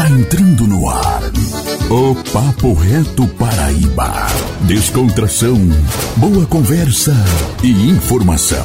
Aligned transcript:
Está 0.00 0.12
entrando 0.14 0.66
no 0.66 0.88
ar 0.88 1.20
o 1.90 2.14
Papo 2.32 2.72
Reto 2.72 3.28
Paraíba. 3.36 4.10
Descontração, 4.66 5.56
boa 6.16 6.46
conversa 6.46 7.12
e 7.62 7.90
informação. 7.90 8.64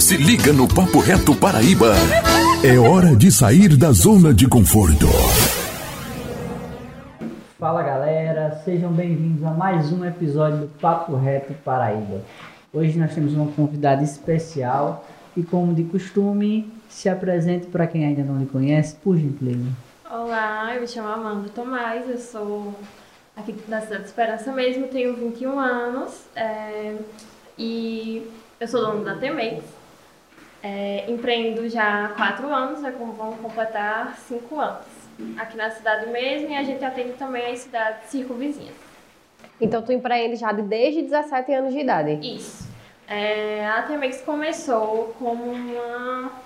Se 0.00 0.16
liga 0.16 0.54
no 0.54 0.66
Papo 0.66 1.00
Reto 1.00 1.34
Paraíba. 1.34 1.92
É 2.64 2.78
hora 2.78 3.14
de 3.14 3.30
sair 3.30 3.76
da 3.76 3.92
zona 3.92 4.32
de 4.32 4.48
conforto. 4.48 5.06
Fala 7.58 7.82
galera, 7.82 8.62
sejam 8.64 8.90
bem-vindos 8.90 9.44
a 9.44 9.50
mais 9.50 9.92
um 9.92 10.02
episódio 10.02 10.60
do 10.60 10.68
Papo 10.80 11.14
Reto 11.14 11.52
Paraíba. 11.62 12.22
Hoje 12.72 12.98
nós 12.98 13.14
temos 13.14 13.34
uma 13.34 13.48
convidada 13.48 14.02
especial 14.02 15.06
e, 15.36 15.42
como 15.42 15.74
de 15.74 15.84
costume, 15.84 16.72
se 16.88 17.10
apresente 17.10 17.66
para 17.66 17.86
quem 17.86 18.06
ainda 18.06 18.22
não 18.22 18.38
lhe 18.38 18.46
conhece, 18.46 18.96
por 19.04 19.18
gentileza. 19.18 19.68
Olá, 20.16 20.72
eu 20.76 20.80
me 20.80 20.86
chamo 20.86 21.08
Amanda 21.08 21.48
Tomás, 21.52 22.08
eu 22.08 22.16
sou 22.18 22.72
aqui 23.36 23.50
da 23.66 23.80
cidade 23.80 24.02
de 24.02 24.08
Esperança 24.10 24.52
mesmo, 24.52 24.86
tenho 24.86 25.12
21 25.16 25.58
anos 25.58 26.26
é, 26.36 26.94
e 27.58 28.30
eu 28.60 28.68
sou 28.68 28.80
dona 28.80 29.12
da 29.12 29.18
Temex. 29.18 29.64
É, 30.62 31.10
empreendo 31.10 31.68
já 31.68 32.04
há 32.04 32.08
4 32.10 32.46
anos, 32.46 32.80
né, 32.80 32.94
vamos 32.96 33.40
completar 33.40 34.16
5 34.16 34.60
anos. 34.60 34.86
Aqui 35.36 35.56
na 35.56 35.68
cidade 35.72 36.08
mesmo 36.08 36.48
e 36.48 36.54
a 36.54 36.62
gente 36.62 36.84
atende 36.84 37.14
também 37.14 37.50
as 37.50 37.58
cidades 37.58 38.08
circunvizinhas. 38.08 38.76
Então 39.60 39.82
tu 39.82 39.90
empreende 39.90 40.36
já 40.36 40.52
desde 40.52 41.02
17 41.02 41.52
anos 41.52 41.72
de 41.72 41.80
idade? 41.80 42.20
Isso. 42.22 42.68
É, 43.08 43.66
a 43.66 43.82
Temex 43.82 44.22
começou 44.22 45.12
como 45.18 45.42
uma 45.42 46.43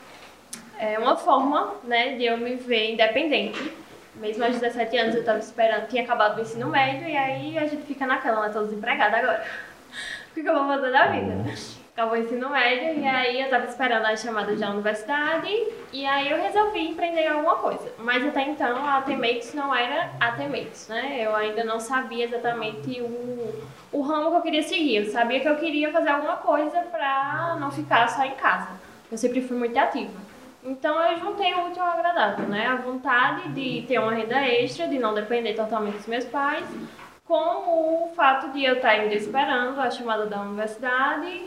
é 0.78 0.98
uma 0.98 1.16
forma, 1.16 1.74
né, 1.84 2.14
de 2.16 2.24
eu 2.24 2.38
me 2.38 2.54
ver 2.54 2.92
independente. 2.92 3.72
Mesmo 4.16 4.44
aos 4.44 4.58
17 4.58 4.96
anos 4.96 5.14
eu 5.14 5.20
estava 5.20 5.38
esperando, 5.38 5.88
tinha 5.88 6.02
acabado 6.02 6.38
o 6.38 6.40
ensino 6.40 6.68
médio 6.68 7.08
e 7.08 7.16
aí 7.16 7.58
a 7.58 7.66
gente 7.66 7.82
fica 7.82 8.06
naquela, 8.06 8.46
né, 8.46 8.52
tô 8.52 8.62
desempregada 8.64 9.16
agora. 9.16 9.44
o 10.30 10.34
que 10.34 10.40
eu 10.40 10.54
vou 10.54 10.66
fazer 10.66 10.90
da 10.90 11.06
vida? 11.06 11.44
Acabou 11.92 12.16
o 12.16 12.22
ensino 12.22 12.48
médio 12.48 13.00
e 13.00 13.06
aí 13.06 13.40
eu 13.40 13.46
estava 13.46 13.66
esperando 13.66 14.06
as 14.06 14.20
chamadas 14.20 14.60
da 14.60 14.70
universidade 14.70 15.48
e 15.92 16.06
aí 16.06 16.30
eu 16.30 16.40
resolvi 16.40 16.90
empreender 16.90 17.26
alguma 17.26 17.56
coisa. 17.56 17.92
Mas 17.98 18.24
até 18.24 18.42
então 18.42 18.88
a 18.88 19.02
Temex 19.02 19.52
não 19.52 19.74
era 19.74 20.12
a 20.20 20.30
Temex, 20.32 20.86
né? 20.88 21.18
Eu 21.20 21.34
ainda 21.34 21.64
não 21.64 21.80
sabia 21.80 22.24
exatamente 22.24 23.00
o, 23.00 23.64
o 23.90 24.00
ramo 24.00 24.30
que 24.30 24.36
eu 24.36 24.42
queria 24.42 24.62
seguir. 24.62 24.96
Eu 24.96 25.06
sabia 25.06 25.40
que 25.40 25.48
eu 25.48 25.56
queria 25.56 25.90
fazer 25.90 26.10
alguma 26.10 26.36
coisa 26.36 26.82
para 26.82 27.56
não 27.58 27.70
ficar 27.72 28.08
só 28.08 28.24
em 28.24 28.36
casa. 28.36 28.68
Eu 29.10 29.18
sempre 29.18 29.40
fui 29.40 29.56
muito 29.56 29.76
ativa. 29.76 30.27
Então 30.68 31.00
eu 31.02 31.18
juntei 31.18 31.54
o 31.54 31.68
útil 31.68 31.82
ao 31.82 31.92
agradável, 31.92 32.46
né? 32.46 32.66
A 32.66 32.76
vontade 32.76 33.48
de 33.48 33.86
ter 33.86 33.98
uma 33.98 34.12
renda 34.12 34.36
extra, 34.46 34.86
de 34.86 34.98
não 34.98 35.14
depender 35.14 35.54
totalmente 35.54 35.96
dos 35.96 36.06
meus 36.06 36.24
pais, 36.26 36.66
com 37.24 37.34
o 37.34 38.12
fato 38.14 38.52
de 38.52 38.64
eu 38.64 38.76
estar 38.76 38.90
ainda 38.90 39.14
esperando 39.14 39.80
a 39.80 39.90
chamada 39.90 40.26
da 40.26 40.42
universidade 40.42 41.44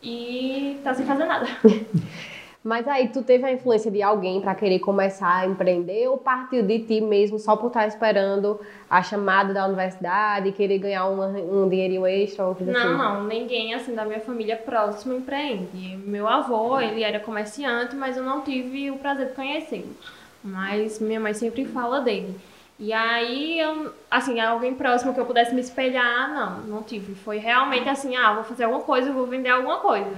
e 0.00 0.76
estar 0.78 0.90
tá 0.90 0.94
sem 0.94 1.04
fazer 1.04 1.24
nada. 1.24 1.46
Mas 2.62 2.86
aí, 2.86 3.08
tu 3.08 3.22
teve 3.22 3.44
a 3.46 3.52
influência 3.52 3.90
de 3.90 4.02
alguém 4.02 4.38
para 4.38 4.54
querer 4.54 4.80
começar 4.80 5.34
a 5.34 5.46
empreender 5.46 6.08
ou 6.08 6.18
partiu 6.18 6.62
de 6.62 6.80
ti 6.80 7.00
mesmo 7.00 7.38
só 7.38 7.56
por 7.56 7.68
estar 7.68 7.86
esperando 7.86 8.60
a 8.88 9.02
chamada 9.02 9.54
da 9.54 9.64
universidade 9.64 10.50
e 10.50 10.52
querer 10.52 10.78
ganhar 10.78 11.06
uma, 11.06 11.28
um 11.28 11.66
dinheirinho 11.70 12.06
extra? 12.06 12.46
Ou 12.46 12.54
coisa 12.54 12.70
não, 12.70 12.80
assim? 12.80 12.98
não, 12.98 13.24
ninguém 13.24 13.72
assim 13.72 13.94
da 13.94 14.04
minha 14.04 14.20
família 14.20 14.56
próxima 14.58 15.14
empreende. 15.14 15.96
Meu 16.04 16.28
avô, 16.28 16.78
ele 16.78 17.02
era 17.02 17.18
comerciante, 17.18 17.96
mas 17.96 18.18
eu 18.18 18.22
não 18.22 18.42
tive 18.42 18.90
o 18.90 18.98
prazer 18.98 19.28
de 19.28 19.32
conhecê-lo. 19.32 19.96
Mas 20.44 20.98
minha 21.00 21.18
mãe 21.18 21.32
sempre 21.32 21.64
fala 21.64 22.02
dele. 22.02 22.36
E 22.78 22.92
aí, 22.92 23.58
eu, 23.58 23.90
assim, 24.10 24.38
alguém 24.38 24.74
próximo 24.74 25.14
que 25.14 25.20
eu 25.20 25.26
pudesse 25.26 25.54
me 25.54 25.62
espelhar, 25.62 26.32
não, 26.32 26.60
não 26.60 26.82
tive. 26.82 27.14
Foi 27.14 27.38
realmente 27.38 27.88
assim, 27.88 28.16
ah, 28.16 28.34
vou 28.34 28.44
fazer 28.44 28.64
alguma 28.64 28.82
coisa, 28.82 29.12
vou 29.12 29.26
vender 29.26 29.48
alguma 29.48 29.78
coisa. 29.78 30.14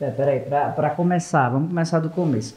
É, 0.00 0.10
peraí, 0.10 0.40
para 0.40 0.90
começar, 0.90 1.48
vamos 1.48 1.68
começar 1.68 2.00
do 2.00 2.10
começo. 2.10 2.54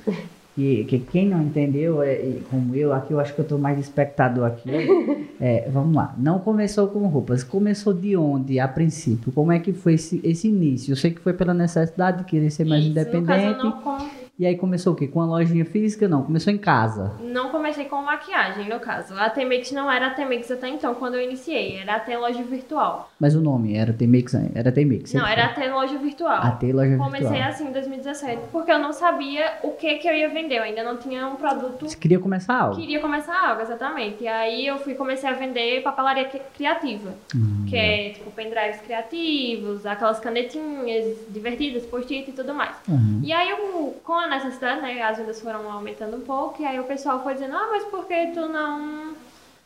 Que, 0.56 0.84
que 0.84 1.00
quem 1.00 1.30
não 1.30 1.42
entendeu, 1.42 2.04
é, 2.04 2.40
como 2.50 2.76
eu, 2.76 2.92
aqui 2.92 3.14
eu 3.14 3.20
acho 3.20 3.34
que 3.34 3.40
eu 3.40 3.44
estou 3.44 3.58
mais 3.58 3.80
espectador 3.80 4.46
aqui. 4.46 4.70
É, 5.42 5.70
vamos 5.72 5.96
lá, 5.96 6.14
não 6.18 6.38
começou 6.40 6.90
com 6.90 7.08
roupas, 7.08 7.46
começou 7.46 7.94
de 7.94 8.18
onde, 8.18 8.60
a 8.60 8.68
princípio? 8.68 9.32
Como 9.32 9.54
é 9.54 9.60
que 9.60 9.72
foi 9.72 9.94
esse, 9.94 10.20
esse 10.22 10.50
início? 10.50 10.92
Eu 10.92 10.98
sei 10.98 11.12
que 11.12 11.22
foi 11.22 11.32
pela 11.32 11.54
necessidade 11.54 12.18
de 12.18 12.24
querer 12.26 12.50
ser 12.50 12.66
mais 12.66 12.82
Isso, 12.82 12.92
independente. 12.92 13.64
No 13.64 13.72
caso, 13.72 14.04
não 14.04 14.19
e 14.40 14.46
aí 14.46 14.56
começou 14.56 14.94
o 14.94 14.96
quê? 14.96 15.06
Com 15.06 15.20
a 15.20 15.26
lojinha 15.26 15.66
física? 15.66 16.08
Não, 16.08 16.24
começou 16.24 16.54
em 16.54 16.58
casa. 16.58 17.12
Não 17.22 17.50
comecei 17.50 17.84
com 17.86 18.02
maquiagem, 18.02 18.70
no 18.70 18.80
caso. 18.80 19.14
A 19.20 19.30
T-Mix 19.30 19.74
não 19.74 19.92
era 19.92 20.08
a 20.08 20.10
T-Mix 20.12 20.50
até 20.50 20.70
então, 20.70 20.96
quando 20.96 21.16
eu 21.16 21.22
iniciei. 21.22 21.76
Era 21.78 21.96
até 21.98 22.18
loja 22.18 22.42
virtual. 22.42 23.12
Mas 23.20 23.36
o 23.36 23.42
nome 23.42 23.76
era 23.76 23.92
T-Mix? 23.92 24.34
Era 24.56 24.72
T-Mix? 24.72 25.14
Não, 25.14 25.28
era 25.28 25.48
até 25.48 25.70
loja 25.70 25.98
virtual. 25.98 26.42
Até 26.42 26.68
loja 26.68 26.88
virtual. 26.88 27.12
Comecei 27.12 27.42
assim 27.42 27.68
em 27.68 27.74
2017, 27.74 28.44
porque 28.50 28.72
eu 28.72 28.80
não 28.80 28.94
sabia 28.94 29.58
o 29.62 29.72
que 29.72 29.96
que 29.96 30.08
eu 30.08 30.14
ia 30.16 30.30
vender. 30.30 30.60
Eu 30.60 30.64
ainda 30.64 30.84
não 30.84 30.96
tinha 30.96 31.28
um 31.28 31.36
produto... 31.36 31.90
Você 31.90 31.98
queria 31.98 32.20
começar 32.20 32.62
algo? 32.62 32.78
Queria 32.78 33.02
começar 33.02 33.38
algo, 33.46 33.62
exatamente. 33.62 34.24
E 34.24 34.28
aí 34.30 34.66
eu 34.66 34.78
fui 34.78 34.96
comecei 34.96 35.30
a 35.30 35.34
vender 35.34 35.84
papelaria 35.84 36.30
criativa. 36.56 37.14
Hum, 37.36 37.66
que 37.68 37.76
é, 37.76 38.12
tipo, 38.12 38.32
pendrives 38.32 38.80
criativos, 38.80 39.86
aquelas 39.86 40.20
canetinhas 40.22 41.18
divertidas, 41.30 41.86
post-it 41.86 42.30
e 42.30 42.34
tudo 42.34 42.54
mais. 42.54 42.76
Uhum. 42.88 43.20
E 43.22 43.34
aí, 43.34 43.50
eu, 43.50 43.98
com 44.04 44.14
a 44.14 44.29
necessidade, 44.30 44.82
né, 44.82 45.02
as 45.02 45.18
vendas 45.18 45.42
foram 45.42 45.72
aumentando 45.72 46.18
um 46.18 46.22
pouco, 46.22 46.62
e 46.62 46.66
aí 46.66 46.80
o 46.80 46.86
pessoal 46.86 47.22
foi 47.24 47.34
dizendo, 47.34 47.56
ah, 47.56 47.68
mas 47.72 47.84
por 47.86 48.06
que 48.06 48.28
tu 48.28 48.48
não, 48.48 49.16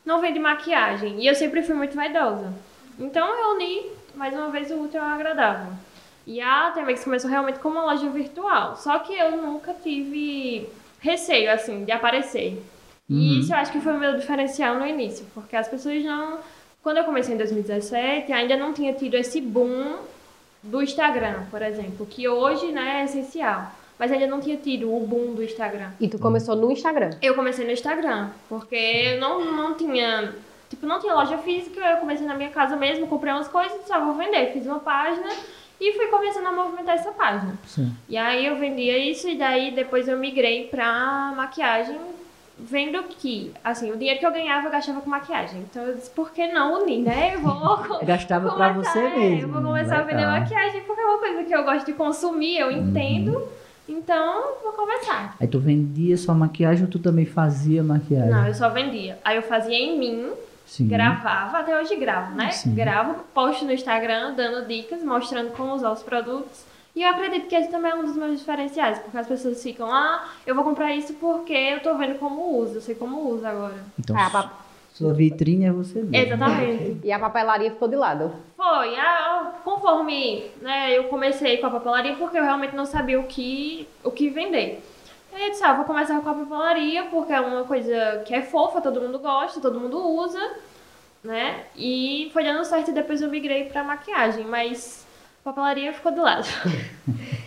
não 0.05 0.21
vende 0.21 0.39
maquiagem? 0.39 1.19
E 1.19 1.27
eu 1.27 1.35
sempre 1.35 1.61
fui 1.61 1.75
muito 1.75 1.95
vaidosa. 1.95 2.53
Então 2.99 3.27
eu 3.27 3.55
uni, 3.55 3.91
mais 4.15 4.33
uma 4.33 4.49
vez, 4.49 4.71
o 4.71 4.81
útil 4.81 5.01
ao 5.01 5.09
agradável. 5.09 5.73
E 6.25 6.39
a 6.39 6.71
Temex 6.71 7.03
começou 7.03 7.29
realmente 7.29 7.59
como 7.59 7.75
uma 7.75 7.91
loja 7.91 8.09
virtual, 8.09 8.75
só 8.77 8.99
que 8.99 9.13
eu 9.13 9.37
nunca 9.37 9.73
tive 9.73 10.69
receio, 10.99 11.51
assim, 11.51 11.83
de 11.83 11.91
aparecer. 11.91 12.63
Uhum. 13.09 13.17
E 13.17 13.39
isso 13.39 13.51
eu 13.51 13.57
acho 13.57 13.71
que 13.71 13.81
foi 13.81 13.93
o 13.93 13.99
meu 13.99 14.15
diferencial 14.17 14.75
no 14.75 14.87
início, 14.87 15.25
porque 15.33 15.55
as 15.55 15.67
pessoas 15.67 16.03
não... 16.03 16.39
Quando 16.81 16.97
eu 16.97 17.03
comecei 17.03 17.33
em 17.33 17.37
2017, 17.37 18.31
ainda 18.33 18.57
não 18.57 18.73
tinha 18.73 18.93
tido 18.93 19.15
esse 19.15 19.39
boom 19.39 19.99
do 20.61 20.81
Instagram, 20.81 21.45
por 21.49 21.61
exemplo, 21.61 22.05
que 22.05 22.27
hoje 22.27 22.71
né, 22.71 23.01
é 23.01 23.03
essencial 23.05 23.71
mas 24.03 24.11
ainda 24.11 24.27
não 24.27 24.41
tinha 24.41 24.57
tido 24.57 24.93
o 24.93 24.99
boom 24.99 25.33
do 25.33 25.41
Instagram. 25.41 25.91
E 25.97 26.09
tu 26.09 26.19
começou 26.19 26.57
no 26.57 26.69
Instagram? 26.69 27.11
Eu 27.21 27.35
comecei 27.35 27.65
no 27.65 27.71
Instagram, 27.71 28.31
porque 28.49 28.75
eu 28.75 29.21
não, 29.21 29.45
não 29.45 29.75
tinha. 29.75 30.35
Tipo, 30.69 30.85
não 30.85 30.99
tinha 30.99 31.13
loja 31.13 31.37
física, 31.37 31.79
eu 31.79 31.97
comecei 31.97 32.27
na 32.27 32.35
minha 32.35 32.49
casa 32.49 32.75
mesmo, 32.75 33.07
comprei 33.07 33.31
umas 33.31 33.47
coisas 33.47 33.79
e 33.79 33.87
só 33.87 34.03
vou 34.03 34.13
vender. 34.15 34.51
Fiz 34.51 34.65
uma 34.65 34.79
página 34.79 35.29
e 35.79 35.93
fui 35.93 36.07
começando 36.07 36.47
a 36.47 36.51
movimentar 36.51 36.95
essa 36.95 37.13
página. 37.13 37.57
Sim. 37.65 37.95
E 38.09 38.17
aí 38.17 38.45
eu 38.45 38.57
vendia 38.57 38.97
isso 38.97 39.29
e 39.29 39.37
daí 39.37 39.71
depois 39.71 40.05
eu 40.09 40.17
migrei 40.17 40.67
pra 40.67 41.31
maquiagem, 41.37 41.97
vendo 42.59 43.01
que, 43.03 43.53
assim, 43.63 43.89
o 43.89 43.95
dinheiro 43.95 44.19
que 44.19 44.25
eu 44.25 44.33
ganhava 44.33 44.67
eu 44.67 44.71
gastava 44.71 44.99
com 44.99 45.09
maquiagem. 45.09 45.61
Então 45.61 45.81
eu 45.81 45.95
disse, 45.95 46.09
por 46.09 46.31
que 46.31 46.45
não 46.47 46.81
unir, 46.81 47.03
né? 47.03 47.35
Eu 47.35 47.39
vou. 47.39 47.77
gastava 48.03 48.49
começar, 48.49 48.73
pra 48.73 48.83
você 48.83 48.99
mesmo. 48.99 49.21
É, 49.21 49.43
eu 49.43 49.47
vou 49.47 49.61
começar 49.61 50.03
legal. 50.03 50.03
a 50.03 50.03
vender 50.03 50.39
maquiagem 50.41 50.81
porque 50.81 50.99
é 50.99 51.05
uma 51.05 51.19
coisa 51.19 51.43
que 51.45 51.55
eu 51.55 51.63
gosto 51.63 51.85
de 51.85 51.93
consumir, 51.93 52.57
eu 52.57 52.67
uhum. 52.67 53.53
Então, 53.87 54.55
vou 54.63 54.73
conversar. 54.73 55.35
Aí 55.39 55.47
tu 55.47 55.59
vendia 55.59 56.15
só 56.17 56.33
maquiagem 56.33 56.85
ou 56.85 56.89
tu 56.89 56.99
também 56.99 57.25
fazia 57.25 57.83
maquiagem? 57.83 58.29
Não, 58.29 58.47
eu 58.47 58.53
só 58.53 58.69
vendia. 58.69 59.19
Aí 59.23 59.35
eu 59.35 59.43
fazia 59.43 59.75
em 59.77 59.99
mim, 59.99 60.31
Sim. 60.65 60.87
gravava, 60.87 61.59
até 61.59 61.79
hoje 61.79 61.95
gravo, 61.97 62.35
né? 62.35 62.51
Sim. 62.51 62.73
Gravo, 62.73 63.23
posto 63.33 63.65
no 63.65 63.73
Instagram, 63.73 64.33
dando 64.35 64.67
dicas, 64.67 65.03
mostrando 65.03 65.51
como 65.51 65.73
usar 65.73 65.91
os 65.91 66.01
produtos. 66.01 66.65
E 66.95 67.01
eu 67.01 67.09
acredito 67.09 67.47
que 67.47 67.55
esse 67.55 67.69
também 67.69 67.91
é 67.91 67.95
um 67.95 68.05
dos 68.05 68.15
meus 68.15 68.39
diferenciais, 68.39 68.99
porque 68.99 69.17
as 69.17 69.27
pessoas 69.27 69.61
ficam, 69.61 69.91
ah, 69.91 70.29
eu 70.45 70.53
vou 70.53 70.63
comprar 70.63 70.93
isso 70.93 71.13
porque 71.15 71.53
eu 71.53 71.81
tô 71.81 71.97
vendo 71.97 72.19
como 72.19 72.59
usa, 72.59 72.75
eu 72.75 72.81
sei 72.81 72.93
como 72.93 73.29
usa 73.31 73.49
agora. 73.49 73.83
Então, 73.99 74.15
ah, 74.15 74.51
sua 74.93 75.11
vitrine 75.11 75.65
é 75.65 75.71
você 75.71 76.03
mesmo. 76.03 76.15
Exatamente. 76.15 76.99
E 77.03 77.11
a 77.11 77.17
papelaria 77.17 77.71
ficou 77.71 77.87
de 77.87 77.95
lado? 77.95 78.31
Foi. 78.55 78.95
A, 78.95 79.55
conforme 79.63 80.51
né, 80.61 80.95
eu 80.95 81.05
comecei 81.05 81.57
com 81.57 81.65
a 81.65 81.71
papelaria, 81.71 82.15
porque 82.15 82.37
eu 82.37 82.43
realmente 82.43 82.75
não 82.75 82.85
sabia 82.85 83.19
o 83.19 83.23
que, 83.23 83.87
o 84.03 84.11
que 84.11 84.29
vender. 84.29 84.83
E 85.31 85.35
aí 85.35 85.45
eu 85.45 85.49
disse, 85.49 85.63
ah, 85.63 85.73
vou 85.73 85.85
começar 85.85 86.21
com 86.21 86.29
a 86.29 86.33
papelaria, 86.35 87.05
porque 87.05 87.33
é 87.33 87.41
uma 87.41 87.63
coisa 87.63 88.21
que 88.23 88.35
é 88.35 88.43
fofa, 88.43 88.81
todo 88.81 89.01
mundo 89.01 89.17
gosta, 89.17 89.59
todo 89.59 89.79
mundo 89.79 89.97
usa, 89.97 90.57
né? 91.23 91.63
E 91.75 92.29
foi 92.31 92.43
dando 92.43 92.63
certo 92.63 92.91
e 92.91 92.93
depois 92.93 93.19
eu 93.19 93.29
migrei 93.29 93.65
pra 93.65 93.83
maquiagem, 93.83 94.45
mas 94.45 95.07
a 95.41 95.49
papelaria 95.49 95.91
ficou 95.91 96.11
do 96.11 96.21
lado. 96.21 96.45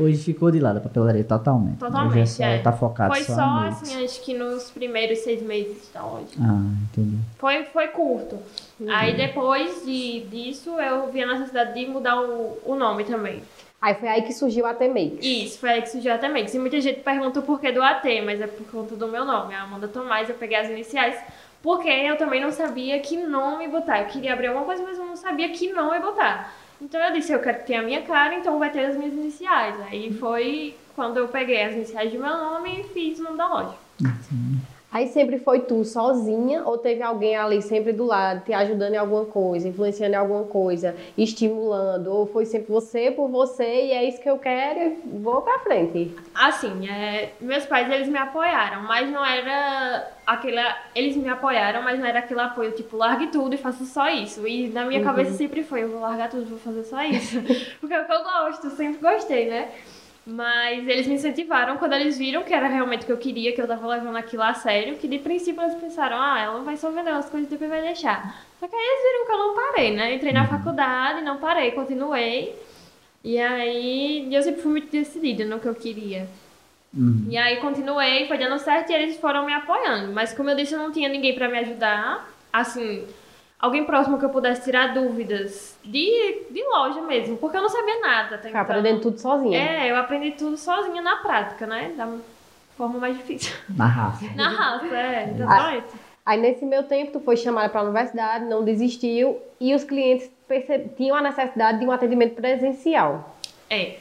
Hoje 0.00 0.22
ficou 0.22 0.50
de 0.50 0.60
lado 0.60 0.78
a 0.78 0.80
papelaria 0.80 1.24
totalmente. 1.24 1.78
Totalmente. 1.78 2.12
Hoje 2.12 2.20
é 2.20 2.26
só, 2.26 2.44
é. 2.44 2.58
tá 2.58 2.72
focado 2.72 3.14
foi 3.14 3.24
só, 3.24 3.34
só 3.34 3.66
assim, 3.68 4.04
acho 4.04 4.22
que 4.22 4.34
nos 4.34 4.70
primeiros 4.70 5.18
seis 5.20 5.42
meses 5.42 5.90
da 5.92 6.02
loja. 6.02 6.26
Ah, 6.40 6.62
entendi. 6.90 7.16
Foi, 7.38 7.64
foi 7.64 7.88
curto. 7.88 8.36
Uhum. 8.78 8.90
Aí 8.90 9.16
depois 9.16 9.84
de, 9.84 10.20
disso 10.30 10.70
eu 10.80 11.10
vi 11.10 11.22
a 11.22 11.26
necessidade 11.26 11.74
de 11.74 11.86
mudar 11.86 12.20
o, 12.20 12.58
o 12.64 12.74
nome 12.74 13.04
também. 13.04 13.42
Aí 13.80 13.94
foi 13.94 14.08
aí 14.08 14.22
que 14.22 14.34
surgiu 14.34 14.66
a 14.66 14.74
T-Makes. 14.74 15.24
Isso, 15.24 15.58
foi 15.58 15.70
aí 15.70 15.82
que 15.82 15.88
surgiu 15.88 16.12
a 16.12 16.16
ATMX. 16.16 16.52
E 16.52 16.58
muita 16.58 16.78
gente 16.82 17.00
pergunta 17.00 17.40
o 17.40 17.42
porquê 17.42 17.72
do 17.72 17.82
AT, 17.82 18.04
mas 18.22 18.40
é 18.40 18.46
por 18.46 18.66
conta 18.66 18.94
do 18.94 19.08
meu 19.08 19.24
nome, 19.24 19.54
a 19.54 19.62
Amanda 19.62 19.88
Tomás. 19.88 20.28
Eu 20.28 20.34
peguei 20.34 20.58
as 20.58 20.68
iniciais, 20.68 21.18
porque 21.62 21.88
eu 21.88 22.18
também 22.18 22.42
não 22.42 22.52
sabia 22.52 23.00
que 23.00 23.16
nome 23.16 23.68
botar. 23.68 24.02
Eu 24.02 24.06
queria 24.08 24.34
abrir 24.34 24.48
alguma 24.48 24.66
coisa, 24.66 24.82
mas 24.82 24.98
eu 24.98 25.06
não 25.06 25.16
sabia 25.16 25.48
que 25.48 25.72
nome 25.72 25.98
botar. 25.98 26.52
Então 26.80 27.00
eu 27.00 27.12
disse, 27.12 27.32
eu 27.32 27.40
quero 27.40 27.62
ter 27.64 27.74
a 27.74 27.82
minha 27.82 28.02
cara, 28.02 28.34
então 28.34 28.58
vai 28.58 28.70
ter 28.70 28.86
as 28.86 28.96
minhas 28.96 29.12
iniciais. 29.12 29.78
Aí 29.82 30.12
foi 30.14 30.74
quando 30.94 31.18
eu 31.18 31.28
peguei 31.28 31.62
as 31.62 31.74
iniciais 31.74 32.12
do 32.12 32.18
meu 32.18 32.36
nome 32.36 32.80
e 32.80 32.84
fiz 32.84 33.18
o 33.18 33.24
nome 33.24 33.36
da 33.36 33.48
loja. 33.48 33.74
Aí 34.92 35.06
sempre 35.06 35.38
foi 35.38 35.60
tu 35.60 35.84
sozinha 35.84 36.64
ou 36.64 36.76
teve 36.76 37.00
alguém 37.00 37.36
ali 37.36 37.62
sempre 37.62 37.92
do 37.92 38.04
lado, 38.04 38.44
te 38.44 38.52
ajudando 38.52 38.94
em 38.94 38.96
alguma 38.96 39.24
coisa, 39.24 39.68
influenciando 39.68 40.14
em 40.14 40.18
alguma 40.18 40.44
coisa, 40.44 40.96
estimulando? 41.16 42.08
Ou 42.08 42.26
foi 42.26 42.44
sempre 42.44 42.72
você 42.72 43.10
por 43.12 43.28
você 43.28 43.86
e 43.86 43.92
é 43.92 44.04
isso 44.04 44.20
que 44.20 44.28
eu 44.28 44.36
quero 44.36 44.80
e 44.80 45.18
vou 45.18 45.42
pra 45.42 45.60
frente? 45.60 46.12
Assim, 46.34 46.88
é, 46.88 47.30
meus 47.40 47.64
pais, 47.66 47.88
eles 47.88 48.08
me 48.08 48.18
apoiaram, 48.18 48.82
mas 48.82 49.08
não 49.08 49.24
era 49.24 50.10
aquela... 50.26 50.76
Eles 50.92 51.16
me 51.16 51.28
apoiaram, 51.28 51.82
mas 51.82 51.96
não 51.98 52.06
era 52.06 52.18
aquele 52.18 52.40
apoio, 52.40 52.72
tipo, 52.72 52.96
largue 52.96 53.28
tudo 53.28 53.54
e 53.54 53.58
faça 53.58 53.84
só 53.84 54.08
isso. 54.08 54.46
E 54.46 54.68
na 54.70 54.84
minha 54.84 55.04
cabeça 55.04 55.32
sempre 55.32 55.62
foi, 55.62 55.84
eu 55.84 55.88
vou 55.90 56.00
largar 56.00 56.28
tudo, 56.28 56.46
vou 56.46 56.58
fazer 56.58 56.82
só 56.82 57.00
isso. 57.04 57.40
Porque 57.80 57.94
é 57.94 58.02
o 58.02 58.06
que 58.06 58.12
eu 58.12 58.24
gosto, 58.24 58.70
sempre 58.70 59.00
gostei, 59.00 59.48
né? 59.48 59.70
Mas 60.30 60.86
eles 60.86 61.08
me 61.08 61.14
incentivaram 61.14 61.76
quando 61.76 61.94
eles 61.94 62.16
viram 62.16 62.44
que 62.44 62.54
era 62.54 62.68
realmente 62.68 63.02
o 63.02 63.06
que 63.06 63.12
eu 63.12 63.18
queria, 63.18 63.52
que 63.52 63.60
eu 63.60 63.66
tava 63.66 63.86
levando 63.88 64.16
aquilo 64.16 64.44
a 64.44 64.54
sério, 64.54 64.96
que 64.96 65.08
de 65.08 65.18
princípio 65.18 65.60
eles 65.60 65.74
pensaram, 65.74 66.16
ah, 66.20 66.40
ela 66.40 66.62
vai 66.62 66.76
só 66.76 66.90
vender 66.90 67.10
umas 67.10 67.28
coisas 67.28 67.48
e 67.48 67.50
depois 67.50 67.68
vai 67.68 67.82
deixar. 67.82 68.44
Só 68.60 68.68
que 68.68 68.76
aí 68.76 68.82
eles 68.82 69.02
viram 69.02 69.26
que 69.26 69.32
eu 69.32 69.38
não 69.38 69.54
parei, 69.54 69.90
né? 69.96 70.14
Entrei 70.14 70.32
na 70.32 70.46
faculdade, 70.46 71.22
não 71.22 71.38
parei, 71.38 71.72
continuei. 71.72 72.54
E 73.24 73.38
aí 73.38 74.32
eu 74.32 74.42
sempre 74.42 74.62
fui 74.62 74.70
muito 74.70 74.90
decidida 74.90 75.44
no 75.44 75.58
que 75.58 75.66
eu 75.66 75.74
queria. 75.74 76.28
E 77.28 77.36
aí 77.36 77.56
continuei, 77.56 78.26
foi 78.28 78.38
dando 78.38 78.58
certo 78.58 78.90
e 78.90 78.94
eles 78.94 79.16
foram 79.18 79.44
me 79.46 79.52
apoiando. 79.52 80.12
Mas 80.12 80.32
como 80.32 80.50
eu 80.50 80.56
disse, 80.56 80.74
eu 80.74 80.78
não 80.78 80.92
tinha 80.92 81.08
ninguém 81.08 81.34
pra 81.34 81.48
me 81.48 81.58
ajudar. 81.58 82.30
Assim, 82.52 83.04
alguém 83.60 83.84
próximo 83.84 84.18
que 84.18 84.24
eu 84.24 84.30
pudesse 84.30 84.62
tirar 84.64 84.94
dúvidas 84.94 85.76
de, 85.84 86.42
de 86.50 86.62
loja 86.64 87.00
mesmo, 87.02 87.36
porque 87.36 87.56
eu 87.56 87.62
não 87.62 87.68
sabia 87.68 88.00
nada. 88.00 88.38
Tá? 88.38 88.44
Ficar 88.48 88.60
aprendendo 88.62 89.00
tudo 89.00 89.18
sozinha. 89.18 89.58
É, 89.58 89.90
eu 89.90 89.96
aprendi 89.96 90.32
tudo 90.32 90.56
sozinha 90.56 91.02
na 91.02 91.16
prática, 91.16 91.66
né? 91.66 91.92
Da 91.96 92.08
forma 92.76 92.98
mais 92.98 93.16
difícil. 93.16 93.54
Na 93.76 93.86
raça. 93.86 94.24
Na 94.34 94.48
raça, 94.48 94.86
é, 94.96 95.30
exatamente. 95.34 95.86
Aí 96.24 96.40
nesse 96.40 96.64
meu 96.64 96.82
tempo 96.84 97.12
tu 97.12 97.20
foi 97.20 97.36
chamada 97.36 97.68
para 97.68 97.80
a 97.80 97.84
universidade, 97.84 98.44
não 98.44 98.62
desistiu 98.64 99.38
e 99.60 99.74
os 99.74 99.84
clientes 99.84 100.30
perce- 100.46 100.90
tinham 100.96 101.16
a 101.16 101.22
necessidade 101.22 101.80
de 101.80 101.86
um 101.86 101.90
atendimento 101.92 102.34
presencial. 102.34 103.36
É. 103.68 103.96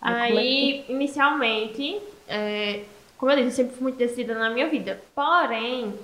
Aí, 0.00 0.36
é 0.36 0.38
Aí, 0.38 0.84
inicialmente, 0.88 2.00
é, 2.28 2.80
como 3.16 3.32
eu 3.32 3.36
disse, 3.36 3.48
eu 3.48 3.52
sempre 3.52 3.74
fui 3.74 3.82
muito 3.84 3.96
decidida 3.96 4.34
na 4.34 4.50
minha 4.50 4.68
vida. 4.68 5.00
Porém, 5.14 5.94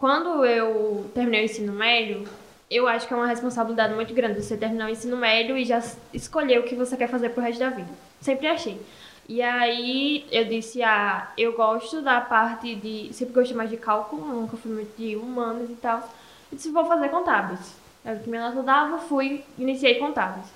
quando 0.00 0.46
eu 0.46 1.10
terminei 1.14 1.42
o 1.42 1.44
ensino 1.44 1.74
médio, 1.74 2.26
eu 2.70 2.88
acho 2.88 3.06
que 3.06 3.12
é 3.12 3.16
uma 3.16 3.26
responsabilidade 3.26 3.92
muito 3.94 4.14
grande 4.14 4.42
você 4.42 4.56
terminar 4.56 4.86
o 4.86 4.90
ensino 4.90 5.14
médio 5.14 5.58
e 5.58 5.64
já 5.66 5.82
escolher 6.14 6.58
o 6.58 6.62
que 6.62 6.74
você 6.74 6.96
quer 6.96 7.06
fazer 7.06 7.28
pro 7.28 7.42
resto 7.42 7.60
da 7.60 7.68
vida. 7.68 7.90
Sempre 8.18 8.46
achei. 8.46 8.80
E 9.28 9.42
aí 9.42 10.26
eu 10.32 10.46
disse, 10.46 10.82
ah, 10.82 11.30
eu 11.36 11.52
gosto 11.52 12.00
da 12.00 12.18
parte 12.18 12.74
de. 12.74 13.12
Sempre 13.12 13.34
gostei 13.34 13.54
mais 13.54 13.68
de 13.68 13.76
cálculo, 13.76 14.26
nunca 14.26 14.56
fui 14.56 14.72
muito 14.72 14.96
de 14.96 15.16
humanos 15.16 15.68
e 15.68 15.74
tal. 15.74 15.98
Eu 16.50 16.56
disse, 16.56 16.70
vou 16.70 16.86
fazer 16.86 17.10
contábeis. 17.10 17.76
Era 18.02 18.16
o 18.16 18.20
que 18.22 18.30
minha 18.30 18.48
nota 18.48 18.62
dava, 18.62 18.98
fui, 18.98 19.44
iniciei 19.58 19.96
contábeis. 19.96 20.46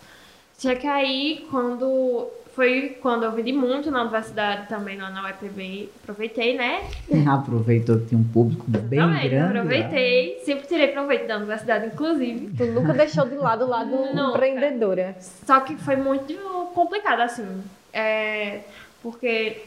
Só 0.56 0.75
que 0.75 0.87
aí, 0.87 1.46
quando. 1.50 2.29
Foi 2.54 2.96
quando 3.02 3.24
eu 3.24 3.32
vendi 3.32 3.52
muito 3.52 3.90
na 3.90 4.02
universidade 4.02 4.68
também, 4.68 4.96
lá 4.96 5.10
na 5.10 5.24
UEPB. 5.24 5.90
Aproveitei, 6.02 6.56
né? 6.56 6.84
Aproveitou 7.28 7.98
que 7.98 8.06
tinha 8.06 8.20
um 8.20 8.24
público 8.24 8.64
bem 8.68 9.00
também, 9.00 9.28
grande. 9.28 9.54
lá. 9.54 9.60
aproveitei. 9.60 10.38
Sempre 10.44 10.66
tirei 10.68 10.88
proveito 10.88 11.26
da 11.26 11.36
universidade, 11.36 11.86
inclusive. 11.86 12.54
Tu 12.56 12.66
nunca 12.66 12.92
deixou 12.92 13.26
de 13.26 13.34
lado 13.34 13.64
o 13.64 13.68
lado 13.68 13.90
Não, 14.14 14.30
empreendedora. 14.30 15.16
Só 15.18 15.60
que 15.60 15.76
foi 15.76 15.96
muito 15.96 16.34
complicado, 16.74 17.20
assim. 17.20 17.62
É, 17.92 18.60
porque 19.02 19.62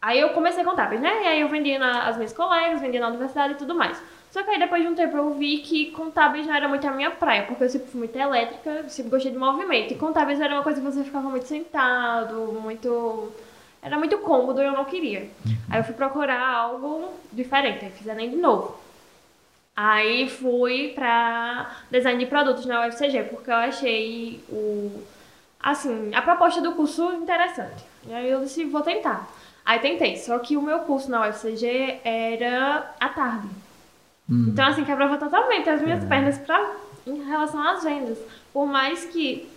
aí 0.00 0.18
eu 0.18 0.30
comecei 0.30 0.62
a 0.62 0.64
contábeis, 0.64 1.02
né? 1.02 1.24
E 1.24 1.26
aí 1.26 1.40
eu 1.42 1.48
vendia 1.48 1.78
na, 1.78 2.08
as 2.08 2.16
minhas 2.16 2.32
colegas, 2.32 2.80
vendia 2.80 3.00
na 3.00 3.08
universidade 3.08 3.52
e 3.52 3.56
tudo 3.56 3.74
mais. 3.74 4.00
Só 4.32 4.42
que 4.42 4.48
aí 4.48 4.58
depois 4.58 4.82
de 4.82 4.88
um 4.88 4.94
tempo 4.94 5.14
eu 5.14 5.34
vi 5.34 5.58
que 5.58 5.90
contábeis 5.90 6.46
não 6.46 6.54
era 6.54 6.66
muito 6.66 6.88
a 6.88 6.90
minha 6.90 7.10
praia, 7.10 7.44
porque 7.44 7.64
eu 7.64 7.68
sempre 7.68 7.88
fui 7.88 7.98
muito 7.98 8.16
elétrica, 8.16 8.88
sempre 8.88 9.10
gostei 9.10 9.30
de 9.30 9.36
movimento. 9.36 9.92
E 9.92 9.96
contábeis 9.98 10.40
era 10.40 10.54
uma 10.54 10.62
coisa 10.62 10.80
que 10.80 10.86
você 10.86 11.04
ficava 11.04 11.28
muito 11.28 11.46
sentado, 11.46 12.58
muito. 12.62 13.30
Era 13.82 13.98
muito 13.98 14.16
cômodo 14.18 14.62
e 14.62 14.64
eu 14.64 14.72
não 14.72 14.86
queria. 14.86 15.28
Aí 15.70 15.80
eu 15.80 15.84
fui 15.84 15.92
procurar 15.92 16.48
algo 16.48 17.12
diferente, 17.30 17.84
aí 17.84 17.90
fiz 17.90 18.06
Enem 18.06 18.30
de 18.30 18.36
novo. 18.36 18.74
Aí 19.76 20.30
fui 20.30 20.92
pra 20.94 21.70
design 21.90 22.24
de 22.24 22.30
produtos 22.30 22.64
na 22.64 22.86
UFCG, 22.86 23.24
porque 23.24 23.50
eu 23.50 23.56
achei 23.56 24.42
o 24.48 25.02
assim, 25.60 26.14
a 26.14 26.22
proposta 26.22 26.62
do 26.62 26.72
curso 26.72 27.12
interessante. 27.12 27.84
E 28.06 28.14
aí 28.14 28.30
eu 28.30 28.40
disse, 28.40 28.64
vou 28.64 28.80
tentar. 28.80 29.28
Aí 29.64 29.78
tentei, 29.78 30.16
só 30.16 30.38
que 30.38 30.56
o 30.56 30.62
meu 30.62 30.80
curso 30.80 31.10
na 31.10 31.28
UFCG 31.28 32.00
era 32.02 32.94
à 32.98 33.08
tarde. 33.10 33.48
Então, 34.48 34.66
assim, 34.66 34.84
quebrava 34.84 35.18
totalmente 35.18 35.68
as 35.68 35.82
minhas 35.82 36.04
pernas 36.04 36.38
pra, 36.38 36.74
em 37.06 37.22
relação 37.24 37.60
às 37.60 37.84
vendas. 37.84 38.18
Por 38.52 38.66
mais 38.66 39.04
que, 39.04 39.48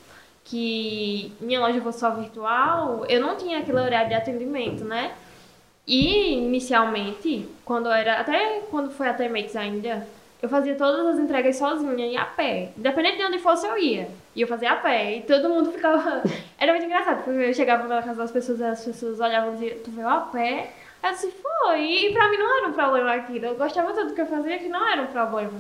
que 0.44 1.32
minha 1.40 1.60
loja 1.60 1.82
fosse 1.82 2.00
só 2.00 2.12
virtual, 2.12 3.06
eu 3.08 3.22
não 3.22 3.36
tinha 3.36 3.60
aquele 3.60 3.80
horário 3.80 4.10
de 4.10 4.16
atendimento, 4.16 4.84
né? 4.84 5.14
E, 5.88 6.34
inicialmente, 6.34 7.48
quando 7.64 7.90
era, 7.90 8.20
até 8.20 8.62
quando 8.72 8.92
foi 8.92 9.08
a 9.08 9.14
T-Makes 9.14 9.56
ainda, 9.56 10.08
eu 10.42 10.50
fazia 10.50 10.76
todas 10.76 11.06
as 11.08 11.20
entregas 11.20 11.56
sozinha 11.56 12.08
e 12.08 12.18
a 12.18 12.26
pé. 12.26 12.72
Independente 12.78 13.18
de 13.18 13.24
onde 13.24 13.40
fosse, 13.40 13.66
eu 13.68 13.78
ia. 13.78 14.10
E 14.36 14.42
eu 14.42 14.48
fazia 14.48 14.72
a 14.72 14.76
pé. 14.76 15.18
E 15.18 15.22
todo 15.22 15.50
mundo 15.50 15.72
ficava. 15.72 16.24
Era 16.58 16.72
muito 16.72 16.86
engraçado, 16.86 17.24
porque 17.24 17.40
eu 17.40 17.54
chegava 17.54 17.88
na 17.88 18.02
casa 18.02 18.18
das 18.18 18.32
pessoas 18.32 18.60
e 18.60 18.64
as 18.64 18.84
pessoas 18.84 19.20
olhavam 19.20 19.54
e 19.54 19.58
diziam: 19.58 19.80
Tu 19.84 19.92
veio 19.92 20.10
a 20.10 20.20
pé? 20.22 20.72
Eu 21.06 21.12
disse: 21.12 21.32
Foi. 21.32 21.82
E 21.82 22.14
pra 22.14 22.30
mim 22.30 22.38
não 22.38 22.58
era 22.58 22.68
um 22.68 22.74
problema 22.74 23.14
aquilo. 23.14 23.46
Eu 23.46 23.56
gostava 23.56 23.94
tanto 23.94 24.10
do 24.10 24.14
que 24.16 24.22
eu 24.22 24.26
fazia 24.26 24.58
que 24.58 24.68
não 24.68 24.88
era 24.88 25.02
um 25.02 25.08
problema. 25.08 25.60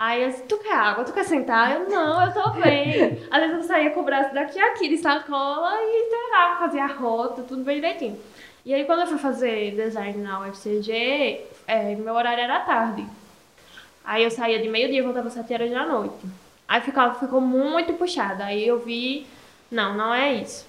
Aí 0.00 0.22
eu 0.22 0.30
disse, 0.30 0.44
tu 0.44 0.56
quer 0.56 0.72
água? 0.72 1.04
Tu 1.04 1.12
quer 1.12 1.24
sentar? 1.24 1.72
Eu, 1.72 1.86
não, 1.90 2.24
eu 2.24 2.32
tô 2.32 2.48
bem. 2.52 3.18
Às 3.30 3.40
vezes 3.40 3.56
eu 3.56 3.62
saía 3.64 3.90
com 3.90 4.00
o 4.00 4.02
braço 4.02 4.32
daqui 4.32 4.58
a 4.58 4.68
aqui 4.68 4.88
de 4.88 4.96
sacola 4.96 5.74
e 5.78 6.04
esperava, 6.04 6.58
fazia 6.58 6.86
rota, 6.86 7.42
tudo 7.42 7.62
bem 7.62 7.74
direitinho. 7.76 8.18
E 8.64 8.72
aí 8.72 8.86
quando 8.86 9.00
eu 9.00 9.06
fui 9.06 9.18
fazer 9.18 9.76
design 9.76 10.16
na 10.22 10.40
UFCG, 10.40 11.44
é, 11.66 11.94
meu 11.96 12.14
horário 12.14 12.42
era 12.42 12.60
tarde. 12.60 13.06
Aí 14.02 14.24
eu 14.24 14.30
saía 14.30 14.58
de 14.62 14.70
meio-dia 14.70 15.00
e 15.00 15.02
voltava 15.02 15.28
às 15.28 15.34
sete 15.34 15.52
horas 15.52 15.70
da 15.70 15.84
noite. 15.84 16.26
Aí 16.66 16.80
ficava, 16.80 17.14
ficou 17.16 17.42
muito 17.42 17.92
puxado. 17.92 18.42
Aí 18.42 18.66
eu 18.66 18.78
vi, 18.78 19.26
não, 19.70 19.94
não 19.94 20.14
é 20.14 20.32
isso. 20.32 20.66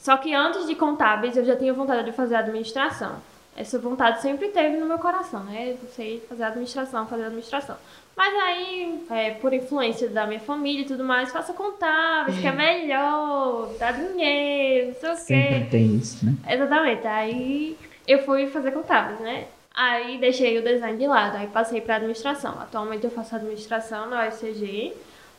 Só 0.00 0.16
que 0.16 0.34
antes 0.34 0.66
de 0.66 0.74
contábeis 0.74 1.36
eu 1.36 1.44
já 1.44 1.54
tinha 1.54 1.74
vontade 1.74 2.04
de 2.04 2.12
fazer 2.12 2.34
administração. 2.34 3.16
Essa 3.54 3.78
vontade 3.78 4.22
sempre 4.22 4.48
teve 4.48 4.78
no 4.78 4.86
meu 4.86 4.98
coração, 4.98 5.44
né? 5.44 5.76
Eu 5.82 5.88
sei 5.94 6.24
fazer 6.26 6.44
administração, 6.44 7.06
fazer 7.06 7.24
administração. 7.24 7.76
Mas 8.16 8.34
aí, 8.42 9.04
é, 9.10 9.30
por 9.32 9.52
influência 9.52 10.08
da 10.08 10.26
minha 10.26 10.40
família 10.40 10.82
e 10.82 10.86
tudo 10.86 11.04
mais, 11.04 11.30
faça 11.30 11.52
contábeis, 11.52 12.38
que 12.38 12.46
é 12.46 12.52
melhor, 12.52 13.74
dá 13.78 13.92
dinheiro, 13.92 14.88
não 14.88 14.94
sei 14.94 15.10
o 15.10 15.12
quê. 15.12 15.18
Sempre 15.18 15.68
tem 15.70 15.96
isso, 15.96 16.24
né? 16.24 16.34
Exatamente. 16.48 17.06
Aí 17.06 17.76
eu 18.08 18.22
fui 18.24 18.46
fazer 18.46 18.70
contábeis, 18.72 19.20
né? 19.20 19.46
Aí 19.74 20.18
deixei 20.18 20.58
o 20.58 20.62
design 20.62 20.98
de 20.98 21.06
lado, 21.06 21.36
aí 21.36 21.46
passei 21.48 21.80
para 21.80 21.96
administração. 21.96 22.52
Atualmente 22.60 23.04
eu 23.04 23.10
faço 23.10 23.36
administração 23.36 24.08
na 24.08 24.26
UFCG, 24.26 24.94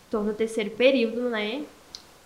estou 0.05 0.23
no 0.23 0.33
terceiro 0.33 0.69
período, 0.71 1.29
né? 1.29 1.63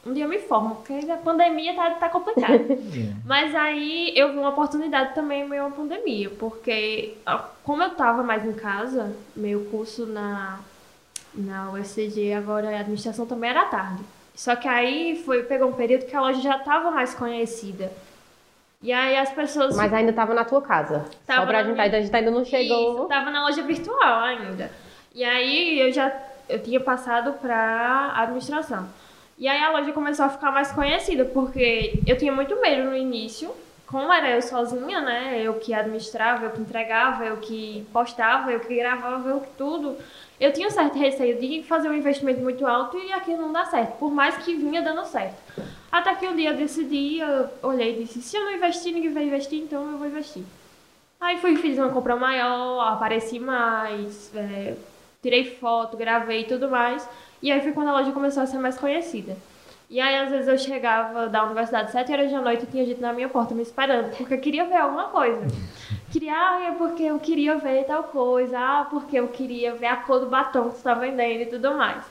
Um 0.06 0.14
dia 0.14 0.26
eu 0.26 0.30
me 0.30 0.38
formo, 0.40 0.76
porque 0.76 1.10
a 1.12 1.18
pandemia 1.18 1.74
tá, 1.76 1.92
tá 1.92 2.10
complicada. 2.10 2.60
Mas 3.26 3.56
aí 3.56 4.14
eu 4.16 4.32
vi 4.32 4.38
uma 4.38 4.50
oportunidade 4.50 5.16
também 5.16 5.42
em 5.42 5.50
meio 5.50 5.66
à 5.66 5.70
pandemia, 5.72 6.30
porque 6.38 7.18
como 7.64 7.82
eu 7.82 7.90
tava 7.96 8.22
mais 8.22 8.46
em 8.46 8.54
casa, 8.54 9.16
meu 9.36 9.66
curso 9.66 10.06
na, 10.06 10.60
na 11.34 11.72
UFCG 11.72 12.34
agora 12.34 12.72
é 12.72 12.78
administração 12.80 13.26
também 13.26 13.50
era 13.50 13.66
tarde. 13.66 14.04
Só 14.36 14.56
que 14.56 14.68
aí 14.68 15.24
foi, 15.26 15.44
pegou 15.44 15.70
um 15.70 15.74
período 15.74 16.06
que 16.06 16.16
a 16.16 16.22
loja 16.22 16.40
já 16.42 16.58
estava 16.58 16.92
mais 16.92 17.16
conhecida. 17.16 17.92
E 18.84 18.92
aí 18.94 19.18
as 19.18 19.32
pessoas. 19.32 19.76
Mas 19.76 19.92
ainda 19.92 20.14
tava 20.14 20.34
na 20.36 20.46
tua 20.46 20.62
casa. 20.62 21.06
Tava 21.26 21.42
Só 21.42 21.48
pra 21.48 21.64
gente, 21.64 21.74
minha- 21.74 21.86
a 21.86 22.02
gente 22.02 22.16
ainda 22.16 22.30
não 22.30 22.46
chegou. 22.46 22.98
Isso, 23.00 23.08
tava 23.08 23.32
na 23.32 23.42
loja 23.44 23.64
virtual 23.64 24.24
ainda. 24.24 24.70
E 25.16 25.24
aí 25.24 25.80
eu 25.80 25.92
já 25.92 26.12
eu 26.48 26.62
tinha 26.62 26.80
passado 26.80 27.34
pra 27.40 28.12
administração. 28.18 28.88
E 29.38 29.48
aí 29.48 29.62
a 29.62 29.72
loja 29.72 29.92
começou 29.92 30.26
a 30.26 30.30
ficar 30.30 30.52
mais 30.52 30.72
conhecida, 30.72 31.26
porque 31.26 32.00
eu 32.08 32.18
tinha 32.18 32.32
muito 32.32 32.60
medo 32.62 32.90
no 32.90 32.96
início. 32.96 33.52
Como 33.86 34.12
era 34.12 34.32
eu 34.32 34.42
sozinha, 34.42 35.02
né? 35.02 35.42
Eu 35.44 35.56
que 35.56 35.74
administrava, 35.74 36.46
eu 36.46 36.52
que 36.52 36.62
entregava, 36.62 37.26
eu 37.26 37.38
que 37.38 37.86
postava, 37.92 38.52
eu 38.52 38.60
que 38.60 38.76
gravava, 38.76 39.30
eu 39.30 39.42
que 39.42 39.50
tudo. 39.58 39.98
Eu 40.40 40.52
tinha 40.52 40.68
um 40.68 40.72
certo 40.72 40.98
receio 40.98 41.40
de 41.40 41.64
fazer 41.64 41.90
um 41.90 41.94
investimento 41.94 42.42
muito 42.42 42.66
alto 42.66 42.98
e 42.98 43.12
aquilo 43.14 43.42
não 43.42 43.54
dar 43.54 43.66
certo, 43.66 43.98
por 43.98 44.12
mais 44.12 44.36
que 44.38 44.56
vinha 44.56 44.82
dando 44.82 45.06
certo. 45.06 45.36
Até 45.92 46.16
que 46.16 46.28
um 46.28 46.36
dia 46.36 46.50
eu 46.52 46.58
decidi, 46.58 47.20
eu 47.20 47.50
olhei 47.62 47.94
e 47.94 48.04
disse, 48.04 48.22
se 48.22 48.36
eu 48.36 48.44
não 48.44 48.54
investir, 48.54 48.94
ninguém 48.94 49.14
vai 49.14 49.24
investir, 49.24 49.62
então 49.62 49.90
eu 49.92 49.98
vou 49.98 50.08
investir. 50.08 50.44
Aí 51.22 51.38
fui, 51.38 51.56
fiz 51.56 51.78
uma 51.78 51.90
compra 51.90 52.16
maior, 52.16 52.82
apareci 52.82 53.40
mais, 53.40 54.30
é, 54.36 54.76
tirei 55.22 55.56
foto, 55.56 55.96
gravei 55.96 56.42
e 56.42 56.46
tudo 56.46 56.70
mais. 56.70 57.08
E 57.46 57.52
aí 57.52 57.62
foi 57.62 57.74
quando 57.74 57.90
a 57.90 57.92
loja 57.92 58.12
começou 58.12 58.42
a 58.42 58.48
ser 58.48 58.58
mais 58.58 58.76
conhecida. 58.76 59.38
E 59.88 60.02
aí, 60.02 60.16
às 60.16 60.32
vezes, 60.32 60.48
eu 60.48 60.58
chegava 60.58 61.28
da 61.28 61.44
universidade 61.44 61.92
sete 61.92 62.12
horas 62.12 62.32
da 62.32 62.42
noite 62.42 62.64
e 62.64 62.66
tinha 62.66 62.84
gente 62.84 63.00
na 63.00 63.14
minha 63.14 63.30
porta 63.30 63.54
me 63.54 63.62
esperando, 63.62 64.18
porque 64.18 64.34
eu 64.34 64.40
queria 64.40 64.66
ver 64.66 64.78
alguma 64.78 65.10
coisa. 65.10 65.46
Queria, 66.12 66.34
ah, 66.34 66.70
é 66.70 66.72
porque 66.72 67.04
eu 67.04 67.20
queria 67.20 67.58
ver 67.58 67.84
tal 67.84 68.06
coisa, 68.06 68.58
ah, 68.58 68.88
porque 68.90 69.20
eu 69.20 69.28
queria 69.28 69.76
ver 69.76 69.86
a 69.86 69.98
cor 69.98 70.22
do 70.22 70.26
batom 70.26 70.70
que 70.70 70.78
você 70.78 70.84
tá 70.84 70.96
vendendo 70.96 71.42
e 71.42 71.46
tudo 71.46 71.76
mais. 71.76 72.04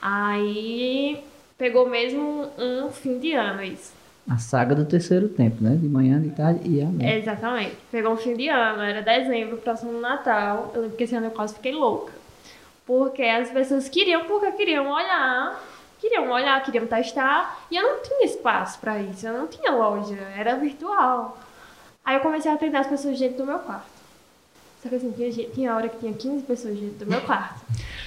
Aí, 0.00 1.18
pegou 1.58 1.88
mesmo 1.88 2.46
um 2.56 2.90
fim 2.92 3.18
de 3.18 3.32
ano 3.32 3.64
isso. 3.64 3.92
A 4.28 4.38
saga 4.38 4.76
do 4.76 4.84
terceiro 4.84 5.28
tempo, 5.30 5.64
né? 5.64 5.74
De 5.74 5.88
manhã, 5.88 6.20
de 6.20 6.30
tarde 6.30 6.60
e 6.64 6.80
à 6.80 6.84
noite. 6.84 7.06
Exatamente. 7.06 7.76
Pegou 7.90 8.12
um 8.12 8.16
fim 8.16 8.36
de 8.36 8.48
ano, 8.48 8.82
era 8.82 9.02
dezembro, 9.02 9.56
próximo 9.56 9.98
Natal. 10.00 10.70
Eu 10.74 10.82
lembro 10.82 10.96
que 10.96 11.02
esse 11.02 11.16
ano 11.16 11.26
eu 11.26 11.32
quase 11.32 11.54
fiquei 11.54 11.72
louca. 11.72 12.19
Porque 12.86 13.22
as 13.22 13.50
pessoas 13.50 13.88
queriam, 13.88 14.24
porque 14.24 14.50
queriam 14.52 14.90
olhar, 14.90 15.60
queriam 16.00 16.28
olhar, 16.30 16.62
queriam 16.62 16.86
testar. 16.86 17.58
E 17.70 17.76
eu 17.76 17.82
não 17.82 18.02
tinha 18.02 18.24
espaço 18.24 18.78
para 18.80 18.98
isso, 18.98 19.26
eu 19.26 19.32
não 19.32 19.46
tinha 19.46 19.70
loja, 19.72 20.16
era 20.36 20.56
virtual. 20.56 21.38
Aí 22.04 22.16
eu 22.16 22.20
comecei 22.20 22.50
a 22.50 22.54
atender 22.54 22.76
as 22.76 22.86
pessoas 22.86 23.18
dentro 23.18 23.38
do 23.38 23.46
meu 23.46 23.58
quarto. 23.58 24.00
Só 24.82 24.88
que 24.88 24.94
assim, 24.94 25.12
tinha, 25.12 25.30
tinha 25.50 25.76
hora 25.76 25.88
que 25.90 25.98
tinha 25.98 26.12
15 26.12 26.44
pessoas 26.44 26.74
dentro 26.74 27.04
do 27.04 27.06
meu 27.06 27.20
quarto. 27.20 27.60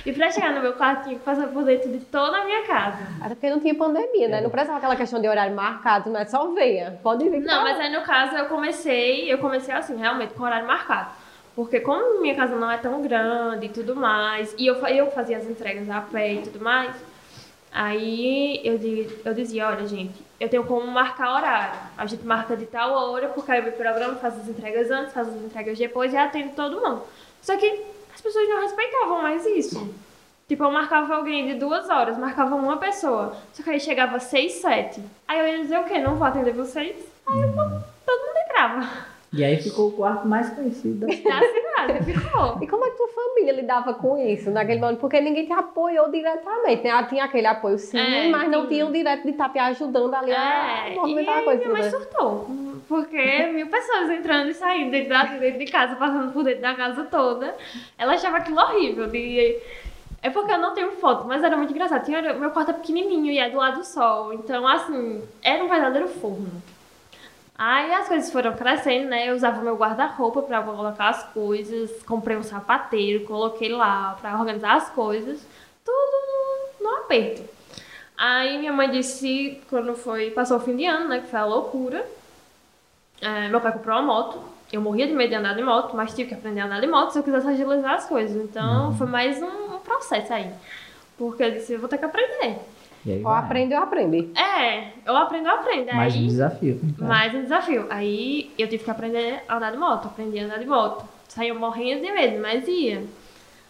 E 0.05 0.11
pra 0.11 0.31
chegar 0.31 0.51
no 0.53 0.61
meu 0.61 0.73
quarto, 0.73 1.03
tinha 1.03 1.15
que 1.15 1.23
passar 1.23 1.47
por 1.47 1.63
dentro 1.63 1.89
de 1.89 1.99
toda 1.99 2.35
a 2.35 2.45
minha 2.45 2.65
casa. 2.65 2.97
Até 3.21 3.35
porque 3.35 3.49
não 3.49 3.59
tinha 3.59 3.75
pandemia, 3.75 4.27
né? 4.27 4.41
Não 4.41 4.49
precisava 4.49 4.79
aquela 4.79 4.95
questão 4.95 5.21
de 5.21 5.27
horário 5.27 5.55
marcado, 5.55 6.09
não 6.09 6.19
é 6.19 6.25
só 6.25 6.51
venha. 6.51 6.99
Pode 7.03 7.29
vir. 7.29 7.41
Não, 7.41 7.61
mas 7.61 7.79
aí 7.79 7.91
no 7.91 8.01
caso 8.01 8.35
eu 8.35 8.45
comecei, 8.45 9.31
eu 9.31 9.37
comecei 9.37 9.73
assim, 9.73 9.95
realmente, 9.95 10.33
com 10.33 10.43
horário 10.43 10.67
marcado. 10.67 11.11
Porque 11.55 11.79
como 11.79 12.21
minha 12.21 12.35
casa 12.35 12.55
não 12.55 12.69
é 12.69 12.77
tão 12.77 13.01
grande 13.01 13.67
e 13.67 13.69
tudo 13.69 13.95
mais, 13.95 14.55
e 14.57 14.65
eu, 14.65 14.75
eu 14.87 15.11
fazia 15.11 15.37
as 15.37 15.45
entregas 15.45 15.89
a 15.89 16.01
pé 16.01 16.33
e 16.33 16.41
tudo 16.41 16.59
mais, 16.63 16.95
aí 17.71 18.59
eu, 18.63 18.79
eu 19.23 19.33
dizia, 19.33 19.67
olha 19.67 19.85
gente, 19.87 20.23
eu 20.39 20.49
tenho 20.49 20.63
como 20.65 20.87
marcar 20.87 21.35
horário. 21.35 21.79
A 21.97 22.05
gente 22.05 22.25
marca 22.25 22.57
de 22.57 22.65
tal 22.65 22.91
hora, 22.91 23.29
porque 23.29 23.51
aí 23.51 23.59
eu 23.59 23.65
me 23.65 23.71
programa, 23.71 24.15
faço 24.15 24.37
as 24.41 24.47
entregas 24.47 24.89
antes, 24.89 25.13
faço 25.13 25.29
as 25.29 25.41
entregas 25.41 25.77
depois 25.77 26.11
e 26.11 26.17
atendo 26.17 26.55
todo 26.55 26.81
mundo. 26.81 27.03
Só 27.41 27.55
que 27.55 27.81
as 28.13 28.19
pessoas 28.19 28.49
não 28.49 28.61
respeitavam 28.61 29.21
mais 29.21 29.45
isso. 29.45 29.93
Tipo, 30.47 30.65
eu 30.65 30.71
marcava 30.71 31.15
alguém 31.15 31.47
de 31.47 31.53
duas 31.55 31.89
horas, 31.89 32.17
marcava 32.17 32.55
uma 32.55 32.77
pessoa. 32.77 33.37
Só 33.53 33.63
que 33.63 33.69
aí 33.69 33.79
chegava 33.79 34.19
seis, 34.19 34.53
sete. 34.53 35.01
Aí 35.27 35.39
eu 35.39 35.47
ia 35.47 35.61
dizer 35.63 35.79
o 35.79 35.85
quê? 35.85 35.99
Não 35.99 36.15
vou 36.15 36.27
atender 36.27 36.51
vocês? 36.51 36.95
Aí 37.25 37.41
eu, 37.41 37.53
todo 37.53 38.25
mundo 38.25 38.37
entrava. 38.45 39.12
E 39.35 39.43
aí 39.43 39.57
ficou 39.61 39.87
o 39.87 39.91
quarto 39.93 40.27
mais 40.27 40.49
conhecido 40.51 40.99
da 40.99 41.07
Na 41.27 41.41
cidade, 41.41 42.03
ficou. 42.05 42.57
E 42.61 42.67
como 42.67 42.85
é 42.85 42.91
que 42.91 42.97
tua 42.97 43.07
família 43.09 43.51
lidava 43.53 43.93
com 43.95 44.15
isso 44.17 44.51
naquele 44.51 44.79
momento? 44.79 44.99
Porque 44.99 45.19
ninguém 45.19 45.45
te 45.47 45.53
apoiou 45.53 46.11
diretamente, 46.11 46.83
né? 46.83 46.91
Ah, 46.91 47.03
Tinha 47.03 47.23
aquele 47.23 47.47
apoio 47.47 47.79
sim, 47.79 47.97
É, 47.97 48.29
mas 48.29 48.49
não 48.51 48.67
tinha 48.67 48.85
um 48.85 48.91
direto 48.91 49.23
de 49.23 49.31
estar 49.31 49.49
te 49.49 49.57
ajudando 49.57 50.13
ali 50.13 50.31
a 50.31 50.87
É, 50.89 50.93
movimentar 50.95 51.37
a 51.37 51.41
e 51.41 51.45
coisa. 51.45 51.59
minha 51.61 51.71
mãe 51.73 51.81
né? 51.81 51.89
surtou. 51.89 52.47
Porque 52.87 53.47
mil 53.47 53.67
pessoas 53.67 54.09
entrando 54.11 54.49
e 54.49 54.53
saindo 54.53 54.91
dentro, 54.91 55.09
da, 55.09 55.23
dentro 55.23 55.59
de 55.59 55.65
casa, 55.71 55.95
passando 55.95 56.31
por 56.31 56.43
dentro 56.43 56.61
da 56.61 56.75
casa 56.75 57.03
toda. 57.05 57.55
Ela 57.97 58.13
achava 58.13 58.37
aquilo 58.37 58.59
horrível. 58.59 59.07
De... 59.07 59.57
É 60.21 60.29
porque 60.29 60.53
eu 60.53 60.59
não 60.59 60.73
tenho 60.75 60.91
foto, 60.91 61.25
mas 61.27 61.43
era 61.43 61.57
muito 61.57 61.71
engraçado. 61.71 62.05
Tinha, 62.05 62.21
meu 62.35 62.51
quarto 62.51 62.69
é 62.69 62.73
pequenininho 62.73 63.31
e 63.31 63.39
é 63.39 63.49
do 63.49 63.57
lado 63.57 63.79
do 63.79 63.83
sol. 63.85 64.31
Então, 64.33 64.67
assim, 64.67 65.21
era 65.41 65.63
um 65.63 65.67
verdadeiro 65.67 66.07
forno. 66.07 66.61
Aí 67.57 67.93
as 67.93 68.07
coisas 68.07 68.31
foram 68.31 68.53
crescendo, 68.55 69.09
né? 69.09 69.29
Eu 69.29 69.35
usava 69.35 69.61
meu 69.61 69.75
guarda-roupa 69.75 70.41
pra 70.41 70.61
colocar 70.63 71.09
as 71.09 71.23
coisas. 71.33 72.03
Comprei 72.03 72.35
um 72.37 72.43
sapateiro, 72.43 73.25
coloquei 73.25 73.69
lá 73.69 74.17
pra 74.19 74.39
organizar 74.39 74.75
as 74.75 74.89
coisas. 74.89 75.45
Tudo 75.85 76.81
no, 76.81 76.89
no 76.89 76.95
aperto. 76.97 77.43
Aí 78.17 78.57
minha 78.57 78.73
mãe 78.73 78.89
disse, 78.89 79.61
quando 79.69 79.95
foi, 79.95 80.31
passou 80.31 80.57
o 80.57 80.59
fim 80.59 80.75
de 80.75 80.85
ano, 80.85 81.09
né, 81.09 81.19
que 81.19 81.27
foi 81.27 81.39
a 81.39 81.45
loucura. 81.45 82.05
é, 83.21 83.49
meu 83.49 83.61
pai 83.61 83.71
comprou 83.71 83.95
uma 83.97 84.03
moto. 84.03 84.39
Eu 84.71 84.81
morria 84.81 85.05
de 85.07 85.13
medo 85.13 85.29
de 85.29 85.35
andar 85.35 85.53
de 85.55 85.61
moto, 85.63 85.95
mas 85.95 86.15
tive 86.15 86.29
que 86.29 86.35
aprender 86.35 86.61
a 86.61 86.65
andar 86.65 86.81
de 86.81 86.87
moto 86.87 87.11
se 87.11 87.19
eu 87.19 87.23
quisesse 87.23 87.47
agilizar 87.47 87.93
as 87.93 88.05
coisas. 88.07 88.35
Então 88.43 88.95
foi 88.97 89.07
mais 89.07 89.41
um, 89.41 89.75
um 89.75 89.79
processo 89.79 90.33
aí. 90.33 90.51
Porque 91.17 91.43
eu 91.43 91.51
disse, 91.51 91.73
eu 91.73 91.79
vou 91.79 91.87
ter 91.87 91.99
que 91.99 92.05
aprender. 92.05 92.59
E 93.05 93.17
Ou 93.17 93.23
vai. 93.23 93.39
aprende 93.39 93.73
ou 93.73 93.81
aprende. 93.81 94.29
É, 94.37 94.89
eu 95.05 95.15
aprendo, 95.15 95.47
eu 95.47 95.55
aprendo. 95.55 95.93
Mais 95.93 96.15
um 96.15 96.25
desafio. 96.25 96.79
então. 96.83 97.07
mais 97.07 97.33
um 97.35 97.41
desafio. 97.41 97.85
Aí 97.89 98.51
eu 98.57 98.67
tive 98.67 98.83
que 98.83 98.91
aprender 98.91 99.43
a 99.47 99.57
andar 99.57 99.71
de 99.71 99.77
moto, 99.77 100.07
aprendi 100.07 100.39
a 100.39 100.45
andar 100.45 100.59
de 100.59 100.65
moto. 100.65 101.05
Saía 101.27 101.53
morrendo 101.53 102.01
de 102.05 102.11
medo, 102.11 102.41
mas 102.41 102.67
ia. 102.67 103.03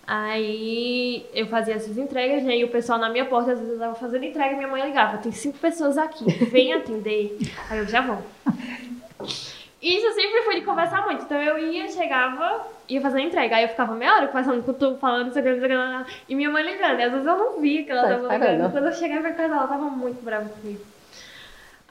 Aí 0.06 1.25
eu 1.34 1.48
fazia 1.48 1.75
essas 1.75 1.98
entregas, 1.98 2.44
e 2.44 2.50
aí 2.50 2.63
o 2.63 2.70
pessoal 2.70 3.00
na 3.00 3.10
minha 3.10 3.25
porta, 3.25 3.54
às 3.54 3.60
vezes 3.60 3.74
eu 3.74 3.80
tava 3.80 3.96
fazendo 3.96 4.25
entrega 4.25 4.54
e 4.54 4.58
minha 4.58 4.68
mãe 4.68 4.86
ligava, 4.86 5.18
tem 5.18 5.32
cinco 5.32 5.58
pessoas 5.58 5.98
aqui, 5.98 6.25
vem 6.52 6.74
atender. 6.74 7.38
Aí 7.70 7.80
eu 7.80 7.88
já 7.88 8.02
vou. 8.02 8.22
Isso 9.84 10.06
eu 10.06 10.13
sempre 10.13 10.44
fui 10.44 10.56
de 10.56 10.62
conversar 10.62 11.04
muito. 11.06 11.25
Então 11.25 11.42
eu 11.42 11.60
ia, 11.60 11.90
chegava, 11.90 12.66
ia 12.88 13.02
fazer 13.02 13.18
a 13.20 13.22
entrega. 13.22 13.58
Aí 13.58 13.63
eu 13.63 13.70
ficava 13.70 13.94
meia 13.94 14.16
hora 14.16 14.28
conversando 14.28 14.63
com 14.63 14.72
tu, 14.72 14.96
falando, 14.96 15.25
não 15.25 15.34
sei 15.34 15.42
o 15.42 15.46
que, 15.46 15.52
não 15.52 15.60
sei 15.60 15.66
o 15.66 15.70
que, 15.70 15.75
não 15.75 15.92
sei 15.92 16.02
o 16.02 16.06
que, 16.06 16.24
e 16.30 16.36
minha 16.36 16.50
mãe 16.50 16.63
ligando. 16.63 17.00
E 17.00 17.04
às 17.04 17.12
vezes 17.12 17.28
eu 17.28 17.38
não 17.38 17.60
via 17.60 17.84
que 17.84 17.92
ela 17.92 18.02
Tá 18.04 18.08
tava 18.08 18.38
ligando. 18.38 18.72
Quando 18.72 18.86
eu 18.86 18.94
chegava 18.94 19.28
em 19.30 19.34
casa, 19.34 19.54
ela 19.54 19.68
tava 19.68 19.84
muito 19.84 20.24
brava 20.24 20.48
comigo. 20.48 20.82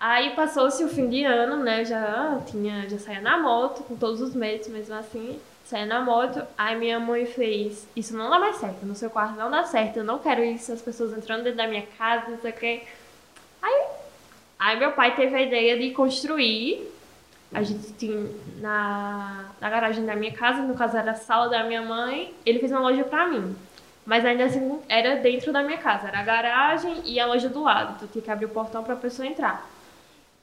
Aí 0.01 0.31
passou-se 0.31 0.83
o 0.83 0.89
fim 0.89 1.09
de 1.11 1.23
ano, 1.23 1.63
né? 1.63 1.85
Já 1.85 2.41
tinha, 2.47 2.89
já 2.89 2.99
saía 2.99 3.21
na 3.21 3.39
moto, 3.39 3.83
com 3.85 3.95
todos 3.95 4.23
os 4.23 4.35
medos, 4.35 4.69
mesmo 4.69 4.95
assim. 4.95 5.39
Saía 5.67 5.85
na 5.85 6.01
moto. 6.01 6.43
Aí 6.57 6.75
minha 6.77 6.99
mãe 6.99 7.27
fez: 7.27 7.87
Isso 7.95 8.17
não 8.17 8.31
dá 8.31 8.39
mais 8.39 8.57
certo, 8.57 8.87
no 8.87 8.95
seu 8.95 9.11
quarto 9.11 9.37
não 9.39 9.51
dá 9.51 9.65
certo. 9.65 9.99
Eu 9.99 10.05
não 10.05 10.19
quero 10.19 10.43
isso, 10.43 10.73
as 10.73 10.81
pessoas 10.81 11.13
entrando 11.13 11.43
dentro 11.45 11.59
da 11.59 11.69
minha 11.69 11.87
casa, 11.99 12.31
não 12.31 12.39
sei 12.39 12.51
o 12.51 12.55
que. 12.55 12.83
Aí, 13.61 13.85
aí 14.59 14.79
meu 14.79 14.93
pai 14.93 15.15
teve 15.15 15.37
a 15.37 15.43
ideia 15.43 15.79
de 15.79 15.91
construir. 15.91 16.91
A 17.55 17.63
gente 17.63 17.93
tinha 17.93 18.31
na, 18.61 19.45
na 19.61 19.71
garagem 19.71 20.07
da 20.07 20.17
minha 20.17 20.33
casa, 20.33 20.63
no 20.63 20.75
caso 20.75 20.97
era 20.97 21.11
a 21.11 21.15
sala 21.15 21.49
da 21.49 21.65
minha 21.65 21.83
mãe. 21.83 22.35
Ele 22.47 22.59
fez 22.59 22.73
uma 22.73 22.81
loja 22.81 23.05
pra 23.05 23.29
mim. 23.29 23.55
Mas 24.05 24.25
ainda 24.25 24.45
assim 24.45 24.81
era 24.89 25.17
dentro 25.17 25.53
da 25.53 25.63
minha 25.63 25.79
casa. 25.79 26.09
Era 26.09 26.21
a 26.21 26.25
garagem 26.25 27.03
e 27.05 27.21
a 27.21 27.27
loja 27.27 27.49
do 27.49 27.63
lado. 27.63 27.99
Tu 28.01 28.07
tinha 28.09 28.23
que 28.23 28.31
abrir 28.31 28.47
o 28.47 28.51
portão 28.51 28.83
pra 28.83 28.97
pessoa 28.97 29.29
entrar. 29.29 29.69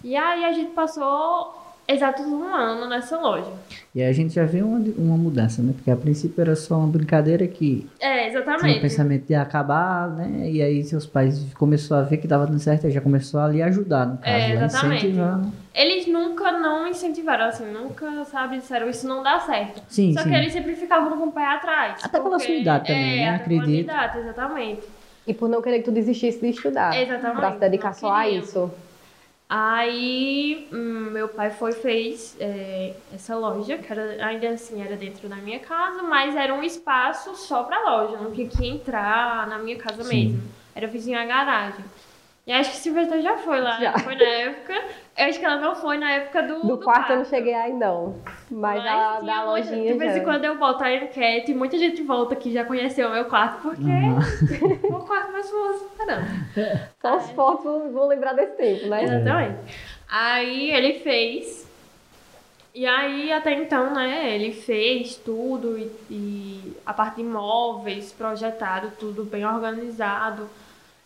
E 0.04 0.16
aí 0.16 0.46
a 0.46 0.52
gente 0.52 0.72
passou 0.72 1.59
exatos 1.90 2.26
um 2.26 2.44
ano 2.44 2.88
nessa 2.88 3.18
loja. 3.20 3.52
E 3.96 4.02
aí 4.04 4.08
a 4.08 4.14
gente 4.14 4.34
já 4.36 4.46
vê 4.46 4.62
uma, 4.62 4.78
uma 4.98 5.18
mudança, 5.18 5.64
né? 5.64 5.74
Porque 5.76 5.90
a 5.90 5.96
princípio 5.96 6.40
era 6.40 6.56
só 6.56 6.78
uma 6.78 6.88
brincadeira 6.88 7.48
que 7.48 7.90
É, 8.00 8.30
tinha 8.30 8.40
o 8.40 8.44
exatamente. 8.44 8.80
pensamento 8.82 9.26
de 9.26 9.34
acabar, 9.34 10.08
né? 10.10 10.50
E 10.52 10.62
aí 10.62 10.84
seus 10.84 11.08
pais 11.08 11.44
começou 11.56 11.98
a 11.98 12.04
ver 12.04 12.18
que 12.18 12.28
dava 12.28 12.46
dando 12.46 12.60
certo 12.60 12.86
e 12.88 12.92
já 12.92 13.02
começou 13.02 13.40
a 13.40 13.48
lhe 13.48 13.62
ajudar, 13.64 14.06
no 14.06 14.18
caso, 14.18 14.30
É, 14.36 14.54
exatamente. 14.54 15.08
incentivar. 15.08 15.42
Eles 15.74 16.08
nunca 16.08 16.52
não 16.52 16.88
incentivaram, 16.88 17.46
assim, 17.46 17.66
nunca, 17.72 18.24
sabe, 18.26 18.58
disseram 18.60 18.88
isso 18.90 19.08
não 19.08 19.24
dá 19.24 19.40
certo. 19.40 19.82
Sim, 19.88 20.14
Só 20.14 20.22
sim. 20.22 20.30
que 20.30 20.36
eles 20.36 20.54
sempre 20.54 20.76
ficavam 20.76 21.18
com 21.18 21.26
o 21.28 21.32
pé 21.32 21.46
atrás. 21.46 22.00
Até 22.04 22.20
pela 22.20 22.38
sua 22.38 22.54
idade 22.54 22.88
também, 22.88 23.24
é, 23.24 23.26
né? 23.26 23.30
até 23.36 23.44
pela 23.46 23.62
Acredito. 23.62 23.68
minha 23.70 23.82
idade, 23.82 24.20
exatamente. 24.20 24.82
E 25.26 25.34
por 25.34 25.50
não 25.50 25.62
querer 25.62 25.80
que 25.80 25.86
tu 25.86 25.92
desistisse 25.92 26.40
de 26.40 26.50
estudar. 26.50 26.96
Exatamente, 27.00 27.38
Pra 27.40 27.52
se 27.54 27.58
dedicar 27.60 27.94
só 27.94 28.12
a 28.14 28.30
isso. 28.30 28.72
Aí 29.52 30.70
hum, 30.72 31.10
meu 31.12 31.28
pai 31.28 31.50
foi 31.50 31.74
fez 31.74 32.38
é, 32.40 32.96
essa 33.12 33.36
loja, 33.36 33.80
que 33.80 33.92
era, 33.92 34.24
ainda 34.24 34.50
assim 34.50 34.80
era 34.84 34.96
dentro 34.96 35.28
da 35.28 35.38
minha 35.38 35.60
casa, 35.60 36.04
mas 36.04 36.36
era 36.36 36.54
um 36.54 36.62
espaço 36.62 37.36
só 37.36 37.64
pra 37.64 37.80
loja, 37.84 38.18
não 38.22 38.32
tinha 38.32 38.48
que 38.48 38.68
entrar 38.68 39.48
na 39.48 39.58
minha 39.58 39.78
casa 39.78 40.04
Sim. 40.04 40.34
mesmo. 40.34 40.56
Era 40.76 40.86
vizinho 40.86 41.18
à 41.18 41.26
garagem. 41.26 41.84
E 42.50 42.52
acho 42.52 42.72
que 42.72 42.78
Silvestre 42.78 43.22
já 43.22 43.38
foi 43.38 43.62
lá, 43.62 43.80
Já. 43.80 43.94
foi 44.00 44.16
na 44.16 44.24
época. 44.24 44.74
Eu 45.16 45.26
acho 45.28 45.38
que 45.38 45.46
ela 45.46 45.58
não 45.58 45.76
foi 45.76 46.00
na 46.00 46.10
época 46.14 46.42
do. 46.42 46.66
Do 46.66 46.78
quarto 46.80 47.12
eu 47.12 47.18
não 47.18 47.26
cheguei 47.26 47.54
aí, 47.54 47.72
não. 47.72 48.16
Mas, 48.50 48.84
a, 48.84 49.18
tinha 49.20 49.36
da 49.36 49.44
lojinha 49.44 49.94
De 49.94 50.00
vez 50.00 50.18
em 50.18 50.24
quando 50.24 50.46
eu 50.46 50.58
boto 50.58 50.84
a 50.84 50.92
enquete 50.92 51.52
e 51.52 51.54
muita 51.54 51.78
gente 51.78 52.02
volta 52.02 52.36
que 52.36 52.52
já 52.52 52.66
conheceu 52.66 53.08
o 53.08 53.12
meu 53.12 53.26
quarto, 53.26 53.62
porque 53.62 53.84
Uhum. 53.84 54.96
o 54.96 55.06
quarto 55.06 55.32
mais 55.32 55.48
famoso 55.48 55.92
caramba. 55.96 56.26
Só 57.00 57.18
os 57.18 57.30
fotos 57.30 57.64
vão 57.66 57.92
vão 57.92 58.08
lembrar 58.08 58.34
desse 58.34 58.54
tempo, 58.56 58.88
né? 58.88 59.04
Exatamente. 59.04 59.60
Aí 60.10 60.72
ele 60.72 60.94
fez. 61.02 61.70
E 62.74 62.88
aí, 62.88 63.32
até 63.32 63.54
então, 63.54 63.94
né, 63.94 64.34
ele 64.34 64.54
fez 64.54 65.18
tudo 65.18 65.78
e, 65.78 65.92
e 66.10 66.78
a 66.84 66.94
parte 66.94 67.18
de 67.18 67.22
imóveis, 67.22 68.12
projetado, 68.12 68.92
tudo 69.00 69.24
bem 69.24 69.46
organizado. 69.46 70.50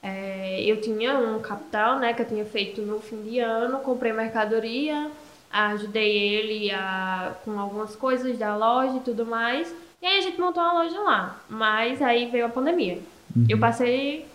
É, 0.03 0.61
eu 0.65 0.81
tinha 0.81 1.17
um 1.17 1.39
capital, 1.39 1.97
né, 1.97 2.13
que 2.13 2.21
eu 2.21 2.27
tinha 2.27 2.43
feito 2.43 2.81
no 2.81 2.99
fim 2.99 3.21
de 3.21 3.39
ano, 3.39 3.79
comprei 3.79 4.11
mercadoria, 4.11 5.09
ajudei 5.49 6.17
ele 6.17 6.71
a, 6.71 7.31
com 7.45 7.57
algumas 7.57 7.95
coisas 7.95 8.37
da 8.37 8.53
loja 8.57 8.97
e 8.97 8.99
tudo 8.99 9.25
mais. 9.25 9.73
E 10.01 10.05
aí 10.05 10.17
a 10.17 10.21
gente 10.21 10.41
montou 10.41 10.61
uma 10.61 10.83
loja 10.83 10.99
lá. 10.99 11.39
Mas 11.49 12.01
aí 12.01 12.29
veio 12.29 12.45
a 12.45 12.49
pandemia. 12.49 12.99
Eu 13.47 13.57
passei 13.57 14.25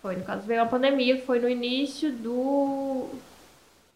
Foi, 0.00 0.16
no 0.16 0.24
caso, 0.24 0.46
veio 0.46 0.62
a 0.62 0.66
pandemia, 0.66 1.20
foi 1.20 1.38
no 1.38 1.48
início 1.48 2.10
do. 2.10 3.08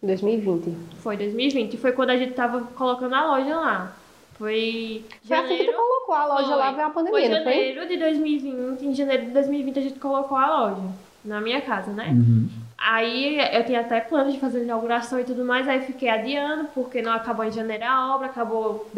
2020. 0.02 0.76
Foi 1.00 1.16
2020. 1.16 1.78
Foi 1.78 1.92
quando 1.92 2.10
a 2.10 2.16
gente 2.16 2.34
tava 2.34 2.60
colocando 2.74 3.14
a 3.14 3.24
loja 3.24 3.56
lá. 3.56 3.96
Foi. 4.34 5.04
Foi 5.24 5.36
assim 5.36 5.56
que 5.56 5.64
tu 5.64 5.72
colocou 5.72 6.14
a 6.14 6.26
loja 6.26 6.48
Foi. 6.48 6.56
lá, 6.56 6.72
veio 6.72 6.86
a 6.86 6.90
pandemia, 6.90 7.20
Foi 7.20 7.28
não 7.28 7.42
foi? 7.42 7.52
janeiro 7.54 7.88
de 7.88 7.96
2020. 7.96 8.84
Em 8.84 8.94
janeiro 8.94 9.26
de 9.26 9.30
2020 9.30 9.78
a 9.78 9.82
gente 9.82 9.98
colocou 9.98 10.36
a 10.36 10.60
loja 10.60 10.82
na 11.24 11.40
minha 11.40 11.60
casa, 11.60 11.92
né? 11.92 12.08
Uhum. 12.08 12.48
Aí 12.76 13.38
eu 13.54 13.64
tinha 13.64 13.80
até 13.80 14.00
planos 14.00 14.32
de 14.34 14.40
fazer 14.40 14.62
inauguração 14.62 15.20
e 15.20 15.24
tudo 15.24 15.44
mais, 15.44 15.68
aí 15.68 15.82
fiquei 15.82 16.08
adiando, 16.08 16.64
porque 16.74 17.00
não 17.00 17.12
acabou 17.12 17.44
em 17.44 17.52
janeiro 17.52 17.84
a 17.84 18.14
obra, 18.14 18.26
acabou 18.26 18.90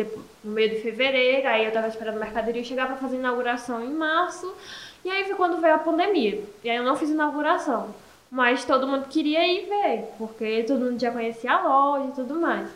no 0.43 0.53
meio 0.53 0.71
de 0.71 0.81
fevereiro, 0.81 1.47
aí 1.47 1.67
eu 1.67 1.73
tava 1.73 1.89
esperando 1.89 2.17
a 2.17 2.21
mercadoria 2.21 2.65
chegar 2.65 2.87
pra 2.87 2.97
fazer 2.97 3.17
inauguração 3.17 3.85
em 3.85 3.93
março, 3.93 4.55
e 5.05 5.11
aí 5.11 5.25
foi 5.25 5.35
quando 5.35 5.61
veio 5.61 5.75
a 5.75 5.79
pandemia. 5.79 6.43
E 6.63 6.71
aí 6.71 6.77
eu 6.77 6.83
não 6.83 6.97
fiz 6.97 7.11
inauguração. 7.11 7.95
Mas 8.31 8.65
todo 8.65 8.89
mundo 8.89 9.07
queria 9.07 9.47
ir 9.47 9.69
ver, 9.69 10.09
porque 10.19 10.65
todo 10.67 10.81
mundo 10.81 10.99
já 10.99 11.13
conhecia 11.13 11.53
a 11.53 11.63
loja 11.63 12.09
e 12.09 12.13
tudo 12.13 12.41
mais. 12.41 12.69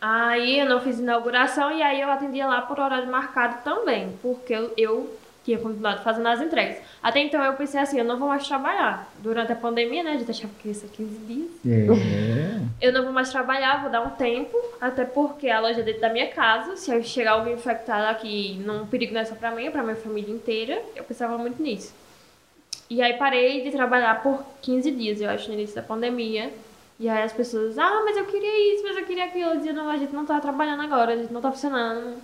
Aí 0.00 0.58
eu 0.58 0.68
não 0.68 0.80
fiz 0.80 0.98
inauguração 0.98 1.72
e 1.72 1.82
aí 1.82 2.00
eu 2.00 2.10
atendia 2.10 2.46
lá 2.46 2.60
por 2.60 2.78
horário 2.78 3.10
marcado 3.10 3.62
também, 3.64 4.16
porque 4.20 4.52
eu, 4.52 4.72
eu 4.76 5.18
tinha 5.44 5.58
continuado 5.58 6.02
fazendo 6.02 6.26
as 6.28 6.40
entregas. 6.40 6.78
Até 7.02 7.20
então 7.20 7.42
eu 7.42 7.54
pensei 7.54 7.80
assim, 7.80 7.98
eu 7.98 8.04
não 8.04 8.18
vou 8.18 8.28
mais 8.28 8.46
trabalhar. 8.46 9.10
Durante 9.18 9.52
a 9.52 9.56
pandemia, 9.56 10.02
né, 10.02 10.12
a 10.12 10.16
gente 10.16 10.30
achava 10.30 10.52
que 10.60 10.70
isso 10.70 10.86
é 10.86 10.88
15 10.88 11.18
dias. 11.26 11.50
É. 11.66 12.86
Eu 12.86 12.92
não 12.92 13.04
vou 13.04 13.12
mais 13.12 13.30
trabalhar, 13.30 13.80
vou 13.80 13.90
dar 13.90 14.02
um 14.02 14.10
tempo, 14.10 14.56
até 14.80 15.04
porque 15.04 15.48
a 15.48 15.60
loja 15.60 15.80
é 15.80 15.82
dentro 15.82 16.00
da 16.00 16.12
minha 16.12 16.28
casa. 16.28 16.76
Se 16.76 16.92
eu 16.92 17.02
chegar 17.02 17.32
alguém 17.32 17.54
infectado 17.54 18.06
aqui, 18.06 18.60
não, 18.64 18.86
perigo 18.86 19.12
não 19.12 19.20
é 19.20 19.24
só 19.24 19.34
pra 19.34 19.50
mim, 19.50 19.66
é 19.66 19.70
pra 19.70 19.82
minha 19.82 19.96
família 19.96 20.32
inteira. 20.32 20.82
Eu 20.94 21.04
pensava 21.04 21.36
muito 21.36 21.62
nisso. 21.62 21.92
E 22.88 23.00
aí 23.00 23.14
parei 23.14 23.62
de 23.62 23.70
trabalhar 23.70 24.22
por 24.22 24.44
15 24.60 24.90
dias, 24.90 25.20
eu 25.20 25.30
acho, 25.30 25.48
no 25.48 25.54
início 25.54 25.74
da 25.74 25.82
pandemia. 25.82 26.52
E 27.00 27.08
aí 27.08 27.22
as 27.22 27.32
pessoas, 27.32 27.78
ah, 27.78 28.02
mas 28.04 28.16
eu 28.16 28.26
queria 28.26 28.74
isso, 28.74 28.84
mas 28.84 28.96
eu 28.96 29.04
queria 29.04 29.24
aquilo. 29.24 29.50
Eu 29.50 29.56
dizia, 29.56 29.72
não, 29.72 29.90
a 29.90 29.96
gente 29.96 30.12
não 30.12 30.24
tá 30.24 30.38
trabalhando 30.38 30.82
agora, 30.82 31.14
a 31.14 31.16
gente 31.16 31.32
não 31.32 31.40
tá 31.40 31.50
funcionando. 31.50 32.16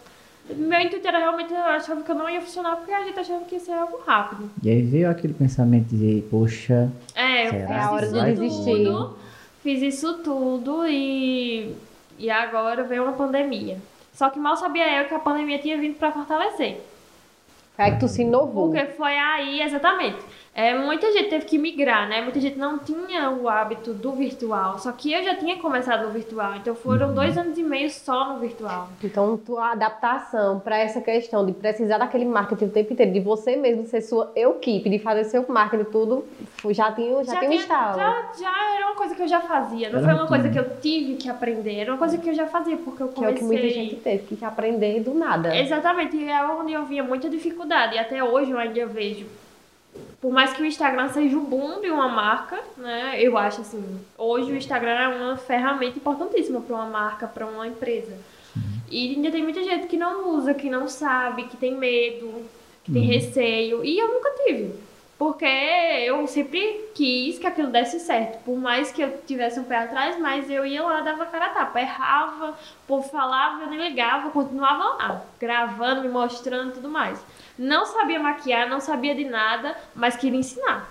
Meu 0.50 0.80
intuito 0.80 1.06
era 1.06 1.18
realmente, 1.18 1.52
eu 1.52 1.58
achava 1.60 2.02
que 2.02 2.10
eu 2.10 2.14
não 2.14 2.28
ia 2.28 2.40
funcionar 2.40 2.76
porque 2.76 2.90
a 2.92 3.04
gente 3.04 3.18
achava 3.18 3.44
que 3.44 3.54
ia 3.54 3.60
ser 3.60 3.72
algo 3.72 4.00
rápido. 4.06 4.50
E 4.62 4.70
aí 4.70 4.82
veio 4.82 5.10
aquele 5.10 5.34
pensamento 5.34 5.88
de, 5.94 6.24
poxa, 6.30 6.90
É, 7.14 7.46
eu 7.46 7.50
Será 7.50 7.66
fiz 7.66 7.76
É 7.76 7.80
a 7.80 7.90
hora 7.90 8.06
isso 8.06 8.14
de 8.14 8.32
desistir. 8.32 8.84
tudo, 8.84 9.18
fiz 9.62 9.82
isso 9.82 10.18
tudo 10.18 10.86
e, 10.86 11.74
e 12.18 12.30
agora 12.30 12.82
veio 12.84 13.02
uma 13.04 13.12
pandemia. 13.12 13.76
Só 14.14 14.30
que 14.30 14.38
mal 14.38 14.56
sabia 14.56 15.00
eu 15.02 15.06
que 15.08 15.14
a 15.14 15.18
pandemia 15.18 15.58
tinha 15.58 15.76
vindo 15.78 15.96
pra 15.98 16.10
fortalecer. 16.12 16.80
Aí 17.76 17.92
que 17.92 18.00
tu 18.00 18.08
se 18.08 18.22
inovou. 18.22 18.70
Porque 18.72 18.86
foi 18.92 19.16
aí, 19.16 19.62
exatamente. 19.62 20.18
É, 20.58 20.74
muita 20.74 21.12
gente 21.12 21.30
teve 21.30 21.44
que 21.44 21.56
migrar, 21.56 22.08
né? 22.08 22.20
Muita 22.20 22.40
gente 22.40 22.58
não 22.58 22.80
tinha 22.80 23.30
o 23.30 23.48
hábito 23.48 23.94
do 23.94 24.10
virtual. 24.10 24.76
Só 24.80 24.90
que 24.90 25.12
eu 25.12 25.22
já 25.22 25.36
tinha 25.36 25.56
começado 25.58 26.04
no 26.04 26.10
virtual. 26.10 26.56
Então 26.56 26.74
foram 26.74 27.14
dois 27.14 27.38
anos 27.38 27.56
e 27.56 27.62
meio 27.62 27.88
só 27.88 28.32
no 28.32 28.40
virtual. 28.40 28.88
Então, 29.04 29.36
tua 29.36 29.70
adaptação 29.70 30.58
para 30.58 30.76
essa 30.76 31.00
questão 31.00 31.46
de 31.46 31.52
precisar 31.52 31.98
daquele 31.98 32.24
marketing 32.24 32.64
o 32.64 32.70
tempo 32.70 32.92
inteiro, 32.92 33.12
de 33.12 33.20
você 33.20 33.54
mesmo 33.54 33.86
ser 33.86 34.00
sua 34.00 34.32
equipe, 34.34 34.90
de 34.90 34.98
fazer 34.98 35.22
seu 35.26 35.46
marketing 35.48 35.84
tudo, 35.92 36.26
já 36.70 36.90
tinha, 36.90 37.22
já, 37.22 37.36
tinha 37.36 37.50
um 37.52 37.54
estalo. 37.54 37.96
já, 37.96 38.32
já 38.36 38.74
era 38.74 38.86
uma 38.86 38.96
coisa 38.96 39.14
que 39.14 39.22
eu 39.22 39.28
já 39.28 39.40
fazia. 39.40 39.90
Não 39.90 40.00
Era 40.00 40.08
foi 40.08 40.14
uma 40.16 40.26
coisa 40.26 40.48
que 40.48 40.58
eu 40.58 40.80
tive 40.80 41.14
que 41.14 41.28
aprender. 41.28 41.76
Era 41.76 41.92
uma 41.92 41.98
coisa 41.98 42.18
que 42.18 42.28
eu 42.28 42.34
já 42.34 42.48
fazia, 42.48 42.76
porque 42.78 43.00
eu 43.00 43.06
Que 43.06 43.24
é 43.24 43.28
o 43.28 43.34
comecei... 43.34 43.38
que 43.38 43.44
muita 43.44 43.68
gente 43.68 43.94
teve 44.02 44.34
que 44.34 44.44
aprender 44.44 44.98
do 45.04 45.14
nada. 45.14 45.56
Exatamente, 45.56 46.16
e 46.16 46.28
é 46.28 46.44
onde 46.44 46.72
eu 46.72 46.84
via 46.84 47.04
muita 47.04 47.30
dificuldade. 47.30 47.94
E 47.94 47.98
até 48.00 48.24
hoje 48.24 48.50
eu 48.50 48.58
ainda 48.58 48.84
vejo. 48.86 49.24
Por 50.20 50.32
mais 50.32 50.52
que 50.52 50.62
o 50.62 50.66
Instagram 50.66 51.08
seja 51.08 51.36
o 51.36 51.40
boom 51.40 51.80
de 51.80 51.90
uma 51.90 52.08
marca, 52.08 52.58
né? 52.76 53.20
Eu 53.20 53.38
acho 53.38 53.60
assim, 53.60 54.00
hoje 54.16 54.50
o 54.52 54.56
Instagram 54.56 54.90
é 54.90 55.08
uma 55.08 55.36
ferramenta 55.36 55.98
importantíssima 55.98 56.60
para 56.60 56.74
uma 56.74 56.86
marca, 56.86 57.26
para 57.26 57.46
uma 57.46 57.66
empresa. 57.66 58.16
E 58.90 59.14
ainda 59.14 59.30
tem 59.30 59.42
muita 59.42 59.62
gente 59.62 59.86
que 59.86 59.96
não 59.96 60.30
usa, 60.30 60.54
que 60.54 60.70
não 60.70 60.88
sabe, 60.88 61.44
que 61.44 61.56
tem 61.56 61.74
medo, 61.74 62.46
que 62.82 62.92
tem 62.92 63.04
receio. 63.04 63.84
E 63.84 63.98
eu 63.98 64.08
nunca 64.08 64.30
tive. 64.44 64.74
Porque 65.18 65.44
eu 65.44 66.26
sempre 66.28 66.90
quis 66.94 67.40
que 67.40 67.46
aquilo 67.46 67.70
desse 67.70 67.98
certo. 67.98 68.38
Por 68.44 68.56
mais 68.56 68.92
que 68.92 69.02
eu 69.02 69.18
tivesse 69.26 69.58
um 69.58 69.64
pé 69.64 69.78
atrás, 69.78 70.18
mas 70.18 70.48
eu 70.48 70.64
ia 70.64 70.82
lá, 70.82 71.00
dava 71.00 71.26
cara 71.26 71.46
a 71.46 71.50
tapa. 71.50 71.80
Errava, 71.80 72.50
o 72.50 72.86
povo 72.86 73.08
falava, 73.08 73.64
eu 73.64 73.68
nem 73.68 73.80
ligava, 73.88 74.28
eu 74.28 74.30
continuava 74.30 74.84
lá, 74.84 75.22
gravando, 75.40 76.02
me 76.02 76.08
mostrando 76.08 76.70
e 76.70 76.74
tudo 76.74 76.88
mais. 76.88 77.20
Não 77.58 77.84
sabia 77.84 78.20
maquiar, 78.20 78.68
não 78.68 78.80
sabia 78.80 79.14
de 79.14 79.24
nada, 79.24 79.76
mas 79.94 80.16
queria 80.16 80.38
ensinar. 80.38 80.88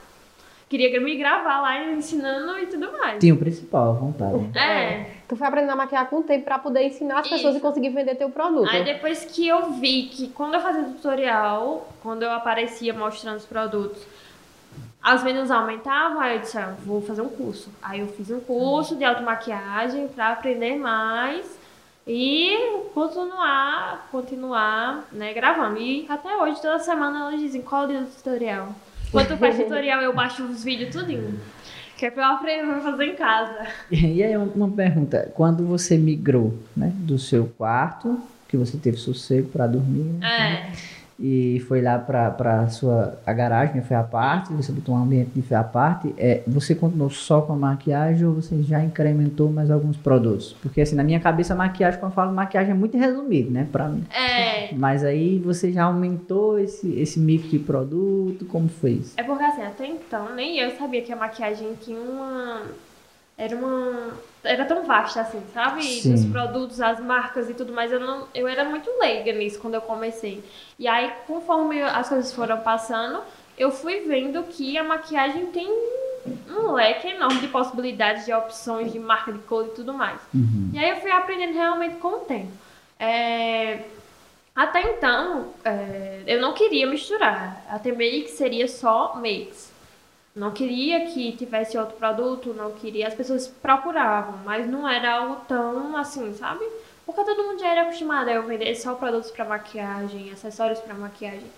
Queria 0.70 1.00
me 1.00 1.16
gravar 1.16 1.62
lá 1.62 1.82
ensinando 1.92 2.60
e 2.60 2.66
tudo 2.66 2.92
mais. 2.92 3.20
tinha 3.20 3.34
o 3.34 3.38
principal, 3.38 3.92
a 3.92 3.94
vontade. 3.94 4.58
É. 4.58 5.12
Tu 5.26 5.36
foi 5.36 5.48
aprendendo 5.48 5.72
a 5.72 5.76
maquiar 5.78 6.10
com 6.10 6.18
o 6.18 6.24
tempo 6.24 6.44
para 6.44 6.60
poder 6.60 6.84
ensinar 6.84 7.20
as 7.20 7.30
pessoas 7.30 7.56
Isso. 7.56 7.58
e 7.58 7.62
conseguir 7.62 7.90
vender 7.90 8.16
teu 8.16 8.30
produto. 8.30 8.70
Aí 8.70 8.84
depois 8.84 9.24
que 9.24 9.48
eu 9.48 9.72
vi 9.72 10.08
que 10.08 10.28
quando 10.30 10.56
eu 10.56 10.60
fazia 10.60 10.84
tutorial, 10.84 11.88
quando 12.04 12.24
eu 12.24 12.32
aparecia 12.32 12.94
mostrando 12.94 13.38
os 13.38 13.46
produtos, 13.46 14.06
as 15.02 15.24
vendas 15.24 15.50
aumentavam, 15.52 16.20
aí 16.20 16.36
eu 16.36 16.42
disse, 16.42 16.58
ah, 16.58 16.76
vou 16.86 17.02
fazer 17.02 17.22
um 17.22 17.30
curso. 17.30 17.70
Aí 17.82 18.02
eu 18.02 18.08
fiz 18.08 18.30
um 18.30 18.42
curso 18.42 18.94
de 18.98 19.06
automaquiagem 19.06 20.10
para 20.10 20.34
aprender 20.34 20.76
mais 20.76 21.57
e 22.08 22.56
continuar, 22.94 24.08
continuar, 24.12 25.08
né, 25.12 25.34
gravando. 25.34 25.78
E 25.80 26.06
até 26.08 26.36
hoje, 26.38 26.62
toda 26.62 26.80
semana 26.80 27.20
elas 27.28 27.40
dizem 27.40 27.62
qual 27.62 27.84
é 27.84 27.86
o 27.86 27.88
dia 27.90 28.00
do 28.02 28.08
tutorial. 28.08 28.74
Quando 29.12 29.38
faz 29.38 29.58
tutorial, 29.62 30.02
eu 30.02 30.14
baixo 30.14 30.44
os 30.44 30.64
vídeos 30.64 30.96
tudinho. 30.96 31.40
Que 31.98 32.06
é 32.06 32.12
pra 32.12 32.24
eu 32.24 32.36
aprender 32.36 32.72
a 32.72 32.80
fazer 32.80 33.06
em 33.06 33.16
casa. 33.16 33.68
E 33.92 34.24
aí 34.24 34.38
uma- 34.38 34.70
pergunta, 34.70 35.32
quando 35.36 35.66
você 35.66 35.98
migrou, 35.98 36.54
né, 36.76 36.92
do 36.96 37.18
seu 37.18 37.48
quarto, 37.58 38.20
que 38.48 38.56
você 38.56 38.78
teve 38.78 38.98
sossego 38.98 39.50
para 39.50 39.66
dormir, 39.68 40.04
né, 40.20 40.72
É. 40.74 40.97
e 41.20 41.64
foi 41.68 41.82
lá 41.82 41.98
para 41.98 42.68
sua 42.70 43.18
a 43.26 43.34
garagem, 43.34 43.76
né, 43.76 43.82
foi 43.82 43.98
a 43.98 44.04
parte, 44.04 44.54
você 44.54 44.72
botou 44.72 44.96
um 44.96 45.02
ambiente 45.04 45.32
de 45.34 45.42
foi 45.42 45.58
a 45.58 45.64
parte, 45.64 46.14
é, 46.18 46.44
você 46.48 46.76
continuou 46.76 47.10
só 47.10 47.42
com 47.42 47.54
a 47.54 47.56
maquiagem 47.56 48.26
ou 48.26 48.36
você 48.36 48.62
já 48.62 48.84
incrementou 48.84 49.50
mais 49.50 49.72
alguns 49.72 49.98
produtos? 49.98 50.56
Porque 50.62 50.82
assim, 50.82 50.96
na 50.96 51.04
minha 51.04 51.20
cabeça 51.20 51.54
a 51.54 51.58
maquiagem, 51.58 52.00
quando 52.00 52.12
eu 52.12 52.16
falo 52.16 52.34
maquiagem 52.34 52.72
é 52.72 52.76
muito 52.76 52.98
resumido, 52.98 53.50
né, 53.50 53.68
para 53.72 53.88
mim. 53.88 54.06
É. 54.12 54.74
Mas 54.74 55.04
aí 55.04 55.40
você 55.40 55.72
já 55.72 55.86
aumentou 55.86 56.60
esse 56.60 56.88
esse 57.00 57.20
mix 57.20 57.50
de 57.50 57.60
produto, 57.60 58.46
como 58.46 58.68
foi 58.68 58.92
isso? 58.92 59.14
É 59.18 59.24
porque 59.24 59.44
assim, 59.44 59.64
até 59.64 59.88
então, 59.88 60.36
nem 60.36 60.60
eu 60.60 60.72
sabia 60.78 61.02
que 61.02 61.12
a 61.12 61.16
maquiagem 61.16 61.74
tinha 61.82 62.00
uma. 62.00 62.64
Era 63.38 63.56
uma. 63.56 64.14
Era 64.48 64.66
tão 64.66 64.84
vasta 64.84 65.22
assim, 65.22 65.42
sabe? 65.54 65.84
Sim. 65.84 66.14
Os 66.14 66.26
produtos, 66.26 66.80
as 66.82 67.00
marcas 67.00 67.50
e 67.50 67.54
tudo 67.54 67.74
mais. 67.74 67.92
Eu, 67.92 68.00
não, 68.00 68.28
eu 68.34 68.48
era 68.48 68.64
muito 68.64 68.90
leiga 69.00 69.32
nisso 69.34 69.60
quando 69.60 69.76
eu 69.76 69.82
comecei. 69.82 70.44
E 70.80 70.88
aí, 70.88 71.12
conforme 71.28 71.82
as 71.82 72.08
coisas 72.10 72.34
foram 72.34 72.58
passando, 72.60 73.20
eu 73.58 73.72
fui 73.72 74.02
vendo 74.02 74.44
que 74.44 74.78
a 74.78 74.84
maquiagem 74.84 75.48
tem 75.48 75.68
um 76.50 76.72
leque 76.74 77.08
enorme 77.08 77.40
de 77.40 77.48
possibilidades, 77.48 78.26
de 78.26 78.34
opções, 78.34 78.92
de 78.92 79.00
marca 79.00 79.32
de 79.32 79.40
cor 79.40 79.66
e 79.66 79.70
tudo 79.70 79.94
mais. 79.94 80.20
Uhum. 80.34 80.72
E 80.74 80.80
aí 80.80 80.90
eu 80.90 80.98
fui 80.98 81.12
aprendendo 81.12 81.54
realmente 81.54 81.96
com 81.98 82.10
o 82.10 82.20
tempo. 82.20 82.52
É, 83.00 83.82
Até 84.56 84.82
então, 84.82 85.54
é, 85.64 86.24
eu 86.26 86.42
não 86.42 86.54
queria 86.54 86.88
misturar. 86.88 87.64
Até 87.70 87.92
make 87.92 88.30
seria 88.30 88.68
só 88.68 89.14
makes. 89.16 89.72
Não 90.38 90.52
queria 90.52 91.08
que 91.08 91.32
tivesse 91.32 91.76
outro 91.80 91.98
produto, 91.98 92.54
não 92.54 92.72
queria. 92.74 93.08
As 93.08 93.16
pessoas 93.16 93.48
procuravam, 93.48 94.40
mas 94.46 94.70
não 94.70 94.88
era 94.88 95.16
algo 95.16 95.38
tão 95.48 95.98
assim, 95.98 96.32
sabe? 96.36 96.64
Porque 97.04 97.24
todo 97.24 97.44
mundo 97.44 97.60
já 97.60 97.70
era 97.70 97.82
acostumado 97.82 98.30
a 98.30 98.34
eu 98.34 98.44
vender 98.44 98.76
só 98.76 98.94
produtos 98.94 99.32
para 99.32 99.46
maquiagem, 99.46 100.32
acessórios 100.32 100.80
para 100.80 100.94
maquiagem. 100.94 101.50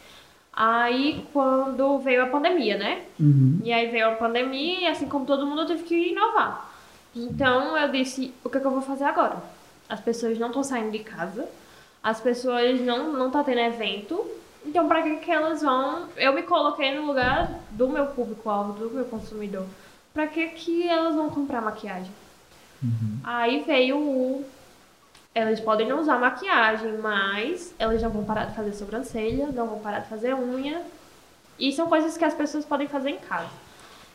Aí, 0.54 1.26
quando 1.34 2.00
veio 2.00 2.24
a 2.24 2.28
pandemia, 2.28 2.78
né? 2.78 3.04
Uhum. 3.20 3.60
E 3.66 3.74
aí 3.74 3.88
veio 3.88 4.08
a 4.08 4.16
pandemia 4.16 4.80
e 4.80 4.88
assim 4.88 5.10
como 5.10 5.26
todo 5.26 5.46
mundo 5.46 5.64
eu 5.64 5.68
tive 5.68 5.84
que 5.84 6.12
inovar. 6.12 6.74
Então 7.14 7.78
eu 7.78 7.92
disse, 7.92 8.34
o 8.46 8.50
que, 8.50 8.60
é 8.60 8.62
que 8.62 8.68
eu 8.68 8.72
vou 8.72 8.82
fazer 8.82 9.04
agora? 9.04 9.44
As 9.90 10.00
pessoas 10.00 10.40
não 10.40 10.48
estão 10.48 10.64
saindo 10.64 10.92
de 10.92 11.00
casa, 11.00 11.50
as 12.02 12.22
pessoas 12.22 12.80
não 12.80 13.12
não 13.12 13.30
tá 13.30 13.44
tendo 13.44 13.60
evento. 13.60 14.26
Então 14.66 14.88
para 14.88 15.02
que 15.02 15.18
que 15.18 15.32
elas 15.32 15.62
vão? 15.62 16.08
Eu 16.18 16.34
me 16.34 16.44
coloquei 16.44 16.94
no 16.96 17.06
lugar 17.06 17.50
do 17.72 17.88
meu 17.88 18.08
público-alvo, 18.08 18.74
do 18.74 18.90
meu 18.92 19.06
consumidor. 19.06 19.66
Para 20.14 20.28
que 20.28 20.48
que 20.50 20.88
elas 20.88 21.16
vão 21.16 21.30
comprar 21.30 21.62
maquiagem? 21.62 22.12
Aí 23.24 23.64
veio 23.66 23.98
o 23.98 24.46
elas 25.34 25.60
podem 25.60 25.88
não 25.88 26.02
usar 26.02 26.18
maquiagem, 26.18 26.98
mas 26.98 27.74
elas 27.78 28.02
não 28.02 28.10
vão 28.10 28.26
parar 28.26 28.46
de 28.46 28.56
fazer 28.56 28.74
sobrancelha, 28.74 29.48
não 29.48 29.68
vão 29.68 29.80
parar 29.80 30.00
de 30.00 30.10
fazer 30.10 30.34
unha. 30.34 30.82
E 31.58 31.72
são 31.72 31.88
coisas 31.88 32.18
que 32.18 32.26
as 32.26 32.34
pessoas 32.34 32.66
podem 32.66 32.88
fazer 32.88 33.12
em 33.12 33.18
casa. 33.18 33.50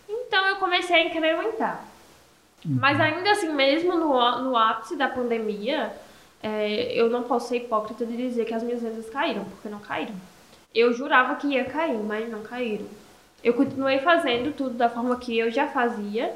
Então 0.08 0.44
eu 0.46 0.56
comecei 0.56 0.96
a 0.96 1.04
incrementar. 1.04 1.84
Mas 2.64 2.98
ainda 2.98 3.30
assim, 3.30 3.52
mesmo 3.52 3.94
no, 3.94 4.42
no 4.42 4.56
ápice 4.56 4.96
da 4.96 5.08
pandemia, 5.08 5.94
é, 6.42 6.92
eu 6.94 7.10
não 7.10 7.22
posso 7.22 7.48
ser 7.48 7.58
hipócrita 7.58 8.04
de 8.06 8.16
dizer 8.16 8.44
que 8.44 8.54
as 8.54 8.62
minhas 8.62 8.82
vendas 8.82 9.08
caíram, 9.10 9.44
porque 9.44 9.68
não 9.68 9.78
caíram. 9.78 10.14
Eu 10.74 10.92
jurava 10.92 11.36
que 11.36 11.46
ia 11.48 11.64
cair, 11.64 11.98
mas 12.02 12.28
não 12.28 12.42
caíram. 12.42 12.86
eu 13.42 13.52
continuei 13.54 13.98
fazendo 13.98 14.54
tudo 14.54 14.74
da 14.74 14.88
forma 14.88 15.16
que 15.16 15.38
eu 15.38 15.50
já 15.50 15.68
fazia. 15.68 16.32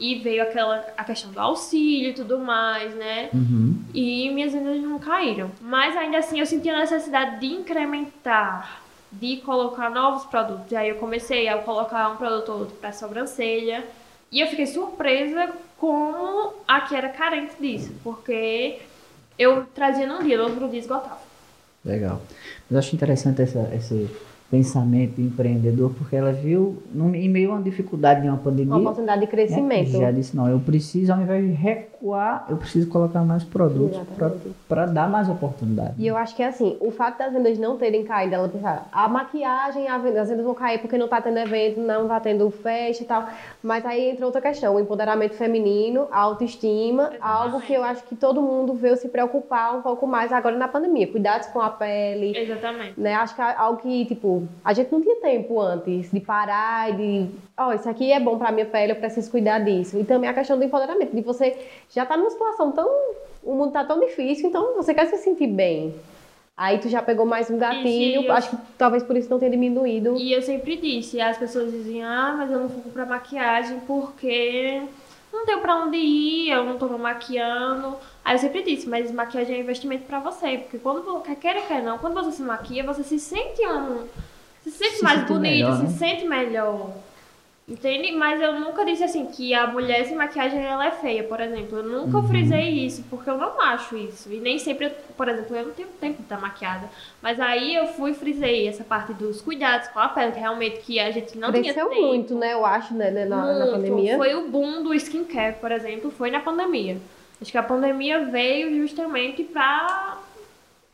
E 0.00 0.16
veio 0.20 0.42
aquela 0.42 0.84
a 0.96 1.02
questão 1.02 1.32
do 1.32 1.40
auxílio 1.40 2.10
e 2.10 2.14
tudo 2.14 2.38
mais, 2.38 2.94
né? 2.94 3.30
Uhum. 3.34 3.82
E 3.92 4.30
minhas 4.30 4.52
vendas 4.52 4.80
não 4.80 4.96
caíram. 4.98 5.50
Mas 5.60 5.96
ainda 5.96 6.18
assim 6.18 6.38
eu 6.38 6.46
senti 6.46 6.68
a 6.70 6.78
necessidade 6.78 7.40
de 7.40 7.46
incrementar, 7.46 8.80
de 9.10 9.38
colocar 9.38 9.90
novos 9.90 10.24
produtos. 10.26 10.70
E 10.70 10.76
aí 10.76 10.90
eu 10.90 10.96
comecei 10.96 11.48
a 11.48 11.58
colocar 11.58 12.10
um 12.10 12.16
produto 12.16 12.48
ou 12.52 12.58
outro 12.60 12.76
para 12.76 12.92
sobrancelha. 12.92 13.84
E 14.30 14.40
eu 14.40 14.46
fiquei 14.46 14.66
surpresa 14.66 15.50
como 15.78 16.54
a 16.66 16.80
que 16.82 16.94
era 16.94 17.08
carente 17.08 17.54
disso, 17.60 17.92
porque 18.04 18.78
eu 19.38 19.64
trazia 19.74 20.06
num 20.06 20.22
dia, 20.22 20.36
no 20.36 20.44
outro 20.44 20.68
dia 20.68 20.78
esgotava. 20.78 21.20
Legal. 21.84 22.20
Mas 22.68 22.72
eu 22.72 22.78
acho 22.78 22.96
interessante 22.96 23.42
essa, 23.42 23.74
esse 23.74 24.08
pensamento 24.50 25.20
empreendedor, 25.20 25.92
porque 25.96 26.16
ela 26.16 26.32
viu, 26.32 26.82
no, 26.92 27.14
em 27.14 27.28
meio 27.28 27.50
a 27.50 27.54
uma 27.56 27.62
dificuldade 27.62 28.22
de 28.22 28.28
uma 28.28 28.38
pandemia. 28.38 28.74
Uma 28.74 28.80
oportunidade 28.80 29.20
de 29.20 29.26
né, 29.26 29.30
crescimento. 29.30 29.90
Já 29.90 30.10
disse, 30.10 30.34
não, 30.34 30.48
eu 30.48 30.58
preciso, 30.58 31.12
ao 31.12 31.20
invés 31.20 31.44
de 31.44 31.52
recuar, 31.52 32.46
eu 32.48 32.56
preciso 32.56 32.88
colocar 32.88 33.22
mais 33.24 33.44
produtos 33.44 33.98
Exatamente. 33.98 34.54
para 34.66 34.86
dar 34.86 35.08
mais 35.10 35.28
oportunidade. 35.28 35.94
E 35.98 36.06
eu 36.06 36.16
acho 36.16 36.34
que 36.34 36.42
é 36.42 36.46
assim, 36.46 36.78
o 36.80 36.90
fato 36.90 37.18
das 37.18 37.32
vendas 37.32 37.58
não 37.58 37.76
terem 37.76 38.04
caído, 38.04 38.34
ela 38.34 38.48
pensar, 38.48 38.88
a 38.90 39.06
maquiagem, 39.06 39.86
a 39.86 39.98
venda, 39.98 40.22
as 40.22 40.30
vendas 40.30 40.44
vão 40.44 40.54
cair 40.54 40.78
porque 40.78 40.96
não 40.96 41.08
tá 41.08 41.20
tendo 41.20 41.38
evento, 41.38 41.80
não 41.80 42.08
tá 42.08 42.18
tendo 42.18 42.50
festa 42.50 43.02
e 43.02 43.06
tal. 43.06 43.28
Mas 43.62 43.84
aí 43.84 44.10
entra 44.10 44.24
outra 44.24 44.40
questão, 44.40 44.76
o 44.76 44.80
empoderamento 44.80 45.34
feminino, 45.34 46.06
a 46.10 46.20
autoestima, 46.20 47.10
algo 47.20 47.60
que 47.60 47.74
eu 47.74 47.84
acho 47.84 48.02
que 48.04 48.16
todo 48.16 48.40
mundo 48.40 48.72
veio 48.72 48.96
se 48.96 49.08
preocupar 49.08 49.76
um 49.76 49.82
pouco 49.82 50.06
mais 50.06 50.32
agora 50.32 50.56
na 50.56 50.68
pandemia. 50.68 51.06
Cuidados 51.06 51.48
com 51.48 51.60
a 51.60 51.68
pele, 51.68 52.34
Exatamente. 52.34 52.98
né? 52.98 53.12
Acho 53.12 53.34
que 53.34 53.42
é 53.42 53.54
algo 53.54 53.80
que, 53.82 54.06
tipo, 54.06 54.37
a 54.64 54.72
gente 54.72 54.92
não 54.92 55.00
tinha 55.00 55.16
tempo 55.16 55.60
antes 55.60 56.10
de 56.10 56.20
parar 56.20 56.90
e 56.90 56.96
de, 56.96 57.30
ó, 57.56 57.72
isso 57.72 57.88
aqui 57.88 58.12
é 58.12 58.20
bom 58.20 58.38
pra 58.38 58.52
minha 58.52 58.66
pele, 58.66 58.92
eu 58.92 58.96
preciso 58.96 59.30
cuidar 59.30 59.60
disso. 59.60 59.98
E 59.98 60.04
também 60.04 60.28
a 60.28 60.34
questão 60.34 60.58
do 60.58 60.64
empoderamento, 60.64 61.14
de 61.14 61.22
você 61.22 61.56
já 61.90 62.04
tá 62.04 62.16
numa 62.16 62.30
situação 62.30 62.72
tão, 62.72 62.88
o 63.42 63.54
mundo 63.54 63.72
tá 63.72 63.84
tão 63.84 64.00
difícil, 64.00 64.48
então 64.48 64.74
você 64.74 64.92
quer 64.92 65.06
se 65.06 65.16
sentir 65.18 65.46
bem. 65.46 65.94
Aí 66.56 66.78
tu 66.78 66.88
já 66.88 67.00
pegou 67.00 67.24
mais 67.24 67.48
um 67.48 67.56
gatilho, 67.56 68.32
acho 68.32 68.50
que 68.50 68.56
talvez 68.76 69.04
por 69.04 69.16
isso 69.16 69.30
não 69.30 69.38
tenha 69.38 69.52
diminuído. 69.52 70.16
E 70.16 70.32
eu 70.32 70.42
sempre 70.42 70.76
disse, 70.76 71.20
as 71.20 71.38
pessoas 71.38 71.70
diziam, 71.70 72.08
ah, 72.10 72.34
mas 72.36 72.50
eu 72.50 72.58
não 72.58 72.66
vou 72.66 72.82
comprar 72.82 73.06
maquiagem 73.06 73.78
porque 73.86 74.82
não 75.32 75.44
tenho 75.44 75.60
pra 75.60 75.76
onde 75.76 75.96
ir, 75.96 76.50
eu 76.50 76.64
não 76.64 76.78
tô 76.78 76.86
me 76.88 76.98
maquiando. 76.98 77.96
Aí 78.24 78.34
eu 78.34 78.38
sempre 78.38 78.62
disse, 78.62 78.88
mas 78.88 79.10
maquiagem 79.10 79.56
é 79.56 79.60
investimento 79.60 80.04
pra 80.04 80.20
você, 80.20 80.58
porque 80.58 80.78
quando 80.78 81.02
você 81.02 81.34
quer 81.34 81.66
quer 81.66 81.82
não, 81.82 81.98
quando 81.98 82.14
você 82.14 82.32
se 82.32 82.42
maquia, 82.42 82.84
você 82.84 83.02
se 83.02 83.18
sente 83.18 83.66
um. 83.66 84.06
Se 84.62 84.70
sente 84.70 84.96
Se 84.96 85.02
mais 85.02 85.20
bonito, 85.20 85.40
melhor, 85.40 85.76
se 85.76 85.82
né? 85.84 85.88
sente 85.90 86.24
melhor. 86.26 86.90
Entende? 87.68 88.12
Mas 88.12 88.40
eu 88.40 88.58
nunca 88.58 88.82
disse 88.82 89.04
assim 89.04 89.26
que 89.26 89.52
a 89.52 89.66
mulher 89.66 90.02
sem 90.06 90.16
maquiagem 90.16 90.58
ela 90.64 90.86
é 90.86 90.90
feia, 90.90 91.22
por 91.22 91.38
exemplo. 91.38 91.78
Eu 91.78 91.82
nunca 91.84 92.16
Uhum. 92.16 92.26
frisei 92.26 92.70
isso, 92.70 93.04
porque 93.10 93.28
eu 93.28 93.36
não 93.36 93.60
acho 93.60 93.94
isso. 93.94 94.32
E 94.32 94.38
nem 94.40 94.58
sempre, 94.58 94.86
eu- 94.86 94.90
por 95.14 95.28
exemplo, 95.28 95.54
eu 95.54 95.66
não 95.66 95.72
tenho 95.74 95.88
tempo 96.00 96.16
de 96.16 96.22
estar 96.22 96.40
maquiada. 96.40 96.88
Mas 97.20 97.38
aí 97.38 97.74
eu 97.74 97.86
fui 97.88 98.14
frisei 98.14 98.66
essa 98.66 98.82
parte 98.84 99.12
dos 99.12 99.42
cuidados 99.42 99.86
com 99.88 99.98
a 99.98 100.08
pele, 100.08 100.32
que 100.32 100.40
realmente 100.40 100.78
que 100.80 100.98
a 100.98 101.10
gente 101.10 101.36
não 101.36 101.50
tinha 101.52 101.62
Cresceu 101.64 101.90
tempo. 101.90 102.00
muito, 102.00 102.34
né? 102.34 102.54
Eu 102.54 102.64
acho, 102.64 102.94
né? 102.94 103.10
né, 103.10 103.26
Na, 103.26 103.52
na 103.58 103.66
pandemia. 103.66 104.16
Foi 104.16 104.34
o 104.34 104.48
boom 104.48 104.82
do 104.82 104.94
skincare, 104.94 105.56
por 105.56 105.70
exemplo, 105.70 106.10
foi 106.10 106.30
na 106.30 106.40
pandemia. 106.40 106.96
Acho 107.40 107.52
que 107.52 107.58
a 107.58 107.62
pandemia 107.62 108.24
veio 108.24 108.74
justamente 108.80 109.44
pra 109.44 110.16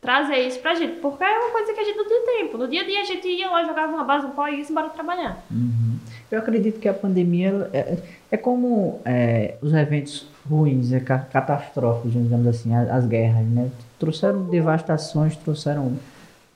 trazer 0.01 0.39
isso 0.47 0.59
pra 0.61 0.75
gente, 0.75 0.97
porque 1.01 1.23
é 1.25 1.39
uma 1.39 1.51
coisa 1.51 1.73
que 1.73 1.81
a 1.81 1.85
gente 1.85 1.97
não 1.97 2.05
tinha 2.07 2.21
tempo. 2.39 2.59
No 2.59 2.69
dia 2.69 2.83
a 2.83 2.85
dia 2.85 3.01
a 3.01 3.05
gente 3.05 3.27
ia 3.29 3.49
lá, 3.49 3.65
jogava 3.65 3.91
uma 3.95 4.05
base 4.05 4.27
no 4.27 4.35
pó 4.35 4.47
e 4.49 4.57
ia 4.61 4.67
embora 4.69 4.91
trabalhar. 4.91 5.39
Eu 6.35 6.41
acredito 6.41 6.81
que 6.81 6.89
a 6.89 6.95
pandemia 6.95 7.71
é, 7.73 7.97
é 8.33 8.37
como 8.37 8.99
é, 9.05 9.55
os 9.63 9.73
eventos 9.73 10.27
ruins, 10.51 10.93
é, 10.93 10.99
ca- 10.99 11.19
catastróficos, 11.21 12.13
digamos 12.13 12.47
assim, 12.49 12.75
as, 12.75 12.91
as 12.91 13.07
guerras, 13.07 13.47
né? 13.47 13.71
Trouxeram 14.01 14.43
devastações, 14.45 15.37
trouxeram 15.37 15.93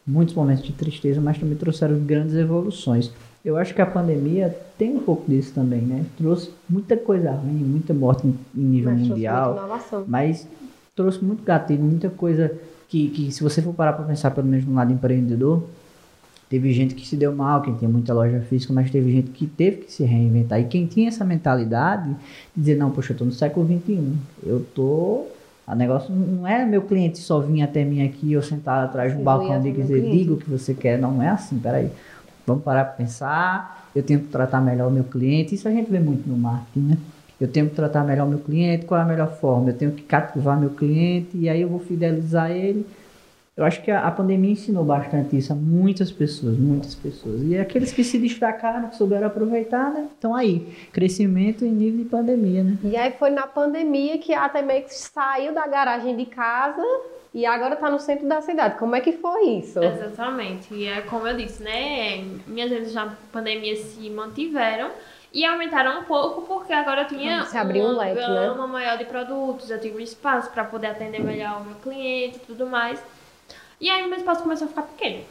muitos 0.04 0.34
momentos 0.34 0.64
de 0.64 0.72
tristeza, 0.72 1.20
mas 1.20 1.38
também 1.38 1.56
trouxeram 1.56 1.96
grandes 2.00 2.34
evoluções. 2.34 3.12
Eu 3.44 3.56
acho 3.56 3.72
que 3.72 3.80
a 3.80 3.86
pandemia 3.86 4.54
tem 4.76 4.96
um 4.96 5.00
pouco 5.00 5.30
disso 5.30 5.52
também, 5.54 5.80
né? 5.80 6.04
Trouxe 6.16 6.50
muita 6.68 6.96
coisa 6.96 7.30
ruim, 7.30 7.52
muita 7.62 7.94
morte 7.94 8.26
em, 8.26 8.34
em 8.56 8.60
nível 8.60 8.90
Mas 8.90 9.06
mundial. 9.06 9.54
Mas 10.08 10.48
trouxe 10.96 11.24
muito 11.24 11.44
gatilho, 11.44 11.84
muita 11.84 12.10
coisa 12.10 12.52
que, 12.88 13.10
que 13.10 13.30
se 13.30 13.44
você 13.44 13.62
for 13.62 13.72
parar 13.72 13.92
para 13.92 14.04
pensar 14.06 14.32
pelo 14.32 14.46
menos 14.48 14.66
no 14.66 14.74
lado 14.74 14.92
empreendedor, 14.92 15.62
teve 16.48 16.72
gente 16.72 16.94
que 16.94 17.06
se 17.06 17.16
deu 17.16 17.34
mal, 17.34 17.62
quem 17.62 17.74
tinha 17.74 17.88
muita 17.88 18.12
loja 18.14 18.40
física, 18.40 18.72
mas 18.72 18.90
teve 18.90 19.12
gente 19.12 19.30
que 19.30 19.46
teve 19.46 19.78
que 19.78 19.92
se 19.92 20.04
reinventar. 20.04 20.60
E 20.60 20.64
quem 20.64 20.86
tinha 20.86 21.08
essa 21.08 21.24
mentalidade 21.24 22.08
de 22.10 22.16
dizer, 22.56 22.76
não, 22.76 22.90
poxa, 22.90 23.12
eu 23.12 23.16
tô 23.16 23.24
no 23.24 23.32
século 23.32 23.66
XXI, 23.66 24.12
eu 24.44 24.64
tô... 24.74 25.26
O 25.66 25.74
negócio 25.74 26.14
não 26.14 26.46
é 26.46 26.64
meu 26.64 26.80
cliente 26.80 27.18
só 27.18 27.40
vir 27.40 27.60
até 27.60 27.84
mim 27.84 28.02
aqui, 28.02 28.32
eu 28.32 28.40
sentar 28.40 28.84
atrás 28.84 29.12
de 29.12 29.20
um 29.20 29.22
balcão 29.22 29.66
e 29.66 29.70
dizer, 29.70 30.00
diga 30.10 30.32
o 30.32 30.36
que 30.38 30.48
você 30.48 30.72
quer. 30.72 30.98
Não, 30.98 31.12
não 31.12 31.22
é 31.22 31.28
assim, 31.28 31.58
peraí. 31.58 31.90
Vamos 32.46 32.64
parar 32.64 32.86
para 32.86 32.94
pensar, 32.94 33.90
eu 33.94 34.02
tenho 34.02 34.20
que 34.20 34.28
tratar 34.28 34.62
melhor 34.62 34.88
o 34.88 34.90
meu 34.90 35.04
cliente. 35.04 35.54
Isso 35.54 35.68
a 35.68 35.70
gente 35.70 35.90
vê 35.90 36.00
muito 36.00 36.26
no 36.26 36.38
marketing, 36.38 36.86
né? 36.86 36.98
Eu 37.38 37.46
tenho 37.46 37.68
que 37.68 37.74
tratar 37.74 38.02
melhor 38.02 38.26
o 38.26 38.30
meu 38.30 38.38
cliente, 38.38 38.86
qual 38.86 38.98
é 38.98 39.04
a 39.04 39.06
melhor 39.06 39.30
forma? 39.38 39.68
Eu 39.68 39.74
tenho 39.74 39.92
que 39.92 40.02
cativar 40.02 40.58
meu 40.58 40.70
cliente 40.70 41.36
e 41.36 41.50
aí 41.50 41.60
eu 41.60 41.68
vou 41.68 41.80
fidelizar 41.80 42.50
ele. 42.50 42.86
Eu 43.58 43.64
acho 43.64 43.82
que 43.82 43.90
a, 43.90 44.06
a 44.06 44.10
pandemia 44.12 44.52
ensinou 44.52 44.84
bastante 44.84 45.36
isso 45.36 45.52
a 45.52 45.56
muitas 45.56 46.12
pessoas, 46.12 46.56
muitas 46.56 46.94
pessoas. 46.94 47.42
E 47.42 47.58
aqueles 47.58 47.92
que 47.92 48.04
se 48.04 48.16
destacaram, 48.16 48.88
que 48.88 48.94
souberam 48.94 49.26
aproveitar, 49.26 49.90
né? 49.90 50.06
Estão 50.14 50.32
aí. 50.32 50.64
Crescimento 50.92 51.64
em 51.64 51.72
nível 51.72 52.04
de 52.04 52.08
pandemia, 52.08 52.62
né? 52.62 52.78
E 52.84 52.96
aí 52.96 53.10
foi 53.18 53.30
na 53.30 53.48
pandemia 53.48 54.16
que 54.18 54.32
a 54.32 54.48
Temex 54.48 55.10
saiu 55.12 55.52
da 55.52 55.66
garagem 55.66 56.16
de 56.16 56.24
casa 56.26 56.80
e 57.34 57.44
agora 57.44 57.74
tá 57.74 57.90
no 57.90 57.98
centro 57.98 58.28
da 58.28 58.40
cidade. 58.40 58.78
Como 58.78 58.94
é 58.94 59.00
que 59.00 59.10
foi 59.10 59.48
isso? 59.48 59.82
Exatamente. 59.82 60.72
E 60.72 60.86
é 60.86 61.00
como 61.00 61.26
eu 61.26 61.36
disse, 61.36 61.60
né? 61.60 62.24
Minhas 62.46 62.70
vendas 62.70 62.94
na 62.94 63.12
pandemia 63.32 63.74
se 63.74 64.08
mantiveram. 64.08 64.92
E 65.34 65.44
aumentaram 65.44 66.00
um 66.00 66.04
pouco 66.04 66.42
porque 66.42 66.72
agora 66.72 67.02
eu 67.02 67.08
tinha 67.08 67.44
Se 67.44 67.58
abriu 67.58 67.84
um 67.84 67.92
uma 67.92 68.04
leque, 68.04 68.20
né? 68.20 68.46
gama 68.46 68.68
maior 68.68 68.96
de 68.96 69.04
produtos, 69.04 69.68
eu 69.68 69.78
tinha 69.80 69.94
um 69.94 70.00
espaço 70.00 70.48
para 70.52 70.64
poder 70.64 70.86
atender 70.86 71.22
melhor 71.22 71.60
o 71.60 71.64
meu 71.64 71.74
cliente 71.74 72.36
e 72.36 72.46
tudo 72.46 72.64
mais. 72.64 72.98
E 73.80 73.88
aí 73.88 74.06
meu 74.08 74.18
espaço 74.18 74.42
começou 74.42 74.66
a 74.66 74.68
ficar 74.68 74.82
pequeno. 74.82 75.24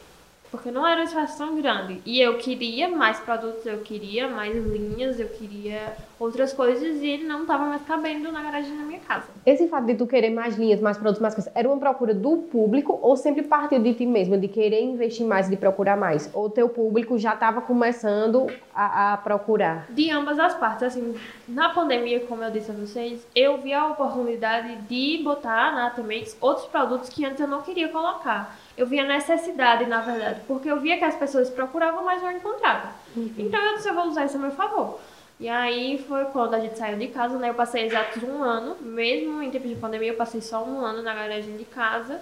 Porque 0.50 0.70
não 0.70 0.86
era 0.86 1.00
um 1.00 1.04
espaço 1.04 1.36
tão 1.36 1.60
grande. 1.60 2.00
E 2.06 2.20
eu 2.20 2.38
queria 2.38 2.88
mais 2.88 3.20
produtos, 3.20 3.66
eu 3.66 3.80
queria 3.80 4.28
mais 4.28 4.56
linhas, 4.56 5.20
eu 5.20 5.28
queria 5.28 5.94
outras 6.18 6.52
coisas 6.52 7.02
e 7.02 7.18
não 7.18 7.42
estava 7.42 7.64
mais 7.66 7.82
cabendo 7.82 8.32
na 8.32 8.42
garagem 8.42 8.76
da 8.76 8.82
minha 8.82 9.00
casa. 9.00 9.26
Esse 9.46 9.68
fato 9.68 9.86
de 9.86 9.94
tu 9.94 10.06
querer 10.06 10.30
mais 10.30 10.56
linhas, 10.56 10.80
mais 10.80 10.96
produtos, 10.96 11.20
mais 11.20 11.34
coisas, 11.34 11.52
era 11.54 11.68
uma 11.68 11.78
procura 11.78 12.12
do 12.12 12.38
público 12.38 12.98
ou 13.00 13.16
sempre 13.16 13.42
partiu 13.42 13.78
de 13.80 13.94
ti 13.94 14.04
mesmo, 14.04 14.36
de 14.36 14.48
querer 14.48 14.82
investir 14.82 15.26
mais, 15.26 15.48
de 15.48 15.56
procurar 15.56 15.96
mais? 15.96 16.30
Ou 16.34 16.50
teu 16.50 16.68
público 16.68 17.18
já 17.18 17.34
estava 17.34 17.60
começando 17.60 18.48
a, 18.74 19.12
a 19.12 19.16
procurar? 19.16 19.86
De 19.90 20.10
ambas 20.10 20.38
as 20.38 20.54
partes, 20.54 20.82
assim, 20.82 21.14
na 21.46 21.70
pandemia, 21.70 22.20
como 22.20 22.42
eu 22.42 22.50
disse 22.50 22.70
a 22.70 22.74
vocês, 22.74 23.26
eu 23.34 23.58
vi 23.58 23.72
a 23.72 23.86
oportunidade 23.86 24.76
de 24.88 25.22
botar 25.22 25.72
na 25.72 25.86
Atemex 25.86 26.36
outros 26.40 26.66
produtos 26.66 27.08
que 27.08 27.24
antes 27.24 27.40
eu 27.40 27.48
não 27.48 27.62
queria 27.62 27.88
colocar. 27.88 28.56
Eu 28.76 28.86
vi 28.86 28.98
a 28.98 29.04
necessidade, 29.04 29.86
na 29.86 30.00
verdade, 30.00 30.40
porque 30.46 30.70
eu 30.70 30.80
via 30.80 30.98
que 30.98 31.04
as 31.04 31.16
pessoas 31.16 31.50
procuravam, 31.50 32.04
mas 32.04 32.22
não 32.22 32.30
encontravam. 32.30 32.90
Então 33.16 33.60
eu 33.60 33.76
disse, 33.76 33.88
eu 33.88 33.94
vou 33.94 34.04
usar 34.06 34.24
isso 34.24 34.36
a 34.36 34.40
meu 34.40 34.50
favor. 34.52 34.98
E 35.40 35.48
aí 35.48 36.04
foi 36.08 36.24
quando 36.26 36.54
a 36.54 36.60
gente 36.60 36.76
saiu 36.76 36.98
de 36.98 37.08
casa, 37.08 37.38
né? 37.38 37.50
Eu 37.50 37.54
passei 37.54 37.86
exatos 37.86 38.22
um 38.24 38.42
ano, 38.42 38.76
mesmo 38.80 39.40
em 39.40 39.50
tempo 39.50 39.68
de 39.68 39.76
pandemia, 39.76 40.08
eu 40.08 40.16
passei 40.16 40.40
só 40.40 40.64
um 40.64 40.80
ano 40.84 41.00
na 41.00 41.14
garagem 41.14 41.56
de 41.56 41.64
casa. 41.64 42.20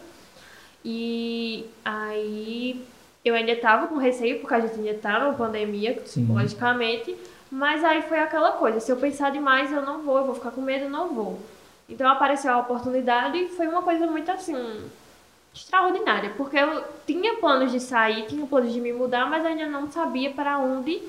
E 0.85 1.67
aí 1.85 2.85
eu 3.25 3.35
ainda 3.35 3.53
estava 3.53 3.87
com 3.89 3.97
receio, 3.97 4.41
porque 4.41 4.55
a 4.55 4.61
gente 4.61 4.79
ainda 4.79 4.95
tá 4.95 5.19
numa 5.19 5.33
pandemia, 5.33 6.01
Sim. 6.05 6.27
logicamente. 6.31 7.17
Mas 7.51 7.83
aí 7.83 8.03
foi 8.03 8.19
aquela 8.19 8.53
coisa, 8.53 8.81
se 8.81 8.91
eu 8.93 8.97
pensar 8.97 9.31
demais, 9.31 9.73
eu 9.73 9.81
não 9.83 10.03
vou, 10.03 10.19
eu 10.19 10.25
vou 10.27 10.35
ficar 10.35 10.51
com 10.51 10.61
medo, 10.61 10.85
eu 10.85 10.91
não 10.91 11.09
vou. 11.09 11.41
Então 11.89 12.09
apareceu 12.09 12.53
a 12.53 12.59
oportunidade 12.59 13.39
e 13.39 13.49
foi 13.49 13.67
uma 13.67 13.83
coisa 13.83 14.07
muito 14.07 14.31
assim, 14.31 14.55
extraordinária, 15.55 16.35
porque 16.37 16.57
eu 16.59 16.85
tinha 17.07 17.37
planos 17.37 17.71
de 17.73 17.81
sair, 17.81 18.27
tinha 18.27 18.45
planos 18.47 18.73
de 18.73 18.81
me 18.81 18.93
mudar, 18.93 19.31
mas 19.31 19.45
ainda 19.45 19.67
não 19.67 19.91
sabia 19.91 20.31
para 20.31 20.59
onde 20.59 21.01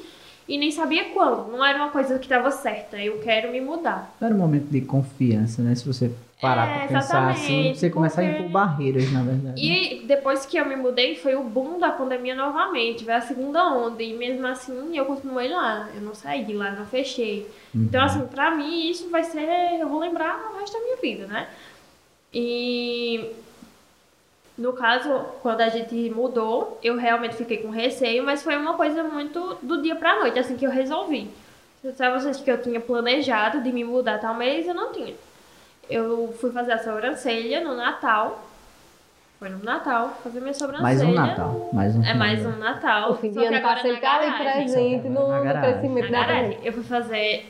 e 0.47 0.57
nem 0.57 0.71
sabia 0.71 1.05
quando. 1.13 1.51
Não 1.51 1.63
era 1.65 1.77
uma 1.77 1.89
coisa 1.89 2.17
que 2.17 2.25
estava 2.25 2.49
certa, 2.51 2.97
eu 2.97 3.19
quero 3.19 3.51
me 3.51 3.59
mudar. 3.61 4.13
Não 4.19 4.27
era 4.27 4.35
um 4.35 4.39
momento 4.39 4.65
de 4.67 4.81
confiança, 4.81 5.61
né? 5.61 5.75
Se 5.75 5.85
você 5.85 6.11
parar 6.39 6.67
É, 6.67 6.77
pra 6.87 6.99
pensar 6.99 7.29
assim, 7.31 7.73
você 7.73 7.89
começa 7.89 8.21
a 8.21 8.23
porque- 8.23 8.39
impor 8.39 8.51
barreiras, 8.51 9.11
na 9.11 9.23
verdade. 9.23 9.59
E 9.59 10.03
depois 10.05 10.45
que 10.45 10.55
eu 10.57 10.65
me 10.67 10.75
mudei, 10.75 11.15
foi 11.15 11.35
o 11.35 11.43
boom 11.43 11.79
da 11.79 11.89
pandemia 11.89 12.35
novamente, 12.35 13.03
veio 13.03 13.17
a 13.17 13.21
segunda 13.21 13.65
onda, 13.73 14.03
e 14.03 14.13
mesmo 14.13 14.45
assim 14.45 14.95
eu 14.95 15.05
continuei 15.05 15.49
lá, 15.49 15.89
eu 15.95 16.01
não 16.01 16.13
saí 16.13 16.45
de 16.45 16.53
lá, 16.53 16.71
não 16.71 16.85
fechei. 16.85 17.47
Então, 17.73 18.03
assim, 18.03 18.21
pra 18.27 18.51
mim 18.55 18.87
isso 18.89 19.09
vai 19.09 19.23
ser, 19.23 19.47
eu 19.79 19.89
vou 19.89 19.99
lembrar 19.99 20.51
o 20.53 20.59
resto 20.59 20.73
da 20.77 20.83
minha 20.83 20.97
vida, 20.97 21.25
né? 21.27 21.47
E 22.33 23.31
No 24.57 24.73
caso, 24.73 25.09
quando 25.41 25.61
a 25.61 25.69
gente 25.69 26.09
mudou, 26.09 26.79
eu 26.81 26.97
realmente 26.97 27.35
fiquei 27.35 27.57
com 27.57 27.69
receio, 27.69 28.23
mas 28.23 28.41
foi 28.41 28.55
uma 28.55 28.73
coisa 28.73 29.03
muito 29.03 29.55
do 29.61 29.81
dia 29.81 29.95
pra 29.95 30.19
noite, 30.19 30.39
assim 30.39 30.55
que 30.57 30.65
eu 30.65 30.71
resolvi. 30.71 31.29
Se 31.81 31.87
eu 31.87 31.91
disser 31.91 32.07
a 32.11 32.19
vocês 32.19 32.37
que 32.37 32.49
eu 32.49 32.59
tinha 32.59 32.79
planejado 32.81 33.61
de 33.61 33.71
me 33.71 33.83
mudar 33.83 34.17
tal 34.19 34.33
mês, 34.33 34.67
eu 34.67 34.73
não 34.73 34.91
tinha. 34.91 35.13
Eu 35.87 36.33
fui 36.41 36.51
fazer 36.51 36.71
a 36.73 36.77
sobrancelha 36.79 37.63
no 37.63 37.75
Natal. 37.75 38.43
Foi 39.39 39.49
no 39.49 39.63
Natal, 39.63 40.17
fazer 40.23 40.39
minha 40.39 40.53
sobrancelha. 40.55 40.81
Mais 40.83 41.01
um 41.03 41.11
Natal. 41.13 41.69
Mais 41.71 41.95
um 41.95 42.03
É 42.03 42.13
mais 42.15 42.43
um 42.43 42.57
Natal. 42.57 43.11
O 43.11 43.15
fim 43.17 43.31
só 43.31 43.39
de 43.39 43.45
ano 43.45 43.61
tá 43.61 43.75
na 43.75 43.77
sempre 43.77 43.91
ali 43.91 43.99
garagem. 44.31 44.63
presente 44.63 45.07
no, 45.09 45.27
Na 45.27 45.37
no 45.37 45.43
garagem. 45.43 45.71
crescimento 45.71 46.11
Na 46.11 46.19
garagem. 46.19 46.59
Eu 46.63 46.73
fui 46.73 46.83
fazer. 46.83 47.45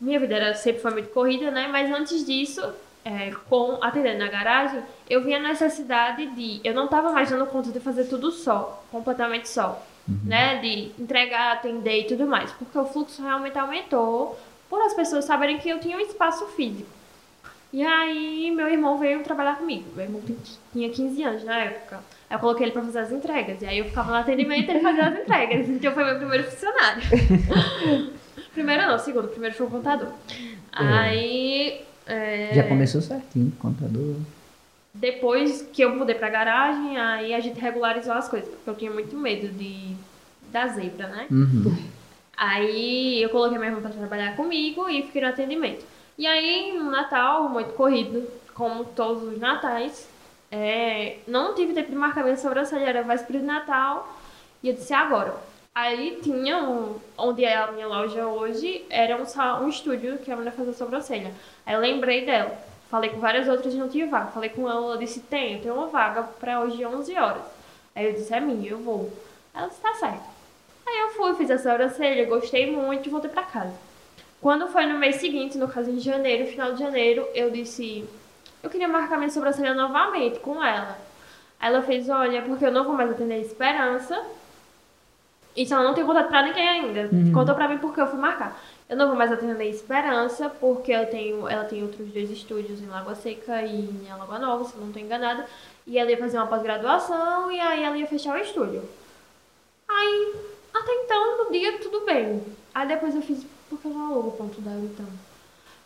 Minha 0.00 0.20
vida 0.20 0.36
era, 0.36 0.54
sempre 0.54 0.80
foi 0.80 0.92
muito 0.92 1.08
corrida, 1.10 1.50
né? 1.50 1.66
Mas 1.66 1.90
antes 1.90 2.24
disso, 2.24 2.62
é, 3.06 3.30
com 3.48 3.78
atendendo 3.80 4.18
na 4.18 4.28
garagem, 4.28 4.82
eu 5.08 5.22
vi 5.22 5.32
a 5.32 5.38
necessidade 5.38 6.26
de. 6.34 6.60
Eu 6.64 6.74
não 6.74 6.88
tava 6.88 7.12
mais 7.12 7.30
dando 7.30 7.46
conta 7.46 7.70
de 7.70 7.78
fazer 7.78 8.06
tudo 8.06 8.32
só, 8.32 8.82
completamente 8.90 9.48
só. 9.48 9.80
Né? 10.24 10.56
De 10.56 10.90
entregar, 11.00 11.52
atender 11.52 12.00
e 12.00 12.04
tudo 12.04 12.26
mais. 12.26 12.50
Porque 12.50 12.76
o 12.76 12.84
fluxo 12.84 13.22
realmente 13.22 13.56
aumentou 13.56 14.36
por 14.68 14.82
as 14.82 14.92
pessoas 14.92 15.24
saberem 15.24 15.58
que 15.58 15.68
eu 15.68 15.78
tinha 15.78 15.96
um 15.96 16.00
espaço 16.00 16.46
físico. 16.48 16.88
E 17.72 17.84
aí, 17.84 18.50
meu 18.50 18.68
irmão 18.68 18.98
veio 18.98 19.22
trabalhar 19.22 19.56
comigo. 19.56 19.84
Meu 19.94 20.04
irmão 20.04 20.20
tinha 20.72 20.90
15 20.90 21.22
anos 21.22 21.44
na 21.44 21.58
época. 21.58 22.00
Eu 22.28 22.38
coloquei 22.40 22.66
ele 22.66 22.72
pra 22.72 22.82
fazer 22.82 22.98
as 22.98 23.12
entregas. 23.12 23.62
E 23.62 23.66
aí 23.66 23.78
eu 23.78 23.84
ficava 23.84 24.10
no 24.10 24.18
atendimento 24.18 24.68
e 24.68 24.70
ele 24.70 24.80
fazia 24.80 25.06
as 25.06 25.18
entregas. 25.20 25.68
Então 25.68 25.92
foi 25.92 26.04
meu 26.04 26.16
primeiro 26.16 26.44
funcionário. 26.50 27.02
primeiro 28.52 28.82
não, 28.86 28.98
segundo. 28.98 29.28
Primeiro 29.28 29.54
foi 29.54 29.66
o 29.66 29.70
contador. 29.70 30.12
Aí. 30.72 31.84
É, 32.06 32.54
Já 32.54 32.62
começou 32.62 33.00
certinho, 33.00 33.52
contador. 33.58 34.16
Depois 34.94 35.62
que 35.72 35.82
eu 35.82 35.94
mudei 35.94 36.14
pra 36.14 36.30
garagem, 36.30 36.96
aí 36.96 37.34
a 37.34 37.40
gente 37.40 37.60
regularizou 37.60 38.14
as 38.14 38.28
coisas. 38.28 38.48
Porque 38.48 38.70
eu 38.70 38.74
tinha 38.74 38.90
muito 38.90 39.16
medo 39.16 39.48
de 39.48 39.94
da 40.50 40.68
zebra, 40.68 41.08
né? 41.08 41.26
Uhum. 41.30 41.76
Aí 42.36 43.20
eu 43.22 43.28
coloquei 43.30 43.58
minha 43.58 43.70
irmã 43.70 43.80
pra 43.80 43.90
trabalhar 43.90 44.36
comigo 44.36 44.88
e 44.88 45.02
fiquei 45.02 45.22
no 45.22 45.28
atendimento. 45.28 45.84
E 46.18 46.26
aí, 46.26 46.72
no 46.78 46.90
Natal, 46.90 47.48
muito 47.48 47.74
corrido, 47.74 48.26
como 48.54 48.84
todos 48.84 49.22
os 49.22 49.38
natais, 49.38 50.08
é, 50.50 51.18
não 51.26 51.54
tive 51.54 51.74
tempo 51.74 51.90
de 51.90 51.96
marcar 51.96 52.22
minha 52.22 52.36
sobrancelha, 52.36 52.84
era 52.84 53.02
véspera 53.02 53.40
de 53.40 53.44
Natal, 53.44 54.16
e 54.62 54.68
eu 54.68 54.74
disse 54.74 54.94
agora. 54.94 55.34
Aí 55.76 56.18
tinha 56.22 56.56
um, 56.56 56.98
onde 57.18 57.44
é 57.44 57.54
a 57.54 57.70
minha 57.70 57.86
loja 57.86 58.26
hoje, 58.26 58.82
era 58.88 59.14
um, 59.14 59.62
um 59.62 59.68
estúdio 59.68 60.16
que 60.16 60.32
a 60.32 60.36
mulher 60.36 60.54
fazia 60.54 60.72
sobrancelha. 60.72 61.34
Aí 61.66 61.74
eu 61.74 61.80
lembrei 61.80 62.24
dela. 62.24 62.56
Falei 62.88 63.10
com 63.10 63.20
várias 63.20 63.46
outras 63.46 63.74
e 63.74 63.76
não 63.76 63.86
tinha 63.86 64.06
vaga. 64.06 64.30
Falei 64.30 64.48
com 64.48 64.66
ela, 64.66 64.80
ela 64.80 64.96
disse, 64.96 65.20
tem, 65.20 65.60
tenho 65.60 65.74
uma 65.74 65.88
vaga 65.88 66.22
pra 66.22 66.62
hoje 66.62 66.82
11 66.82 67.14
horas. 67.18 67.42
Aí 67.94 68.06
eu 68.06 68.14
disse, 68.14 68.32
é 68.32 68.40
minha, 68.40 68.70
eu 68.70 68.78
vou. 68.78 69.12
Ela 69.52 69.66
disse, 69.66 69.82
tá 69.82 69.92
certo. 69.92 70.24
Aí 70.86 70.98
eu 70.98 71.10
fui, 71.10 71.34
fiz 71.34 71.50
a 71.50 71.58
sobrancelha, 71.58 72.24
gostei 72.24 72.74
muito 72.74 73.06
e 73.06 73.10
voltei 73.10 73.28
pra 73.28 73.42
casa. 73.42 73.74
Quando 74.40 74.68
foi 74.68 74.86
no 74.86 74.98
mês 74.98 75.16
seguinte, 75.16 75.58
no 75.58 75.68
caso 75.68 75.90
em 75.90 76.00
janeiro, 76.00 76.46
final 76.46 76.72
de 76.72 76.78
janeiro, 76.78 77.28
eu 77.34 77.50
disse, 77.50 78.08
eu 78.62 78.70
queria 78.70 78.88
marcar 78.88 79.18
minha 79.18 79.28
sobrancelha 79.28 79.74
novamente 79.74 80.38
com 80.38 80.64
ela. 80.64 80.96
Ela 81.60 81.82
fez, 81.82 82.08
olha, 82.08 82.40
porque 82.40 82.64
eu 82.64 82.72
não 82.72 82.84
vou 82.84 82.94
mais 82.94 83.10
atender 83.10 83.34
a 83.34 83.38
Esperança. 83.40 84.24
Isso 85.56 85.72
ela 85.72 85.84
não 85.84 85.94
tem 85.94 86.04
contato 86.04 86.28
pra 86.28 86.42
ninguém 86.42 86.68
ainda. 86.68 87.08
Contou 87.32 87.54
pra 87.54 87.68
mim 87.68 87.78
porque 87.78 88.00
eu 88.00 88.06
fui 88.06 88.18
marcar. 88.18 88.60
Eu 88.88 88.96
não 88.96 89.08
vou 89.08 89.16
mais 89.16 89.32
atender 89.32 89.64
Esperança, 89.64 90.48
porque 90.48 90.92
eu 90.92 91.06
tenho, 91.06 91.48
ela 91.48 91.64
tem 91.64 91.82
outros 91.82 92.08
dois 92.08 92.30
estúdios 92.30 92.80
em 92.80 92.86
Lagoa 92.86 93.14
Seca 93.14 93.62
e 93.62 93.80
em 93.80 94.10
Alagoa 94.10 94.38
Nova, 94.38 94.64
se 94.64 94.74
eu 94.74 94.80
não 94.80 94.88
estou 94.88 95.02
enganada. 95.02 95.46
E 95.86 95.98
ela 95.98 96.10
ia 96.10 96.18
fazer 96.18 96.36
uma 96.36 96.46
pós-graduação 96.46 97.50
e 97.50 97.58
aí 97.58 97.82
ela 97.82 97.96
ia 97.96 98.06
fechar 98.06 98.36
o 98.36 98.40
estúdio. 98.40 98.82
Aí, 99.88 100.34
até 100.74 100.92
então, 100.92 101.44
no 101.44 101.50
dia, 101.50 101.78
tudo 101.78 102.04
bem. 102.04 102.42
Aí 102.74 102.86
depois 102.86 103.14
eu 103.14 103.22
fiz, 103.22 103.44
por 103.68 103.80
que 103.80 103.88
eu 103.88 103.92
não 103.92 104.06
alugo 104.06 104.28
o 104.28 104.32
ponto 104.32 104.60
dela 104.60 104.80
então? 104.80 105.06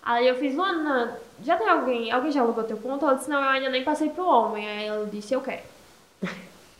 Aí 0.03 0.27
eu 0.27 0.35
fiz, 0.35 0.55
Luana, 0.55 1.17
já 1.43 1.57
tem 1.57 1.69
alguém, 1.69 2.11
alguém 2.11 2.33
já 2.33 2.41
alugou 2.41 2.65
teu 2.65 2.77
ponto? 2.77 3.05
Ela 3.05 3.15
disse, 3.15 3.31
não, 3.31 3.43
eu 3.43 3.49
ainda 3.49 3.71
nem 3.71 3.85
passei 3.85 4.11
pro 4.11 4.27
homem. 4.27 4.67
Aí 4.67 4.87
ela 4.87 5.07
disse, 5.07 5.33
eu 5.33 5.41
quero. 5.41 5.63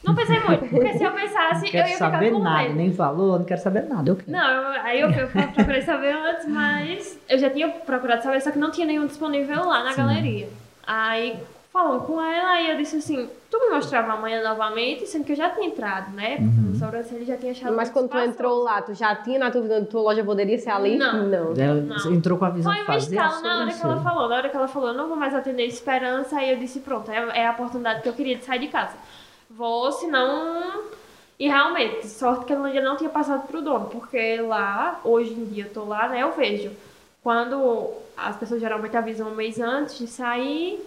Não 0.05 0.15
pensei 0.15 0.41
muito, 0.41 0.67
porque 0.67 0.93
se 0.95 1.05
eu 1.05 1.13
pensasse, 1.13 1.61
Não 1.61 1.67
eu 1.67 1.71
quero 1.73 1.89
ia 1.89 1.95
ficar 1.95 2.11
saber 2.11 2.33
com 2.33 2.39
nada, 2.39 2.63
medo. 2.63 2.75
nem 2.75 2.91
valor, 2.91 3.39
não 3.39 3.45
quero 3.45 3.61
saber 3.61 3.83
nada. 3.83 4.11
Eu 4.11 4.17
quero. 4.17 4.31
Não, 4.33 4.49
eu- 4.75 4.81
aí 4.83 5.01
eu, 5.01 5.11
eu 5.11 5.29
procurei 5.29 5.83
saber 5.83 6.15
antes, 6.15 6.47
mas 6.49 7.19
eu 7.29 7.39
já 7.39 7.51
tinha 7.51 7.69
procurado 7.69 8.23
saber, 8.23 8.41
só 8.41 8.51
que 8.51 8.59
não 8.59 8.71
tinha 8.71 8.87
nenhum 8.87 9.07
disponível 9.07 9.65
lá 9.67 9.85
na 9.85 9.95
galeria. 9.95 10.49
Aí, 10.87 11.37
falando 11.71 12.01
com 12.05 12.21
ela, 12.21 12.53
aí 12.53 12.71
eu 12.71 12.77
disse 12.79 12.97
assim, 12.97 13.29
tu 13.51 13.59
me 13.61 13.75
mostrava 13.75 14.15
amanhã 14.15 14.43
novamente, 14.43 15.07
sendo 15.07 15.25
que 15.25 15.33
eu 15.33 15.37
já 15.37 15.51
tinha 15.51 15.67
entrado, 15.67 16.11
né? 16.17 16.39
Uhum. 16.41 16.75
Sobrancelha 16.77 17.25
já 17.27 17.37
tinha 17.37 17.53
achado 17.53 17.77
Mas 17.77 17.91
quando 17.91 18.09
tu 18.09 18.17
entrou 18.19 18.63
lá, 18.63 18.81
tu 18.81 18.95
já 18.95 19.15
tinha 19.17 19.39
na 19.39 19.51
dúvida 19.51 19.85
tua 19.85 20.01
loja 20.01 20.25
poderia 20.25 20.59
ser 20.59 20.71
ali? 20.71 20.97
Não. 20.97 21.31
Ela 21.59 21.75
Não. 21.83 22.13
entrou 22.13 22.39
com 22.39 22.47
a 22.47 22.51
visão 22.51 22.73
Foi 22.73 22.81
de 22.81 22.87
fazer 22.87 23.19
a 23.19 23.41
na 23.43 23.59
hora 23.61 23.71
que 23.73 23.83
ela 23.85 24.01
falou. 24.01 24.29
Na 24.31 24.37
hora 24.37 24.49
que 24.49 24.57
ela 24.57 24.67
falou, 24.69 24.89
eu 24.89 24.95
não 24.95 25.09
vou 25.09 25.17
mais 25.17 25.35
atender 25.35 25.67
esperança, 25.67 26.39
aí 26.39 26.51
eu 26.53 26.57
disse, 26.57 26.81
pronto, 26.81 27.11
é, 27.11 27.41
é 27.41 27.47
a 27.47 27.51
oportunidade 27.51 28.01
que 28.03 28.09
eu 28.09 28.15
queria 28.15 28.37
de 28.37 28.45
sair 28.45 28.61
de 28.61 28.69
casa. 28.69 28.95
Vou, 29.51 29.91
senão. 29.93 30.85
E 31.39 31.49
realmente, 31.49 32.07
sorte 32.07 32.45
que 32.45 32.53
ela 32.53 32.69
ainda 32.69 32.83
não 32.83 32.97
tinha 32.97 33.11
passado 33.11 33.47
pro 33.47 33.63
dono, 33.63 33.87
porque 33.87 34.41
lá, 34.41 35.01
hoje 35.03 35.33
em 35.33 35.45
dia 35.47 35.65
eu 35.65 35.73
tô 35.73 35.85
lá, 35.85 36.09
né, 36.09 36.23
eu 36.23 36.33
vejo. 36.33 36.71
Quando 37.23 37.91
as 38.17 38.37
pessoas 38.37 38.61
geralmente 38.61 38.97
avisam 38.97 39.29
um 39.29 39.35
mês 39.35 39.59
antes 39.59 39.99
de 39.99 40.07
sair, 40.07 40.79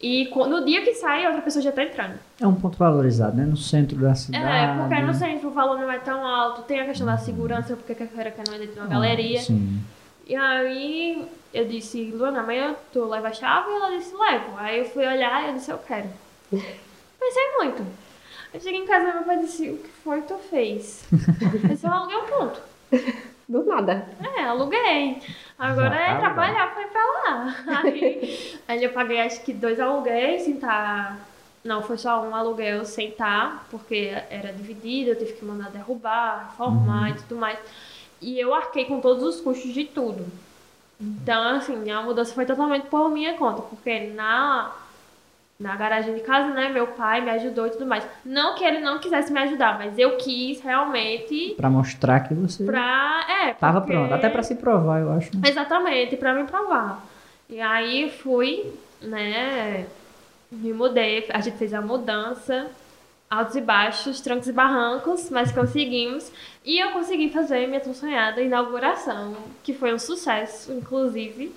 e 0.00 0.30
no 0.34 0.64
dia 0.64 0.82
que 0.82 0.92
sai, 0.92 1.24
a 1.24 1.28
outra 1.28 1.42
pessoa 1.42 1.62
já 1.62 1.72
tá 1.72 1.82
entrando. 1.82 2.18
É 2.38 2.46
um 2.46 2.54
ponto 2.54 2.76
valorizado, 2.76 3.36
né? 3.36 3.46
No 3.46 3.56
centro 3.56 3.96
da 3.96 4.14
cidade. 4.14 4.44
É, 4.44 4.76
porque 4.76 5.02
no 5.02 5.14
centro 5.14 5.48
o 5.48 5.52
valor 5.52 5.78
não 5.78 5.90
é 5.90 5.98
tão 5.98 6.26
alto, 6.26 6.62
tem 6.62 6.80
a 6.80 6.84
questão 6.84 7.06
da 7.06 7.16
segurança, 7.16 7.74
porque 7.74 7.94
quer 7.94 8.08
queira 8.08 8.30
que 8.30 8.42
não 8.46 8.54
é 8.54 8.58
dentro 8.58 8.74
de 8.74 8.80
uma 8.80 8.88
galeria. 8.88 9.38
Ah, 9.40 9.42
Sim. 9.42 9.80
E 10.26 10.36
aí 10.36 11.26
eu 11.54 11.64
disse, 11.66 12.10
Luana, 12.10 12.40
amanhã 12.40 12.76
tu 12.92 13.04
leva 13.06 13.28
a 13.28 13.32
chave? 13.32 13.70
E 13.70 13.74
ela 13.74 13.96
disse, 13.96 14.14
levo. 14.14 14.58
Aí 14.58 14.80
eu 14.80 14.84
fui 14.84 15.06
olhar 15.06 15.44
e 15.44 15.48
eu 15.48 15.54
disse, 15.54 15.70
eu 15.70 15.78
quero. 15.78 16.08
Pensei 17.26 17.56
muito. 17.58 17.84
Eu 18.54 18.60
cheguei 18.60 18.80
em 18.80 18.86
casa 18.86 19.08
e 19.08 19.12
meu 19.14 19.24
pai 19.24 19.38
disse, 19.38 19.68
o 19.68 19.78
que 19.78 19.88
foi 19.88 20.22
que 20.22 20.28
tu 20.28 20.38
fez? 20.38 21.04
eu 21.12 21.90
eu 21.90 21.92
aluguei 21.92 22.16
um 22.16 22.26
ponto. 22.26 22.62
Do 23.48 23.64
nada. 23.64 24.08
É, 24.36 24.44
aluguei. 24.44 25.20
Agora 25.58 25.96
Já 25.96 26.00
é 26.00 26.14
tá 26.14 26.20
trabalhar, 26.20 26.72
foi 26.72 26.84
pra 26.84 27.04
lá. 27.04 27.56
Aí, 27.82 28.60
aí 28.68 28.84
eu 28.84 28.92
paguei 28.92 29.20
acho 29.20 29.42
que 29.42 29.52
dois 29.52 29.80
aluguéis 29.80 30.42
sem 30.42 30.54
estar. 30.54 31.18
Não, 31.64 31.82
foi 31.82 31.98
só 31.98 32.22
um 32.22 32.32
aluguel 32.32 32.84
sem 32.84 33.08
estar, 33.08 33.66
porque 33.72 34.14
era 34.30 34.52
dividido, 34.52 35.10
eu 35.10 35.18
tive 35.18 35.32
que 35.32 35.44
mandar 35.44 35.70
derrubar, 35.70 36.50
reformar 36.50 37.10
e 37.10 37.14
tudo 37.14 37.34
mais. 37.34 37.58
E 38.20 38.38
eu 38.38 38.54
arquei 38.54 38.84
com 38.84 39.00
todos 39.00 39.24
os 39.24 39.40
custos 39.40 39.74
de 39.74 39.84
tudo. 39.84 40.24
Então, 41.00 41.42
assim, 41.56 41.90
a 41.90 42.02
mudança 42.02 42.32
foi 42.32 42.46
totalmente 42.46 42.86
por 42.86 43.10
minha 43.10 43.34
conta, 43.34 43.62
porque 43.62 43.98
na, 44.14 44.72
na 45.58 45.74
garagem 45.74 46.14
de 46.14 46.20
casa, 46.20 46.48
né, 46.52 46.68
meu 46.68 46.88
pai 46.88 47.20
me 47.22 47.30
ajudou 47.30 47.66
e 47.66 47.70
tudo 47.70 47.86
mais. 47.86 48.06
Não 48.24 48.54
que 48.54 48.62
ele 48.64 48.80
não 48.80 48.98
quisesse 48.98 49.32
me 49.32 49.40
ajudar, 49.40 49.78
mas 49.78 49.98
eu 49.98 50.16
quis 50.18 50.60
realmente 50.60 51.54
Pra 51.56 51.70
mostrar 51.70 52.20
que 52.20 52.34
você 52.34 52.64
pra. 52.64 53.26
É, 53.46 53.54
tava 53.54 53.80
porque- 53.80 53.94
pronto. 53.94 54.12
Até 54.12 54.28
pra 54.28 54.42
se 54.42 54.54
provar, 54.56 55.00
eu 55.00 55.10
acho. 55.12 55.30
Exatamente, 55.44 56.16
pra 56.16 56.34
me 56.34 56.44
provar. 56.44 57.02
E 57.48 57.60
aí 57.60 58.10
fui, 58.10 58.70
né? 59.00 59.86
Me 60.50 60.72
mudei, 60.72 61.26
a 61.32 61.40
gente 61.40 61.56
fez 61.56 61.72
a 61.74 61.80
mudança, 61.80 62.66
altos 63.30 63.56
e 63.56 63.60
baixos, 63.60 64.20
trancos 64.20 64.48
e 64.48 64.52
barrancos, 64.52 65.30
mas 65.30 65.50
conseguimos. 65.52 66.30
E 66.64 66.78
eu 66.78 66.90
consegui 66.90 67.30
fazer 67.30 67.66
minha 67.66 67.80
tão 67.80 67.94
sonhada 67.94 68.42
inauguração, 68.42 69.36
que 69.64 69.72
foi 69.72 69.94
um 69.94 69.98
sucesso, 69.98 70.72
inclusive. 70.72 71.52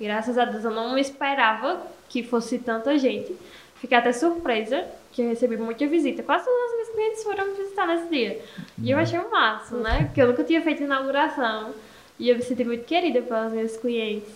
Graças 0.00 0.36
a 0.36 0.44
Deus 0.44 0.64
eu 0.64 0.70
não 0.72 0.98
esperava 0.98 1.80
que 2.08 2.22
fosse 2.22 2.58
tanta 2.58 2.98
gente. 2.98 3.34
Fiquei 3.76 3.98
até 3.98 4.12
surpresa, 4.12 4.84
que 5.12 5.22
eu 5.22 5.28
recebi 5.28 5.56
muita 5.56 5.86
visita. 5.86 6.22
Quase 6.22 6.44
todos 6.44 6.70
os 6.70 6.76
meus 6.76 6.88
clientes 6.90 7.22
foram 7.22 7.46
me 7.48 7.54
visitar 7.54 7.86
nesse 7.86 8.08
dia. 8.08 8.40
E 8.82 8.90
eu 8.90 8.98
achei 8.98 9.18
o 9.18 9.30
máximo, 9.30 9.80
né? 9.80 10.04
Porque 10.04 10.22
eu 10.22 10.28
nunca 10.28 10.42
tinha 10.42 10.62
feito 10.62 10.82
inauguração. 10.82 11.74
E 12.18 12.28
eu 12.28 12.36
me 12.36 12.42
senti 12.42 12.64
muito 12.64 12.84
querida 12.84 13.20
pelos 13.20 13.52
meus 13.52 13.76
clientes. 13.76 14.32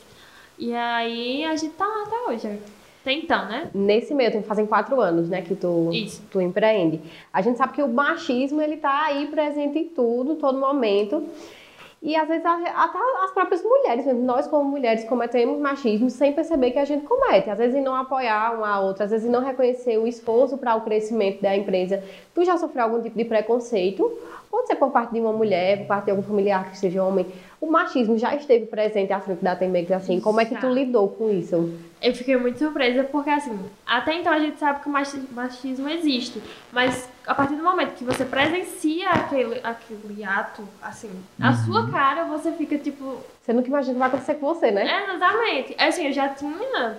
E 0.59 0.74
aí 0.74 1.44
a 1.44 1.57
gente 1.57 1.74
tá 1.74 1.87
lá 1.87 2.02
até 2.02 2.16
hoje. 2.31 2.59
Até 3.00 3.12
então, 3.12 3.46
né? 3.46 3.70
Nesse 3.72 4.12
meio, 4.12 4.31
tempo, 4.31 4.46
fazem 4.46 4.66
quatro 4.66 5.00
anos, 5.00 5.28
né, 5.28 5.40
que 5.40 5.54
tu, 5.54 5.88
Isso. 5.92 6.22
tu 6.31 6.40
empreende. 6.40 7.00
A 7.33 7.40
gente 7.40 7.57
sabe 7.57 7.72
que 7.72 7.83
o 7.83 7.88
machismo, 7.88 8.61
ele 8.61 8.76
tá 8.76 9.07
aí 9.07 9.28
presente 9.28 9.78
em 9.78 9.88
tudo, 9.88 10.35
todo 10.35 10.59
momento. 10.59 11.26
E 12.00 12.14
às 12.14 12.28
vezes 12.28 12.46
até 12.46 12.98
as 13.24 13.30
próprias 13.32 13.62
mulheres, 13.62 14.06
mesmo, 14.06 14.22
nós 14.22 14.46
como 14.46 14.70
mulheres 14.70 15.04
cometemos 15.04 15.58
machismo 15.58 16.08
sem 16.08 16.32
perceber 16.32 16.70
que 16.70 16.78
a 16.78 16.84
gente 16.84 17.04
comete. 17.04 17.50
Às 17.50 17.58
vezes 17.58 17.74
em 17.74 17.82
não 17.82 17.94
apoiar 17.94 18.54
uma 18.56 18.68
a 18.68 18.80
outra, 18.80 19.04
às 19.04 19.11
vezes 19.11 19.26
em 19.26 19.30
não 19.30 19.42
reconhecer 19.42 19.98
o 19.98 20.06
esforço 20.06 20.56
para 20.56 20.76
o 20.76 20.82
crescimento 20.82 21.42
da 21.42 21.56
empresa. 21.56 22.02
Tu 22.34 22.44
já 22.44 22.56
sofreu 22.56 22.84
algum 22.84 23.02
tipo 23.02 23.18
de 23.18 23.24
preconceito? 23.24 24.16
Pode 24.48 24.68
ser 24.68 24.76
por 24.76 24.90
parte 24.90 25.12
de 25.12 25.20
uma 25.20 25.32
mulher, 25.32 25.78
por 25.78 25.87
parte 25.88 26.04
de 26.04 26.11
algum 26.12 26.22
familiar 26.22 26.70
que 26.70 26.78
seja 26.78 27.02
homem, 27.02 27.26
O 27.60 27.68
machismo 27.68 28.16
já 28.16 28.34
esteve 28.36 28.66
presente 28.66 29.12
à 29.12 29.18
frente 29.20 29.42
da 29.42 29.56
Temex, 29.56 29.90
assim, 29.90 30.20
como 30.20 30.40
é 30.40 30.44
que 30.44 30.54
tu 30.54 30.72
lidou 30.72 31.08
com 31.08 31.28
isso? 31.28 31.76
Eu 32.00 32.14
fiquei 32.14 32.36
muito 32.36 32.56
surpresa 32.56 33.02
porque, 33.02 33.28
assim, 33.30 33.58
até 33.84 34.14
então 34.14 34.32
a 34.32 34.38
gente 34.38 34.60
sabe 34.60 34.80
que 34.80 34.88
o 34.88 34.92
machi- 34.92 35.26
machismo 35.32 35.88
existe, 35.88 36.40
mas 36.72 37.08
a 37.26 37.34
partir 37.34 37.56
do 37.56 37.64
momento 37.64 37.94
que 37.96 38.04
você 38.04 38.24
presencia 38.24 39.10
aquele, 39.10 39.60
aquele 39.64 40.22
ato, 40.22 40.62
assim, 40.80 41.10
a 41.40 41.52
sua 41.52 41.90
cara, 41.90 42.24
você 42.24 42.52
fica 42.52 42.78
tipo. 42.78 43.16
Você 43.42 43.52
nunca 43.52 43.66
imagina 43.66 43.90
o 43.90 43.94
que 43.94 43.98
vai 43.98 44.08
acontecer 44.08 44.34
com 44.36 44.46
você, 44.54 44.70
né? 44.70 44.86
É, 44.86 45.14
exatamente. 45.16 45.74
Assim, 45.78 46.06
eu 46.06 46.12
já 46.12 46.28
tinha. 46.28 46.96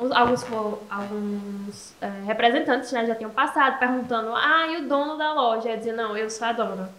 Uns- 0.00 0.10
Alguns, 0.12 0.44
alguns 0.88 1.94
é, 2.00 2.10
representantes 2.26 2.90
né, 2.92 3.06
já 3.06 3.14
tinham 3.14 3.30
passado 3.30 3.78
perguntando, 3.78 4.30
ah, 4.34 4.66
e 4.72 4.84
o 4.84 4.88
dono 4.88 5.16
da 5.16 5.32
loja? 5.34 5.68
Eu 5.70 5.76
dizia, 5.76 5.92
não, 5.92 6.16
eu 6.16 6.28
sou 6.30 6.46
a 6.46 6.52
dona. 6.52 6.90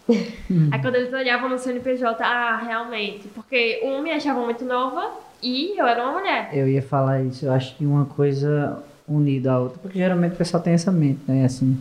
Aí 0.72 0.82
quando 0.82 0.96
eles 0.96 1.14
olhavam 1.14 1.50
no 1.50 1.58
CNPJ, 1.58 2.24
ah, 2.24 2.58
realmente. 2.58 3.28
Porque 3.30 3.82
um 3.84 4.02
me 4.02 4.12
achava 4.12 4.40
muito 4.42 4.64
nova 4.66 5.12
e 5.42 5.80
eu 5.80 5.86
era 5.86 6.04
uma 6.04 6.20
mulher. 6.20 6.50
Eu 6.54 6.68
ia 6.68 6.82
falar 6.82 7.22
isso, 7.24 7.46
eu 7.46 7.52
acho 7.52 7.76
que 7.76 7.86
uma 7.86 8.06
coisa 8.06 8.82
unida 9.08 9.52
à 9.54 9.60
outra, 9.60 9.80
porque 9.82 9.98
geralmente 9.98 10.34
o 10.34 10.38
pessoal 10.38 10.62
tem 10.64 10.74
essa 10.74 10.92
mente, 10.92 11.20
né? 11.28 11.46
Assim, 11.46 11.78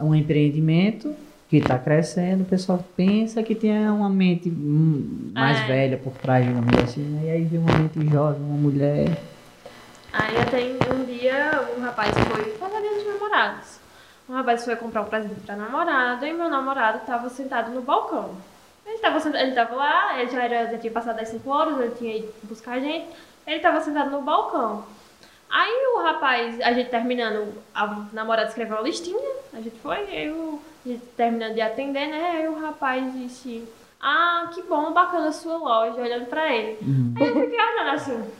um 0.00 0.14
empreendimento 0.14 1.14
que 1.50 1.56
está 1.56 1.78
crescendo, 1.78 2.42
o 2.42 2.46
pessoal 2.46 2.82
pensa 2.96 3.42
que 3.42 3.54
tem 3.54 3.88
uma 3.88 4.08
mente 4.08 4.48
hum, 4.50 5.30
mais 5.34 5.58
É. 5.62 5.66
velha 5.66 5.96
por 5.96 6.12
trás, 6.12 6.46
digamos 6.46 6.72
assim, 6.84 7.00
né? 7.02 7.22
E 7.26 7.30
aí 7.30 7.44
vem 7.44 7.58
uma 7.58 7.76
mente 7.76 7.98
jovem, 8.10 8.40
uma 8.42 8.56
mulher. 8.56 9.08
Aí 10.20 10.36
até 10.38 10.92
um 10.92 11.04
dia 11.04 11.68
um 11.76 11.80
rapaz 11.82 12.10
foi 12.12 12.52
fazer 12.56 12.80
dia 12.80 12.94
dos 12.94 13.06
namorados. 13.06 13.78
Um 14.28 14.34
rapaz 14.34 14.64
foi 14.64 14.76
comprar 14.76 15.02
um 15.02 15.06
presente 15.06 15.40
pra 15.40 15.56
namorada 15.56 16.26
e 16.26 16.32
meu 16.32 16.48
namorado 16.50 17.00
tava 17.06 17.28
sentado 17.28 17.70
no 17.70 17.80
balcão. 17.82 18.34
Ele 18.86 18.98
tava, 18.98 19.20
senta- 19.20 19.40
ele 19.40 19.52
tava 19.52 19.74
lá, 19.74 20.18
ele 20.20 20.30
já, 20.30 20.42
era, 20.42 20.70
já 20.70 20.78
tinha 20.78 20.92
passado 20.92 21.16
das 21.16 21.28
5 21.28 21.48
horas, 21.50 21.78
ele 21.80 21.94
tinha 21.96 22.16
ido 22.16 22.32
buscar 22.44 22.72
a 22.72 22.80
gente. 22.80 23.06
Ele 23.46 23.60
tava 23.60 23.80
sentado 23.80 24.10
no 24.10 24.22
balcão. 24.22 24.84
Aí 25.50 25.72
o 25.94 26.02
rapaz, 26.02 26.60
a 26.60 26.72
gente 26.72 26.90
terminando, 26.90 27.54
a 27.74 28.04
namorada 28.12 28.48
escreveu 28.48 28.76
uma 28.76 28.82
listinha, 28.82 29.18
a 29.54 29.56
gente 29.60 29.78
foi, 29.80 29.96
aí 29.96 30.30
o, 30.30 30.60
a 30.84 30.88
gente 30.88 31.04
terminando 31.16 31.54
de 31.54 31.60
atender, 31.62 32.06
né? 32.06 32.30
Aí 32.36 32.48
o 32.48 32.60
rapaz 32.60 33.12
disse, 33.14 33.66
ah, 34.00 34.50
que 34.54 34.60
bom, 34.62 34.92
bacana 34.92 35.28
a 35.28 35.32
sua 35.32 35.56
loja, 35.56 36.00
olhando 36.00 36.26
pra 36.26 36.52
ele. 36.54 36.78
Aí 37.18 37.28
eu 37.28 37.40
fiquei 37.40 37.58
olhando 37.58 37.90
assim. 37.94 38.30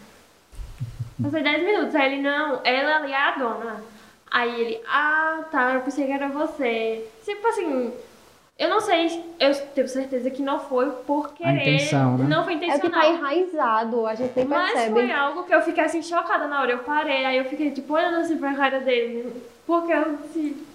Passei 1.23 1.43
10 1.43 1.65
minutos, 1.65 1.95
aí 1.95 2.13
ele, 2.13 2.23
não, 2.23 2.61
ela 2.65 2.97
ali 2.97 3.13
é 3.13 3.17
a 3.17 3.31
dona. 3.33 3.83
Aí 4.31 4.61
ele, 4.61 4.81
ah, 4.89 5.45
tá, 5.51 5.73
eu 5.75 5.81
pensei 5.81 6.07
que 6.07 6.13
era 6.13 6.29
você. 6.29 7.05
Tipo 7.25 7.47
assim, 7.49 7.93
eu 8.59 8.69
não 8.69 8.81
sei, 8.81 9.25
eu 9.41 9.55
tenho 9.75 9.89
certeza 9.89 10.31
que 10.31 10.43
não 10.43 10.61
foi 10.61 10.91
por 11.07 11.33
querer. 11.33 11.53
intenção, 11.77 12.19
né? 12.19 12.27
Não 12.29 12.45
foi 12.45 12.55
É 12.55 12.59
que 12.59 12.67
intencional. 12.67 13.01
tá 13.01 13.09
enraizado, 13.09 14.07
a 14.07 14.15
gente 14.15 14.33
nem 14.37 14.45
Mas 14.47 14.73
percebe. 14.73 14.93
foi 14.93 15.11
algo 15.13 15.45
que 15.45 15.55
eu 15.55 15.63
fiquei 15.63 15.83
assim 15.85 16.03
chocada 16.03 16.47
na 16.47 16.61
hora. 16.61 16.73
Eu 16.73 16.79
parei, 16.81 17.25
aí 17.25 17.39
eu 17.39 17.45
fiquei 17.47 17.71
tipo 17.71 17.93
olhando 17.95 18.19
assim 18.19 18.37
pra 18.37 18.55
cara 18.55 18.81
dele. 18.81 19.33
Porque 19.67 19.93
eu 19.93 20.17
disse, 20.23 20.67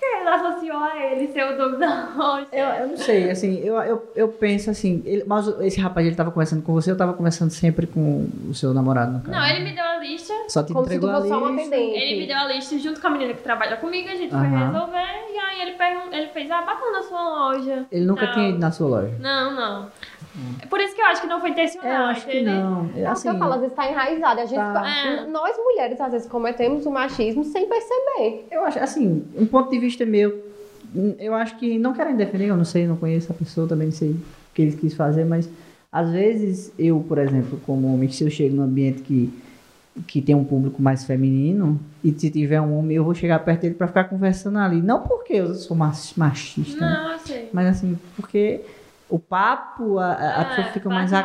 por 0.00 0.08
que 0.08 0.16
ele 0.16 0.28
associou 0.28 0.78
a 0.78 0.98
ele 0.98 1.28
ser 1.32 1.44
o 1.52 1.56
dono 1.56 1.78
da 1.78 2.08
loja? 2.16 2.46
Eu, 2.52 2.64
eu 2.66 2.88
não 2.88 2.96
sei, 2.96 3.30
assim, 3.30 3.58
eu, 3.62 3.74
eu, 3.82 4.12
eu 4.16 4.28
penso 4.28 4.70
assim, 4.70 5.02
ele- 5.04 5.24
mas 5.26 5.46
esse 5.60 5.78
rapaz, 5.80 6.06
ele 6.06 6.16
tava 6.16 6.30
conversando 6.30 6.62
com 6.62 6.72
você, 6.72 6.90
eu 6.90 6.96
tava 6.96 7.12
conversando 7.12 7.50
sempre 7.50 7.86
com 7.86 8.26
o 8.48 8.54
seu 8.54 8.72
namorado? 8.72 9.22
Não, 9.30 9.46
ele 9.46 9.64
me 9.64 9.72
deu 9.74 9.84
a 9.84 9.98
lista. 9.98 10.32
Só 10.48 10.62
te 10.62 10.72
Como 10.72 10.84
se 10.86 10.90
tu 10.90 10.96
entregou 10.96 11.10
a 11.10 11.16
fosse 11.16 11.28
só 11.28 11.38
uma 11.38 11.50
lista. 11.50 11.74
atendente. 11.76 11.98
Ele 11.98 12.20
me 12.22 12.26
deu 12.26 12.36
a 12.38 12.44
lista 12.46 12.78
junto 12.78 13.00
com 13.00 13.06
a 13.06 13.10
menina 13.10 13.34
que 13.34 13.42
trabalha 13.42 13.76
comigo, 13.76 14.08
a 14.08 14.16
gente 14.16 14.30
foi 14.30 14.40
resolver. 14.46 15.30
E 15.32 15.38
aí 15.38 15.60
ele, 15.62 15.72
pergun- 15.72 16.12
ele 16.12 16.26
fez, 16.28 16.50
ah, 16.50 16.62
bacana 16.62 16.98
a 16.98 17.02
sua 17.02 17.22
loja. 17.28 17.86
Ele 17.92 18.04
nunca 18.06 18.26
tinha 18.32 18.48
ido 18.48 18.58
na 18.58 18.70
sua 18.72 18.88
loja. 18.88 19.14
Não, 19.20 19.54
não. 19.54 19.86
É 20.62 20.66
por 20.66 20.80
isso 20.80 20.94
que 20.94 21.00
eu 21.00 21.06
acho 21.06 21.20
que 21.22 21.26
não 21.26 21.40
foi 21.40 21.50
intencional. 21.50 21.90
É, 21.92 21.96
eu 21.96 22.04
acho 22.06 22.24
que 22.26 22.36
entendeu? 22.40 22.54
não. 22.54 22.90
É, 22.96 23.00
É 23.02 23.08
o 23.08 23.12
assim, 23.12 23.28
que 23.28 23.34
eu 23.34 23.38
falo, 23.38 23.52
às 23.54 23.60
vezes 23.60 23.74
tá 23.76 23.90
enraizado. 23.90 24.40
A 24.40 24.44
gente, 24.44 24.56
Tá. 24.56 24.88
É. 24.88 25.26
Nós 25.26 25.56
mulheres, 25.58 26.00
às 26.00 26.12
vezes, 26.12 26.28
cometemos 26.28 26.86
o 26.86 26.90
machismo 26.90 27.44
sem 27.44 27.68
perceber. 27.68 28.46
Eu 28.50 28.64
acho, 28.64 28.78
assim, 28.78 29.24
um 29.36 29.46
ponto 29.46 29.70
de 29.70 29.78
vista 29.78 30.06
meu, 30.06 30.38
eu 31.18 31.34
acho 31.34 31.56
que, 31.58 31.78
não 31.78 31.92
querem 31.92 32.16
defender, 32.16 32.46
eu 32.46 32.56
não 32.56 32.64
sei, 32.64 32.86
não 32.86 32.96
conheço 32.96 33.30
a 33.32 33.34
pessoa, 33.34 33.66
também 33.66 33.88
não 33.88 33.94
sei 33.94 34.10
o 34.10 34.20
que 34.54 34.62
ele 34.62 34.76
quis 34.76 34.94
fazer, 34.94 35.24
mas 35.24 35.48
às 35.92 36.10
vezes 36.10 36.72
eu, 36.78 37.04
por 37.08 37.18
exemplo, 37.18 37.60
como 37.66 37.92
homem, 37.92 38.08
se 38.08 38.22
eu 38.24 38.30
chego 38.30 38.54
num 38.56 38.62
ambiente 38.62 39.02
que, 39.02 39.32
que 40.06 40.22
tem 40.22 40.34
um 40.34 40.44
público 40.44 40.80
mais 40.80 41.04
feminino, 41.04 41.78
e 42.02 42.12
se 42.12 42.30
tiver 42.30 42.60
um 42.60 42.78
homem, 42.78 42.96
eu 42.96 43.04
vou 43.04 43.14
chegar 43.14 43.38
perto 43.40 43.62
dele 43.62 43.74
pra 43.74 43.88
ficar 43.88 44.04
conversando 44.04 44.58
ali. 44.58 44.80
Não 44.80 45.00
porque 45.02 45.34
eu 45.34 45.54
sou 45.54 45.76
mach- 45.76 46.16
machista, 46.16 46.80
né? 46.84 46.96
Não, 47.04 47.12
eu 47.12 47.18
sei. 47.18 47.48
mas 47.52 47.66
assim, 47.66 47.98
porque 48.16 48.60
o 49.10 49.18
papo, 49.18 49.98
a, 49.98 50.06
a- 50.06 50.38
a 50.38 50.40
É, 50.40 50.44
pessoa 50.44 50.66
fica 50.68 50.88
mais 50.88 51.10
fica 51.10 51.18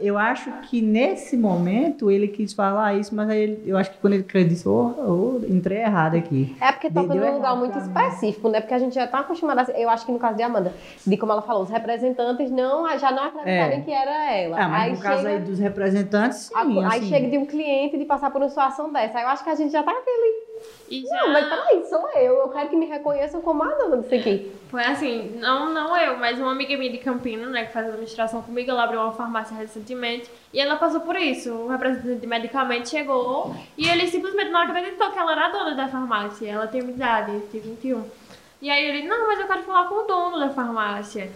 Eu 0.00 0.18
acho 0.18 0.50
que 0.68 0.82
nesse 0.82 1.36
momento 1.36 2.10
ele 2.10 2.28
quis 2.28 2.52
falar 2.52 2.94
isso, 2.94 3.14
mas 3.14 3.28
aí 3.30 3.40
ele- 3.42 3.62
eu 3.66 3.76
acho 3.76 3.90
que 3.90 3.98
quando 3.98 4.12
ele 4.14 4.22
acreditou, 4.22 4.94
oh, 4.98 5.40
oh, 5.42 5.46
entrei 5.52 5.78
errado 5.78 6.16
aqui. 6.16 6.54
É 6.60 6.70
porque 6.72 6.90
toca 6.90 7.08
Deu 7.08 7.16
num 7.24 7.32
lugar 7.36 7.48
errado 7.48 7.58
muito 7.58 7.78
específico, 7.78 8.48
né? 8.48 8.60
Porque 8.60 8.74
a 8.74 8.78
gente 8.78 8.94
já 8.94 9.06
tá 9.06 9.20
acostumada, 9.20 9.62
a- 9.62 9.78
eu 9.80 9.88
acho 9.88 10.04
que 10.04 10.12
no 10.12 10.18
caso 10.18 10.36
de 10.36 10.42
Amanda, 10.42 10.72
de 11.06 11.16
como 11.16 11.32
ela 11.32 11.42
falou, 11.42 11.62
os 11.62 11.70
representantes 11.70 12.50
não, 12.50 12.86
já 12.98 13.10
não 13.10 13.24
acreditaram 13.24 13.72
É. 13.76 13.80
que 13.80 13.90
era 13.92 14.32
ela. 14.34 14.56
Ah, 14.60 14.68
mas 14.68 14.82
aí 14.82 14.92
no 14.92 14.98
caso 15.00 15.16
chega, 15.22 15.28
aí 15.30 15.40
dos 15.40 15.58
representantes, 15.58 16.38
sim, 16.38 16.54
a- 16.54 16.60
aí 16.92 16.98
assim, 17.00 17.08
chega 17.08 17.28
de 17.28 17.38
um 17.38 17.46
cliente 17.46 17.96
de 17.96 18.04
passar 18.04 18.30
por 18.30 18.40
uma 18.40 18.48
situação 18.48 18.92
dessa. 18.92 19.18
Aí 19.18 19.24
eu 19.24 19.28
acho 19.30 19.42
que 19.42 19.50
a 19.50 19.54
gente 19.54 19.72
já 19.72 19.82
tá 19.82 19.90
aquele. 19.92 20.50
E 20.90 21.02
já... 21.02 21.14
Não, 21.22 21.32
mas 21.32 21.48
peraí, 21.48 21.84
sou 21.88 22.06
eu. 22.16 22.34
Eu 22.40 22.48
quero 22.48 22.68
que 22.68 22.76
me 22.76 22.84
reconheçam 22.84 23.40
como 23.40 23.62
a 23.62 23.68
dona 23.76 23.98
disso 23.98 24.14
aqui. 24.14 24.52
Foi 24.68 24.84
assim, 24.84 25.36
não, 25.40 25.72
não 25.72 25.96
eu, 25.96 26.18
mas 26.18 26.38
uma 26.38 26.52
amiga 26.52 26.76
minha 26.76 26.89
de 26.90 26.98
Campinas, 26.98 27.50
né, 27.50 27.64
que 27.64 27.72
faz 27.72 27.86
administração 27.86 28.42
comigo, 28.42 28.70
ela 28.70 28.84
abriu 28.84 29.00
uma 29.00 29.12
farmácia 29.12 29.56
recentemente 29.56 30.30
e 30.52 30.60
ela 30.60 30.76
passou 30.76 31.00
por 31.00 31.16
isso. 31.16 31.52
Um 31.52 31.68
representante 31.68 32.20
de 32.20 32.26
medicamento 32.26 32.88
chegou 32.88 33.54
e 33.76 33.88
ele 33.88 34.06
simplesmente 34.06 34.50
não 34.50 34.60
acreditou 34.60 35.10
que 35.10 35.18
ela 35.18 35.32
era 35.32 35.46
a 35.46 35.50
dona 35.50 35.74
da 35.74 35.88
farmácia. 35.88 36.48
Ela 36.48 36.66
tem 36.66 36.80
idade, 36.80 37.40
tem 37.52 37.60
21. 37.60 38.04
E 38.62 38.68
aí 38.70 38.84
ele, 38.84 39.08
não, 39.08 39.26
mas 39.26 39.40
eu 39.40 39.46
quero 39.46 39.62
falar 39.62 39.88
com 39.88 39.94
o 39.94 40.06
dono 40.06 40.38
da 40.38 40.50
farmácia. 40.50 41.30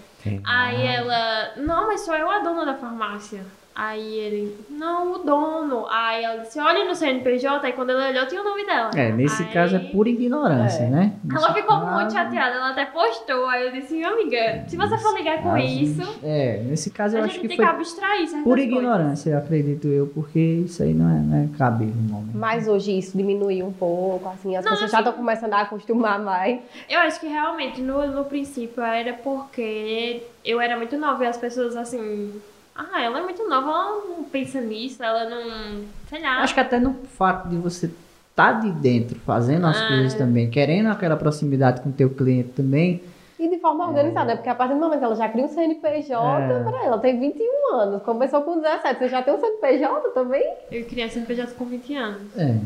Aí 0.44 0.86
ela, 0.86 1.52
não, 1.56 1.86
mas 1.86 2.00
sou 2.02 2.14
eu 2.14 2.30
a 2.30 2.40
dona 2.40 2.64
da 2.66 2.74
farmácia. 2.74 3.44
Aí 3.76 4.14
ele, 4.20 4.56
não, 4.70 5.14
o 5.14 5.18
dono. 5.18 5.84
Aí 5.90 6.22
ela 6.22 6.42
disse, 6.42 6.60
olha 6.60 6.84
no 6.84 6.94
CNPJ. 6.94 7.66
Aí 7.66 7.72
quando 7.72 7.90
ela 7.90 8.08
olhou, 8.08 8.24
tinha 8.28 8.40
o 8.40 8.44
nome 8.44 8.64
dela. 8.64 8.90
É, 8.94 9.10
nesse 9.10 9.42
Aí- 9.42 9.48
caso 9.52 9.74
é 9.74 9.78
pura 9.80 10.08
ignorância, 10.08 10.84
É. 10.84 10.88
né? 10.88 11.12
Ela 11.28 11.40
Nesse 11.48 11.54
ficou 11.60 11.80
caso- 11.80 11.92
muito 11.94 12.12
chateada, 12.12 12.54
ela 12.54 12.70
até 12.70 12.84
postou. 12.86 13.46
Aí 13.46 13.66
eu 13.66 13.72
disse, 13.72 14.02
amiga, 14.04 14.64
se 14.68 14.76
você 14.76 14.96
for 14.98 15.12
ligar 15.16 15.38
com 15.42 15.50
caso, 15.50 15.64
isso, 15.64 16.18
É, 16.22 16.62
nesse 16.64 16.90
caso 16.90 17.16
eu 17.16 17.22
a 17.22 17.24
acho 17.24 17.32
gente 17.34 17.42
que 17.42 17.48
tem 17.48 17.56
foi 17.56 17.66
que 17.66 17.70
abstrair 17.72 18.26
certas 18.28 18.44
pura 18.44 18.60
coisas. 18.60 18.72
ignorância, 18.78 19.38
acredito 19.38 19.88
eu, 19.88 20.06
porque 20.06 20.38
isso 20.38 20.80
aí 20.82 20.94
não 20.94 21.10
é, 21.10 21.18
não 21.18 21.44
é 21.44 21.48
cabível 21.58 21.94
no 21.96 22.02
momento. 22.14 22.36
Mas 22.36 22.68
hoje 22.68 22.96
isso 22.96 23.16
diminuiu 23.16 23.66
um 23.66 23.72
pouco, 23.72 24.28
assim, 24.28 24.54
as 24.56 24.64
Não, 24.64 24.70
pessoas 24.70 24.90
já 24.92 24.98
assim- 24.98 25.08
estão 25.08 25.18
começando 25.20 25.52
a 25.52 25.62
acostumar 25.62 26.20
mais. 26.20 26.60
Eu 26.88 27.00
acho 27.00 27.18
que 27.18 27.26
realmente 27.26 27.80
no, 27.82 28.06
no 28.06 28.24
princípio 28.24 28.80
era 28.84 29.14
porque 29.14 30.22
eu 30.44 30.60
era 30.60 30.76
muito 30.76 30.96
nova 30.96 31.24
e 31.24 31.26
as 31.26 31.36
pessoas 31.36 31.76
assim. 31.76 32.32
Ah, 32.76 33.02
ela 33.02 33.20
é 33.20 33.22
muito 33.22 33.48
nova, 33.48 33.68
ela 33.70 34.02
não 34.16 34.24
pensa 34.24 34.60
nisso, 34.60 35.02
ela 35.02 35.28
não. 35.28 35.84
Sei 36.08 36.20
lá. 36.20 36.40
Acho 36.42 36.54
que 36.54 36.60
até 36.60 36.80
no 36.80 36.94
fato 37.16 37.48
de 37.48 37.56
você 37.56 37.88
estar 38.30 38.60
de 38.60 38.70
dentro, 38.72 39.18
fazendo 39.20 39.66
as 39.66 39.80
Ah. 39.80 39.86
coisas 39.86 40.14
também, 40.14 40.50
querendo 40.50 40.88
aquela 40.88 41.16
proximidade 41.16 41.80
com 41.82 41.90
o 41.90 41.92
teu 41.92 42.10
cliente 42.10 42.50
também, 42.50 43.00
E 43.38 43.48
de 43.48 43.58
forma 43.58 43.86
organizada, 43.88 44.26
né? 44.26 44.36
Porque 44.36 44.48
a 44.48 44.54
partir 44.54 44.74
do 44.74 44.80
momento 44.80 45.00
que 45.00 45.04
ela 45.04 45.16
já 45.16 45.28
cria 45.28 45.44
um 45.44 45.48
CNPJ, 45.48 46.14
É. 46.52 46.64
peraí, 46.64 46.86
ela 46.86 46.98
tem 46.98 47.18
21 47.18 47.74
anos, 47.74 48.02
começou 48.02 48.40
com 48.42 48.60
17, 48.60 48.98
você 48.98 49.08
já 49.08 49.22
tem 49.22 49.34
um 49.34 49.40
CNPJ 49.40 50.08
também? 50.10 50.54
Eu 50.70 50.84
queria 50.84 51.08
CNPJ 51.10 51.52
com 51.54 51.64
20 51.64 51.94
anos. 51.96 52.22
é, 52.38 52.58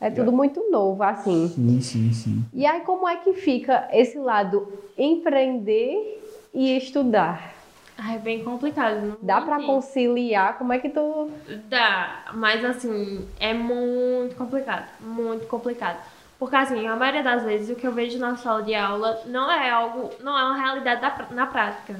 É 0.00 0.10
tudo 0.10 0.30
muito 0.32 0.70
novo, 0.70 1.02
assim. 1.02 1.48
sim, 1.48 1.80
sim, 1.80 2.12
sim. 2.12 2.44
E 2.52 2.66
aí, 2.66 2.80
como 2.82 3.08
é 3.08 3.16
que 3.16 3.32
fica 3.34 3.88
esse 3.92 4.18
lado 4.18 4.70
empreender 4.98 6.22
e 6.52 6.76
estudar? 6.76 7.54
Ah, 7.98 8.14
é 8.14 8.18
bem 8.18 8.44
complicado. 8.44 9.00
Não 9.00 9.16
Dá 9.22 9.40
mentir. 9.40 9.66
conciliar? 9.66 10.58
Como 10.58 10.72
é 10.72 10.78
que 10.78 10.88
tu. 10.88 11.30
Dá, 11.68 12.26
mas 12.34 12.64
assim, 12.64 13.26
é 13.40 13.54
muito 13.54 14.36
complicado, 14.36 14.86
muito 15.00 15.46
complicado. 15.46 15.98
Porque 16.38 16.56
assim, 16.56 16.86
a 16.86 16.94
maioria 16.94 17.22
das 17.22 17.42
vezes 17.44 17.70
o 17.70 17.78
que 17.78 17.86
eu 17.86 17.92
vejo 17.92 18.18
na 18.18 18.36
sala 18.36 18.62
de 18.62 18.74
aula 18.74 19.22
não 19.26 19.50
é 19.50 19.70
algo, 19.70 20.10
não 20.20 20.38
é 20.38 20.44
uma 20.44 20.56
realidade 20.56 21.00
da 21.00 21.26
na 21.30 21.46
prática. 21.46 21.98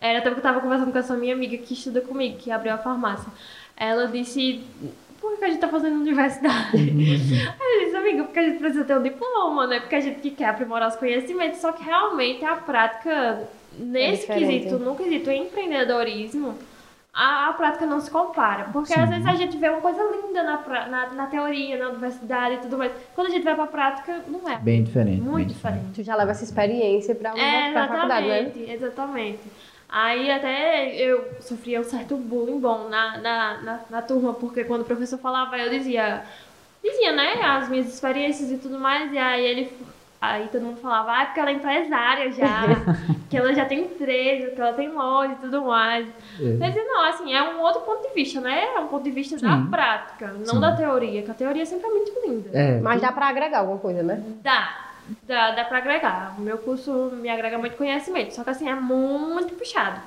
Era 0.00 0.18
até 0.18 0.28
porque 0.28 0.40
eu 0.40 0.42
tava 0.42 0.60
conversando 0.60 0.92
com 0.92 0.98
essa 0.98 1.16
minha 1.16 1.34
amiga 1.34 1.56
que 1.56 1.74
estuda 1.74 2.00
comigo, 2.00 2.36
que 2.38 2.50
abriu 2.50 2.74
a 2.74 2.78
farmácia. 2.78 3.32
Ela 3.76 4.06
disse, 4.06 4.62
por 5.20 5.38
que 5.38 5.44
a 5.44 5.48
gente 5.48 5.60
tá 5.60 5.68
fazendo 5.68 5.96
universidade? 5.96 6.76
Aí 6.76 7.80
eu 7.80 7.84
disse, 7.86 7.96
amiga, 7.96 8.24
porque 8.24 8.38
a 8.38 8.42
gente 8.42 8.58
precisa 8.58 8.84
ter 8.84 8.98
um 8.98 9.02
diploma, 9.02 9.66
né? 9.66 9.80
Porque 9.80 9.94
a 9.96 10.00
gente 10.00 10.30
quer 10.30 10.50
aprimorar 10.50 10.90
os 10.90 10.96
conhecimentos, 10.96 11.60
só 11.60 11.72
que 11.72 11.82
realmente 11.82 12.44
a 12.44 12.56
prática, 12.56 13.48
nesse 13.78 14.22
diferente. 14.22 14.64
quesito, 14.64 14.78
no 14.78 14.94
quesito 14.96 15.30
empreendedorismo, 15.30 16.54
a, 17.12 17.48
a 17.48 17.52
prática 17.52 17.86
não 17.86 18.00
se 18.00 18.10
compara. 18.10 18.64
Porque 18.72 18.92
Sim. 18.92 19.00
às 19.00 19.08
vezes 19.08 19.26
a 19.26 19.34
gente 19.34 19.56
vê 19.56 19.68
uma 19.68 19.80
coisa 19.80 20.02
linda 20.02 20.42
na, 20.42 20.88
na, 20.88 21.06
na 21.12 21.26
teoria, 21.26 21.78
na 21.78 21.90
universidade 21.90 22.54
e 22.56 22.58
tudo 22.58 22.76
mais. 22.76 22.92
Quando 23.14 23.28
a 23.28 23.30
gente 23.30 23.44
vai 23.44 23.54
pra 23.54 23.66
prática, 23.68 24.20
não 24.28 24.48
é. 24.48 24.58
Bem 24.58 24.82
diferente. 24.82 25.20
bem 25.20 25.30
Muito 25.30 25.48
diferente. 25.52 25.86
Tu 25.94 26.02
já 26.02 26.16
leva 26.16 26.32
essa 26.32 26.42
experiência 26.44 27.14
pra, 27.14 27.30
É, 27.38 27.70
pra 27.72 27.88
faculdade, 27.88 28.26
né? 28.26 28.40
exatamente, 28.40 28.70
exatamente. 28.72 29.40
Aí 29.88 30.28
até 30.28 30.92
eu 30.96 31.24
sofria 31.40 31.80
um 31.80 31.84
certo 31.84 32.16
bullying 32.16 32.58
bom 32.58 32.88
na, 32.88 33.16
na, 33.18 33.62
na, 33.62 33.80
na 33.88 34.02
turma, 34.02 34.34
porque 34.34 34.64
quando 34.64 34.80
o 34.80 34.84
professor 34.84 35.18
falava, 35.18 35.56
eu 35.56 35.70
dizia, 35.70 36.24
dizia, 36.82 37.12
né, 37.12 37.34
as 37.42 37.68
minhas 37.68 37.86
experiências 37.86 38.50
e 38.50 38.56
tudo 38.58 38.76
mais, 38.76 39.12
e 39.12 39.18
aí 39.18 39.44
ele 39.44 39.72
Aí 40.32 40.48
todo 40.48 40.62
mundo 40.62 40.80
falava, 40.80 41.12
ah, 41.20 41.26
porque 41.26 41.40
ela 41.40 41.50
é 41.50 41.52
empresária 41.54 42.32
já, 42.32 42.62
que 43.28 43.36
ela 43.36 43.52
já 43.54 43.64
tem 43.64 43.80
empresa, 43.80 44.50
que 44.50 44.60
ela 44.60 44.72
tem 44.72 44.88
loja 44.88 45.32
e 45.32 45.36
tudo 45.36 45.62
mais. 45.66 46.06
É. 46.40 46.68
Dizer, 46.68 46.84
não, 46.84 47.04
assim, 47.04 47.32
é 47.34 47.42
um 47.42 47.60
outro 47.60 47.82
ponto 47.82 48.06
de 48.08 48.14
vista, 48.14 48.40
né? 48.40 48.64
É 48.76 48.80
um 48.80 48.86
ponto 48.88 49.02
de 49.04 49.10
vista 49.10 49.36
da 49.38 49.56
Sim. 49.56 49.66
prática, 49.66 50.28
não 50.38 50.54
Sim. 50.54 50.60
da 50.60 50.74
teoria, 50.76 51.22
que 51.22 51.30
a 51.30 51.34
teoria 51.34 51.66
sempre 51.66 51.86
é 51.86 51.90
muito 51.90 52.12
linda. 52.26 52.50
É, 52.52 52.80
Mas 52.80 53.00
dá 53.00 53.12
pra 53.12 53.26
agregar 53.28 53.58
alguma 53.60 53.78
coisa, 53.78 54.02
né? 54.02 54.22
Dá, 54.42 54.74
dá, 55.26 55.50
dá 55.52 55.64
pra 55.64 55.78
agregar. 55.78 56.34
O 56.38 56.40
meu 56.40 56.58
curso 56.58 57.10
me 57.20 57.28
agrega 57.28 57.58
muito 57.58 57.76
conhecimento, 57.76 58.34
só 58.34 58.42
que 58.44 58.50
assim, 58.50 58.68
é 58.68 58.74
muito 58.74 59.54
puxado. 59.54 60.00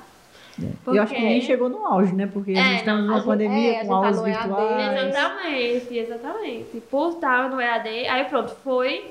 Eu 0.88 1.00
acho 1.04 1.14
que 1.14 1.20
nem 1.20 1.34
Porque- 1.34 1.46
chegou 1.46 1.68
no 1.68 1.86
auge, 1.86 2.12
né? 2.12 2.28
Porque 2.32 2.50
a 2.50 2.58
É, 2.58 2.64
gente 2.64 2.78
estamos 2.80 3.02
não, 3.02 3.06
numa 3.06 3.14
a 3.14 3.18
gente- 3.20 3.26
pandemia 3.28 3.70
é, 3.70 3.70
a 3.70 3.74
com 3.74 3.80
gente 3.80 3.88
tá 3.88 3.94
aulas 3.94 4.16
no 4.16 4.26
EAD, 4.26 4.38
virtuais. 4.48 5.08
Exatamente, 5.08 5.98
exatamente. 5.98 6.80
Por 6.90 7.08
estar 7.10 7.48
no 7.50 7.60
EAD, 7.60 7.88
aí 8.08 8.24
pronto, 8.24 8.56
foi 8.64 9.08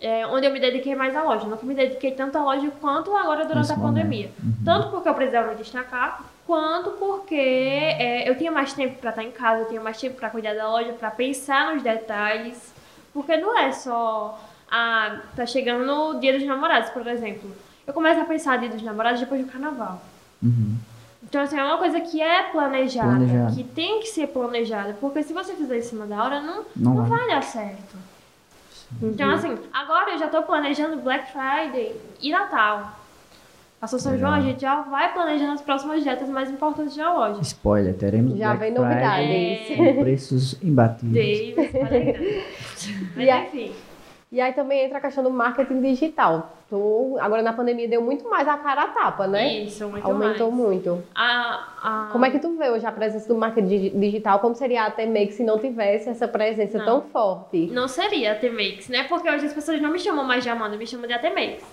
é, 0.00 0.26
onde 0.26 0.46
eu 0.46 0.52
me 0.52 0.58
dediquei 0.60 0.94
mais 0.94 1.14
à 1.14 1.22
loja. 1.22 1.46
Que 1.56 1.66
me 1.66 1.74
dediquei 1.74 2.12
tanto 2.12 2.36
à 2.38 2.42
loja 2.44 2.70
quanto 2.80 3.14
agora 3.16 3.44
durante 3.44 3.58
Nesse 3.68 3.72
a 3.72 3.76
momento. 3.76 3.94
pandemia. 3.96 4.30
Tanto 4.64 4.88
porque 4.90 5.08
eu 5.08 5.14
precisava 5.14 5.48
me 5.48 5.54
destacar, 5.56 6.24
quanto 6.46 6.90
porque 6.92 7.34
é, 7.34 8.28
eu 8.28 8.36
tinha 8.36 8.50
mais 8.50 8.72
tempo 8.72 8.98
para 8.98 9.10
estar 9.10 9.22
em 9.22 9.30
casa, 9.30 9.62
eu 9.62 9.68
tinha 9.68 9.80
mais 9.80 10.00
tempo 10.00 10.16
para 10.16 10.30
cuidar 10.30 10.54
da 10.54 10.68
loja, 10.68 10.92
para 10.92 11.10
pensar 11.10 11.74
nos 11.74 11.82
detalhes. 11.82 12.72
Porque 13.12 13.36
não 13.36 13.56
é 13.58 13.72
só. 13.72 14.38
Ah, 14.70 15.18
tá 15.34 15.44
chegando 15.46 15.84
no 15.84 16.20
dia 16.20 16.32
dos 16.32 16.46
namorados, 16.46 16.90
por 16.90 17.04
exemplo. 17.06 17.50
Eu 17.86 17.92
começo 17.92 18.20
a 18.20 18.24
pensar 18.24 18.56
dia 18.58 18.68
dos 18.68 18.82
namorados 18.82 19.18
depois 19.20 19.44
do 19.44 19.50
carnaval. 19.50 20.00
Uhum. 20.42 20.76
Então, 21.24 21.42
assim, 21.42 21.58
é 21.58 21.64
uma 21.64 21.76
coisa 21.78 22.00
que 22.00 22.20
é 22.22 22.44
planejada, 22.44 23.08
Planejado. 23.16 23.54
que 23.56 23.64
tem 23.64 24.00
que 24.00 24.06
ser 24.06 24.28
planejada, 24.28 24.96
porque 25.00 25.22
se 25.24 25.32
você 25.32 25.54
fizer 25.54 25.78
em 25.78 25.82
cima 25.82 26.06
da 26.06 26.22
hora, 26.24 26.40
não, 26.40 26.64
Não 26.76 26.94
não, 26.94 27.04
vai. 27.04 27.18
vai 27.18 27.28
dar 27.28 27.42
certo. 27.42 27.96
Então, 29.02 29.30
assim, 29.30 29.56
agora 29.72 30.10
eu 30.12 30.18
já 30.18 30.28
tô 30.28 30.42
planejando 30.42 30.96
Black 31.02 31.30
Friday 31.32 31.94
e 32.20 32.30
Natal. 32.30 32.96
Passou 33.80 33.98
São. 33.98 34.18
João, 34.18 34.32
a 34.34 34.40
gente 34.40 34.60
já 34.60 34.82
vai 34.82 35.12
planejando 35.12 35.52
as 35.52 35.62
próximas 35.62 36.04
datas 36.04 36.28
mais 36.28 36.50
importantes 36.50 36.94
da 36.96 37.14
loja. 37.14 37.40
Spoiler, 37.40 37.94
teremos 37.94 38.36
Já 38.36 38.54
Black 38.54 38.60
vem 38.60 38.74
Friday 38.74 39.68
novidades. 39.68 39.76
com 39.96 40.02
preços 40.02 40.62
imbatíveis. 40.62 41.54
Ser 41.54 41.72
grande. 41.72 42.44
Mas 43.16 43.24
E 43.26 43.30
a- 43.30 43.42
enfim. 43.44 43.72
E 44.32 44.40
aí 44.40 44.52
também 44.52 44.84
entra 44.84 44.98
a 44.98 45.00
questão 45.00 45.24
do 45.24 45.30
marketing 45.30 45.80
digital. 45.80 46.56
Tu, 46.68 47.16
agora 47.20 47.42
na 47.42 47.52
pandemia 47.52 47.88
deu 47.88 48.00
muito 48.00 48.30
mais 48.30 48.46
a 48.46 48.56
cara 48.56 48.84
a 48.84 48.86
tapa, 48.86 49.26
né? 49.26 49.64
Isso, 49.64 49.88
muito 49.88 50.06
Aumentou 50.06 50.52
mais. 50.52 50.62
muito. 50.64 51.02
A, 51.12 51.66
a... 51.82 52.08
Como 52.12 52.24
é 52.24 52.30
que 52.30 52.38
tu 52.38 52.56
vê 52.56 52.70
hoje 52.70 52.86
a 52.86 52.92
presença 52.92 53.26
do 53.26 53.34
marketing 53.34 53.66
digi- 53.66 53.90
digital? 53.90 54.38
Como 54.38 54.54
seria 54.54 54.84
a 54.84 54.90
T-Make 54.92 55.32
se 55.32 55.42
não 55.42 55.58
tivesse 55.58 56.08
essa 56.08 56.28
presença 56.28 56.78
Não. 56.78 56.84
tão 56.84 57.00
forte? 57.10 57.66
Não 57.72 57.88
seria 57.88 58.30
a 58.30 58.34
T-Makes, 58.36 58.88
né? 58.88 59.02
Porque 59.08 59.28
hoje 59.28 59.46
as 59.46 59.52
pessoas 59.52 59.82
não 59.82 59.90
me 59.90 59.98
chamam 59.98 60.24
mais 60.24 60.44
de 60.44 60.50
Amanda, 60.50 60.76
me 60.76 60.86
chamam 60.86 61.08
de 61.08 61.12
AT-Makes. 61.12 61.64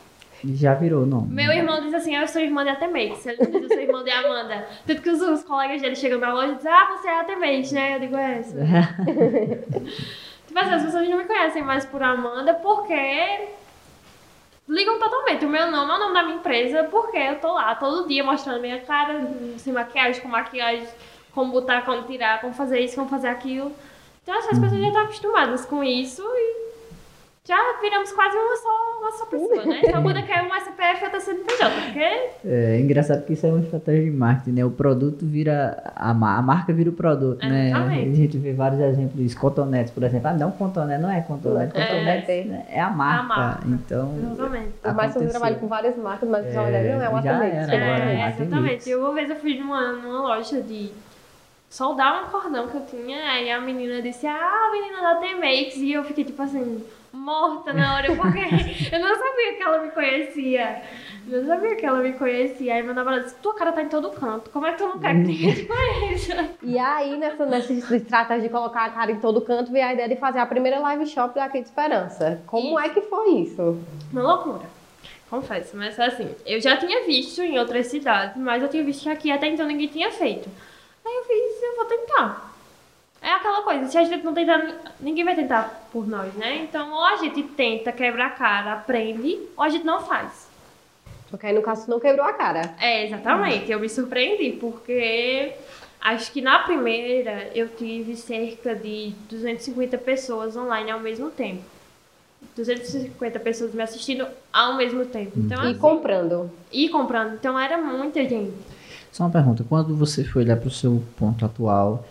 Já 0.43 0.74
virou 0.74 1.03
o 1.03 1.05
nome. 1.05 1.28
Meu 1.32 1.51
irmão 1.51 1.80
diz 1.82 1.93
assim, 1.93 2.16
eu 2.16 2.28
sou 2.28 2.41
irmã 2.41 2.64
de 2.64 2.72
AT-Makes. 2.72 3.24
Ele 3.28 3.38
não 3.43 3.51
diz, 3.51 3.62
eu 3.62 3.68
sou 3.70 3.80
irmã 3.80 4.03
de 4.03 4.10
Amanda. 4.10 4.66
Tanto 4.88 5.03
que 5.03 5.10
os, 5.12 5.22
os 5.22 5.43
colegas 5.43 5.80
dele 5.80 5.95
chegam 5.95 6.18
na 6.20 6.34
loja 6.34 6.53
e 6.53 6.55
dizem, 6.55 6.72
ah, 6.72 6.88
você 6.97 7.08
é 7.08 7.20
AT-Makes, 7.20 7.72
né? 7.72 7.95
Eu 7.95 7.99
digo, 7.99 8.18
é. 8.18 8.41
Tipo 10.58 10.70
assim, 10.70 10.76
as 10.76 10.84
pessoas 10.86 11.08
não 11.08 11.18
me 11.20 11.26
conhecem 11.26 11.62
mais 11.62 11.86
por 11.86 12.01
Amanda 12.01 12.51
porque 12.55 13.47
ligam 14.68 14.97
totalmente. 14.97 15.45
O 15.45 15.49
meu 15.49 15.70
nome 15.70 15.91
é 15.91 15.95
o 15.95 15.99
nome 15.99 16.14
da 16.16 16.24
minha 16.24 16.38
empresa 16.38 16.84
porque 16.86 17.16
eu 17.16 17.39
tô 17.39 17.53
lá 17.53 17.76
todo 17.76 18.08
dia 18.08 18.24
mostrando 18.24 18.60
minha 18.60 18.82
cara, 18.82 19.22
sem 19.58 19.72
maquiagem, 19.72 20.20
com 20.20 20.28
maquiagem, 20.28 20.88
como 21.32 21.51
botar, 21.51 21.86
como 21.86 22.01
tirar, 22.08 22.41
como 22.41 22.55
fazer 22.55 22.80
isso, 22.80 22.95
como 22.95 23.08
fazer 23.08 23.28
aquilo. 23.28 23.72
Então 24.24 24.36
assim, 24.36 24.49
as 24.51 24.58
pessoas 24.58 24.82
já 24.82 24.88
estão 24.88 25.03
acostumadas 25.03 25.64
com 25.64 25.84
isso 25.84 26.24
e 26.24 26.66
já 27.48 27.58
viramos 27.82 28.12
quase 28.12 28.36
uma 28.36 28.56
só, 28.58 28.98
uma 29.00 29.12
só 29.14 29.26
pessoa, 29.26 29.66
né? 29.66 29.82
Só 29.89 30.02
muda 30.02 30.22
que 30.22 30.32
é 30.32 30.41
um 30.43 30.54
SPF 30.56 31.02
e 31.02 31.04
outra 31.06 31.20
CNPJ, 31.22 31.72
porque 31.82 32.30
É 32.45 32.80
engraçado 32.82 33.26
que 33.26 33.34
isso 33.34 33.45
é 33.45 33.50
uma 33.50 33.60
estratégia 33.62 34.04
de 34.04 34.12
marketing, 34.12 34.52
né? 34.52 34.66
O 34.66 34.72
produto 34.72 35.26
vira. 35.26 35.82
A, 35.95 36.14
ma- 36.14 36.38
a 36.38 36.41
marca 36.41 36.74
vira 36.74 36.89
o 36.89 36.93
produto, 36.93 37.45
né? 37.48 37.70
Exatamente. 37.70 38.10
A 38.10 38.16
gente 38.16 38.38
vê 38.38 38.54
vários 38.54 38.82
exemplos 38.82 39.16
disso. 39.16 39.39
Cotonetes, 39.39 39.91
por 39.93 40.04
exemplo. 40.04 40.28
Ah, 40.28 40.34
não, 40.34 40.52
cotonete 40.52 41.02
não 41.02 41.10
é 41.10 41.22
cotonete. 41.22 41.74
Não 41.74 41.82
é 41.82 41.86
Cotonete 41.88 42.22
cotonete. 42.26 42.48
né, 42.50 42.66
é 42.70 42.82
a 42.82 42.89
marca. 42.89 43.24
marca. 43.24 43.68
Então. 43.68 44.14
exatamente. 44.34 44.68
Mais 44.68 44.74
que 44.74 44.88
eu 44.88 44.91
aconteceu. 45.06 45.30
trabalhe 45.30 45.56
com 45.56 45.68
várias 45.68 45.98
marcas, 45.98 46.30
mas 46.30 46.45
É, 46.54 46.60
olha, 46.60 46.95
não 46.95 47.04
é 47.06 47.10
uma 47.10 47.22
né? 47.22 48.28
É, 48.28 48.32
Tem 48.32 48.45
exatamente. 48.45 48.89
Eu, 48.89 49.00
uma 49.00 49.14
vez 49.14 49.30
eu 49.30 49.36
fui 49.38 49.58
numa, 49.58 49.93
numa 49.93 50.22
loja 50.22 50.62
de 50.62 50.91
soldar 51.70 52.24
um 52.24 52.28
cordão 52.30 52.68
que 52.68 52.76
eu 52.76 52.82
tinha, 52.86 53.18
aí 53.32 53.52
a 53.52 53.60
menina 53.60 54.02
disse, 54.02 54.26
ah, 54.28 54.68
a 54.68 54.72
menina 54.72 55.02
da 55.02 55.16
T-Makes, 55.16 55.78
e 55.78 55.91
eu 55.93 56.04
fiquei 56.04 56.24
tipo 56.24 56.41
assim, 56.41 56.84
morta 57.18 57.74
na 57.74 57.95
hora, 57.95 58.15
porque 58.15 58.39
eu 58.93 58.99
não 58.99 59.15
sabia 59.15 59.53
que 59.55 59.63
ela 59.63 59.82
me 59.82 59.91
conhecia. 59.91 60.82
Eu 61.30 61.41
não 61.41 61.47
sabia 61.47 61.76
que 61.76 61.86
ela 61.86 61.99
me 61.99 62.13
conhecia. 62.13 62.76
Aí 62.76 62.84
meu 62.84 62.93
namorado 62.93 63.24
disse, 63.24 63.36
tua 63.36 63.53
cara 63.53 63.72
tá 63.72 63.82
em 63.82 63.89
todo 63.89 64.11
canto, 64.11 64.49
como 64.49 64.65
é 64.65 64.72
que 64.72 64.78
tu 64.78 64.86
não 64.86 64.99
quer 64.99 65.13
que 65.13 65.20
ninguém 65.20 65.53
te 65.53 65.65
conheça? 65.65 66.49
E 66.63 66.78
aí, 66.78 67.18
nessa, 67.18 67.45
nessa 67.45 67.74
estratégia 67.74 68.43
de 68.43 68.49
colocar 68.49 68.86
a 68.86 68.89
cara 68.89 69.11
em 69.11 69.20
todo 69.20 69.41
canto, 69.41 69.72
veio 69.72 69.86
a 69.86 69.93
ideia 69.93 70.07
de 70.07 70.15
fazer 70.15 70.39
a 70.39 70.45
primeira 70.45 70.80
live 70.80 71.05
shop 71.05 71.36
daqui 71.36 71.61
de 71.61 71.68
Esperança. 71.68 72.41
Como 72.45 72.80
Isso. 72.80 72.80
é 72.80 72.89
que 72.89 73.01
foi 73.01 73.30
isso? 73.32 73.80
Uma 74.11 74.22
loucura. 74.22 74.65
Confesso, 75.30 75.76
mas 75.76 75.99
assim, 75.99 76.34
eu 76.45 76.61
já 76.61 76.78
tinha 76.78 77.05
visto 77.05 77.41
em 77.41 77.59
outras 77.59 77.88
cidades, 77.88 78.38
mas 78.38 78.63
eu 78.63 78.70
tinha 78.70 78.84
visto 78.84 79.03
que 79.03 79.09
aqui 79.09 79.32
até 79.32 79.47
então 79.47 79.68
ninguém 79.68 79.88
tinha 79.88 80.09
feito. 80.09 80.49
Aí 81.05 81.13
eu 81.13 81.24
fiz, 81.24 81.63
eu 81.63 81.76
vou 81.76 81.86
tentar. 81.86 82.53
É 83.22 83.32
aquela 83.32 83.61
coisa, 83.63 83.88
se 83.88 83.97
a 83.97 84.03
gente 84.03 84.24
não 84.24 84.34
tentar, 84.34 84.93
ninguém 84.99 85.26
vai 85.26 85.36
tentar 85.36 85.88
por 85.91 86.07
nós, 86.07 86.34
né? 86.36 86.57
Então, 86.63 86.91
ou 86.93 87.03
a 87.03 87.15
gente 87.18 87.41
tenta, 87.43 87.91
quebra 87.91 88.28
a 88.28 88.30
cara, 88.30 88.74
aprende, 88.74 89.39
ou 89.57 89.63
a 89.63 89.70
gente 89.70 89.86
não 89.86 90.01
faz. 90.01 90.47
Porque 91.30 91.45
aí, 91.47 91.53
no 91.53 91.61
caso, 91.61 91.86
tu 91.86 91.89
não 91.91 91.99
quebrou 91.99 92.26
a 92.26 92.32
cara. 92.34 92.61
É, 92.80 93.05
exatamente. 93.05 93.70
Eu 93.72 93.80
me 93.80 93.89
surpreendi, 93.89 94.51
porque 94.53 95.51
acho 95.99 96.32
que 96.32 96.41
na 96.41 96.59
primeira 96.59 97.49
eu 97.53 97.68
tive 97.68 98.15
cerca 98.15 98.74
de 98.76 99.13
250 99.30 99.97
pessoas 99.97 100.55
online 100.55 100.89
ao 100.91 100.99
mesmo 100.99 101.30
tempo. 101.30 101.63
250 102.55 103.39
pessoas 103.39 103.74
me 103.74 103.82
assistindo 103.82 104.26
ao 104.53 104.76
mesmo 104.78 105.05
tempo. 105.05 105.34
Então, 105.38 105.63
E 105.63 105.68
assim, 105.72 105.78
comprando. 105.80 106.49
e 106.72 106.89
comprando. 106.89 107.34
Então 107.36 107.59
era 107.59 107.78
muita 107.78 108.24
gente. 108.28 108.53
Só 109.11 109.24
uma 109.24 109.30
pergunta. 109.32 109.65
Quando 109.68 109.95
você 109.95 110.24
foi 110.24 110.43
olhar 110.43 110.57
para 110.57 110.68
o 110.68 110.72
seu 110.72 111.03
ponto 111.18 111.45
atual, 111.45 112.05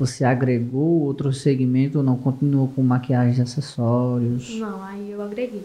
você 0.00 0.24
agregou 0.24 1.02
outro 1.02 1.32
segmento 1.32 1.98
ou 1.98 2.04
não? 2.04 2.16
Continuou 2.16 2.68
com 2.68 2.82
maquiagem 2.82 3.38
e 3.38 3.42
acessórios? 3.42 4.54
Não, 4.56 4.82
aí 4.82 5.10
eu 5.10 5.22
agreguei. 5.22 5.64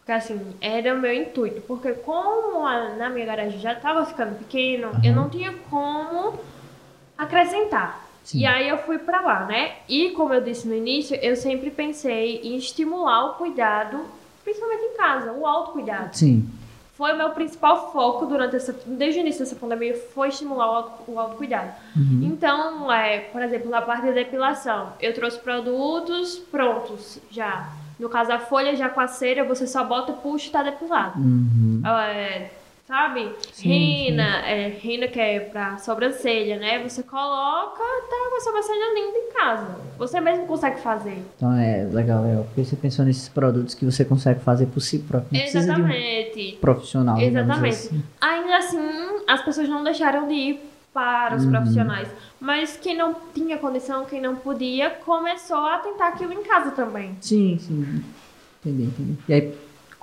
Porque 0.00 0.12
assim, 0.12 0.40
era 0.60 0.94
o 0.94 0.98
meu 1.00 1.12
intuito. 1.14 1.60
Porque 1.62 1.92
como 1.92 2.66
a- 2.66 2.94
na 2.96 3.08
minha 3.08 3.24
garagem 3.24 3.58
já 3.60 3.72
estava 3.74 4.04
ficando 4.04 4.36
pequeno, 4.36 4.88
eu 5.04 5.14
não 5.14 5.28
tinha 5.30 5.52
como 5.70 6.38
acrescentar. 7.16 8.04
Sim. 8.24 8.40
E 8.40 8.46
aí 8.46 8.68
eu 8.68 8.78
fui 8.78 8.98
pra 8.98 9.20
lá, 9.22 9.46
né? 9.46 9.76
E 9.88 10.10
como 10.10 10.34
eu 10.34 10.40
disse 10.42 10.68
no 10.68 10.74
início, 10.74 11.16
eu 11.22 11.34
sempre 11.36 11.70
pensei 11.70 12.40
em 12.42 12.56
estimular 12.56 13.26
o 13.30 13.34
cuidado, 13.34 14.00
principalmente 14.44 14.82
em 14.82 14.96
casa, 14.96 15.32
o 15.32 15.46
autocuidado. 15.46 16.14
Sim. 16.16 16.46
Foi 16.98 17.12
o 17.12 17.16
meu 17.16 17.30
principal 17.30 17.92
foco 17.92 18.26
durante 18.26 18.56
essa, 18.56 18.72
desde 18.84 19.20
o 19.20 19.22
início 19.22 19.44
dessa 19.44 19.54
pandemia, 19.54 19.96
foi 20.12 20.30
estimular 20.30 20.66
o, 20.66 20.74
auto, 20.74 21.12
o 21.12 21.20
autocuidado. 21.20 21.70
Uhum. 21.96 22.22
Então, 22.24 22.92
é, 22.92 23.20
por 23.20 23.40
exemplo, 23.40 23.70
na 23.70 23.80
parte 23.80 24.06
da 24.06 24.10
depilação, 24.10 24.92
eu 25.00 25.14
trouxe 25.14 25.38
produtos 25.38 26.40
prontos 26.50 27.20
já. 27.30 27.68
No 28.00 28.08
caso, 28.08 28.32
a 28.32 28.40
folha 28.40 28.74
já 28.74 28.88
com 28.88 28.98
a 28.98 29.06
cera, 29.06 29.44
você 29.44 29.64
só 29.64 29.84
bota, 29.84 30.12
puxa 30.12 30.48
e 30.48 30.50
tá 30.50 30.60
depilado. 30.64 31.20
Uhum. 31.20 31.82
É, 31.86 32.50
sabe? 32.88 33.30
Sim, 33.52 33.68
Rina, 33.68 34.38
é, 34.46 34.68
rina 34.68 35.06
que 35.08 35.20
é 35.20 35.40
pra 35.40 35.76
sobrancelha, 35.76 36.56
né? 36.58 36.82
Você 36.82 37.02
coloca, 37.02 37.78
tá 37.78 38.28
com 38.30 38.36
a 38.36 38.40
sobrancelha 38.40 38.94
linda 38.94 39.18
em 39.18 39.32
casa. 39.34 39.76
Você 39.98 40.18
mesmo 40.20 40.46
consegue 40.46 40.80
fazer. 40.80 41.22
Então 41.36 41.52
é 41.52 41.84
legal, 41.92 42.22
legal. 42.24 42.44
Porque 42.44 42.64
você 42.64 42.76
pensou 42.76 43.04
nesses 43.04 43.28
produtos 43.28 43.74
que 43.74 43.84
você 43.84 44.06
consegue 44.06 44.40
fazer 44.40 44.66
por 44.66 44.80
si 44.80 45.00
próprio. 45.00 45.38
Não 45.38 45.46
de 45.50 45.56
um 45.56 45.60
Exatamente. 45.60 46.58
profissional. 46.62 47.16
digamos 47.18 47.36
Exatamente. 47.46 47.74
assim. 47.74 48.02
Ainda 48.22 48.56
assim, 48.56 48.78
as 49.28 49.42
pessoas 49.42 49.68
não 49.68 49.84
deixaram 49.84 50.26
de 50.26 50.34
ir 50.34 50.60
para 50.94 51.36
os 51.36 51.44
Uhum. 51.44 51.50
profissionais. 51.50 52.08
Mas 52.40 52.78
quem 52.78 52.96
não 52.96 53.14
tinha 53.34 53.58
condição, 53.58 54.06
quem 54.06 54.20
não 54.22 54.34
podia, 54.36 54.88
começou 55.04 55.58
a 55.58 55.76
tentar 55.78 56.08
aquilo 56.08 56.32
em 56.32 56.42
casa 56.42 56.70
também. 56.70 57.14
Sim, 57.20 57.58
sim. 57.60 58.02
Entendi, 58.64 58.84
entendi. 58.84 59.18
E 59.28 59.32
aí, 59.34 59.54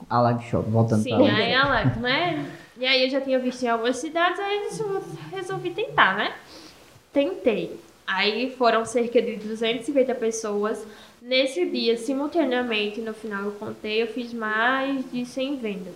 a 0.09 0.21
live 0.21 0.43
shop, 0.45 0.69
voltando 0.69 1.03
Sim, 1.03 1.15
pra 1.15 1.35
aí 1.35 1.51
ela, 1.51 1.85
né? 1.97 2.51
E 2.77 2.85
aí 2.85 3.03
eu 3.03 3.09
já 3.09 3.21
tinha 3.21 3.39
visto 3.39 3.63
em 3.63 3.69
algumas 3.69 3.97
cidades, 3.97 4.39
aí 4.39 4.57
eu 4.57 4.69
disse, 4.69 4.81
"Eu 4.81 5.03
resolvi 5.31 5.69
tentar, 5.69 6.17
né? 6.17 6.33
Tentei. 7.13 7.79
Aí 8.05 8.53
foram 8.57 8.85
cerca 8.85 9.21
de 9.21 9.37
250 9.37 10.13
pessoas. 10.15 10.85
Nesse 11.21 11.65
dia, 11.65 11.97
simultaneamente, 11.97 13.01
no 13.01 13.13
final 13.13 13.45
eu 13.45 13.51
contei, 13.53 14.03
eu 14.03 14.07
fiz 14.07 14.31
mais 14.31 15.09
de 15.11 15.25
100 15.25 15.55
vendas. 15.57 15.95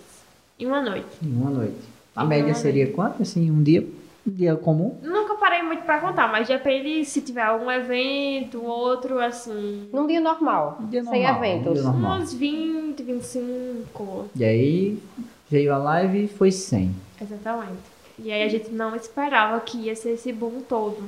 Em 0.58 0.66
uma 0.66 0.82
noite. 0.82 1.06
Em 1.22 1.32
uma 1.32 1.50
noite. 1.50 1.78
A 2.16 2.24
média 2.24 2.54
seria 2.54 2.90
quanto, 2.90 3.22
assim, 3.22 3.50
um 3.50 3.62
dia, 3.62 3.86
dia 4.30 4.56
comum? 4.56 4.98
Nunca 5.02 5.34
parei 5.34 5.62
muito 5.62 5.82
pra 5.84 5.98
contar, 6.00 6.30
mas 6.30 6.48
depende 6.48 7.04
se 7.04 7.20
tiver 7.20 7.42
algum 7.42 7.70
evento, 7.70 8.62
outro, 8.64 9.18
assim. 9.20 9.88
Num 9.92 10.06
dia 10.06 10.20
normal, 10.20 10.78
Um 10.80 10.86
dia 10.86 11.02
sem 11.04 11.22
normal, 11.22 11.44
eventos. 11.44 11.74
dia 11.74 11.82
normal. 11.82 12.18
Uns 12.18 12.32
20, 12.34 13.02
25. 13.02 14.28
E 14.36 14.44
aí, 14.44 14.98
veio 15.50 15.74
a 15.74 15.78
live 15.78 16.24
e 16.24 16.28
foi 16.28 16.50
100. 16.50 16.94
Exatamente. 17.20 17.82
E 18.18 18.30
aí 18.32 18.42
a 18.42 18.48
gente 18.48 18.70
não 18.70 18.94
esperava 18.94 19.58
que 19.60 19.78
ia 19.78 19.96
ser 19.96 20.10
esse 20.10 20.32
boom 20.32 20.60
todo. 20.60 21.02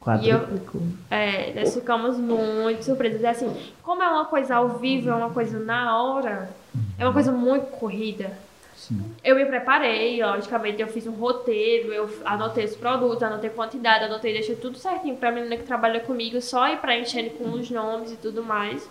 Quadruplicou. 0.00 0.80
É, 1.10 1.52
nós 1.54 1.74
ficamos 1.74 2.18
muito 2.18 2.84
surpresos. 2.84 3.20
E 3.20 3.26
assim, 3.26 3.52
como 3.82 4.02
é 4.02 4.08
uma 4.08 4.24
coisa 4.24 4.56
ao 4.56 4.68
vivo, 4.78 5.10
é 5.10 5.14
uma 5.14 5.30
coisa 5.30 5.58
na 5.58 6.00
hora, 6.00 6.50
é 6.98 7.04
uma 7.04 7.12
coisa 7.12 7.32
muito 7.32 7.66
corrida. 7.66 8.32
Sim. 8.78 9.12
Eu 9.24 9.34
me 9.34 9.44
preparei, 9.44 10.24
logicamente, 10.24 10.80
eu 10.80 10.86
fiz 10.86 11.04
um 11.06 11.12
roteiro, 11.12 11.92
eu 11.92 12.08
anotei 12.24 12.64
os 12.64 12.76
produtos, 12.76 13.22
anotei 13.24 13.50
quantidade, 13.50 14.04
anotei, 14.04 14.32
deixei 14.32 14.54
tudo 14.54 14.78
certinho 14.78 15.16
pra 15.16 15.32
menina 15.32 15.56
que 15.56 15.64
trabalha 15.64 15.98
comigo, 15.98 16.40
só 16.40 16.68
ir 16.68 16.78
preenchendo 16.78 17.30
com 17.30 17.50
os 17.50 17.68
nomes 17.70 18.12
e 18.12 18.16
tudo 18.16 18.42
mais. 18.42 18.88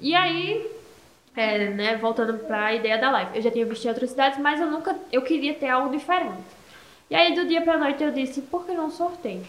E 0.00 0.14
aí, 0.14 0.66
é, 1.36 1.68
né, 1.68 1.96
voltando 1.96 2.38
pra 2.38 2.74
ideia 2.74 2.96
da 2.96 3.10
live, 3.10 3.36
eu 3.36 3.42
já 3.42 3.50
tinha 3.50 3.66
visto 3.66 3.84
em 3.84 3.88
outras 3.88 4.10
cidades, 4.10 4.38
mas 4.38 4.58
eu 4.58 4.70
nunca, 4.70 4.98
eu 5.12 5.20
queria 5.20 5.52
ter 5.52 5.68
algo 5.68 5.94
diferente. 5.94 6.42
E 7.10 7.14
aí, 7.14 7.34
do 7.34 7.44
dia 7.44 7.60
pra 7.60 7.76
noite, 7.76 8.02
eu 8.02 8.10
disse, 8.10 8.40
por 8.40 8.64
que 8.64 8.72
não 8.72 8.90
sorteio? 8.90 9.46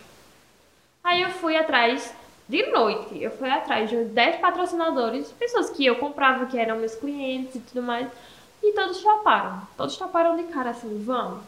Aí 1.02 1.22
eu 1.22 1.30
fui 1.30 1.56
atrás, 1.56 2.14
de 2.50 2.66
noite, 2.68 3.24
eu 3.24 3.32
fui 3.32 3.50
atrás 3.50 3.90
de 3.90 3.96
uns 3.96 4.10
10 4.10 4.36
patrocinadores, 4.42 5.32
pessoas 5.32 5.70
que 5.70 5.86
eu 5.86 5.96
comprava, 5.96 6.48
que 6.48 6.60
eram 6.60 6.76
meus 6.76 6.96
clientes 6.96 7.56
e 7.56 7.60
tudo 7.62 7.82
mais. 7.82 8.10
E 8.64 8.72
todos 8.74 9.02
toparam. 9.04 9.62
Todos 9.78 9.98
toparam 9.98 10.36
de 10.38 10.44
cara 10.44 10.70
assim, 10.72 11.04
vamos. 11.06 11.40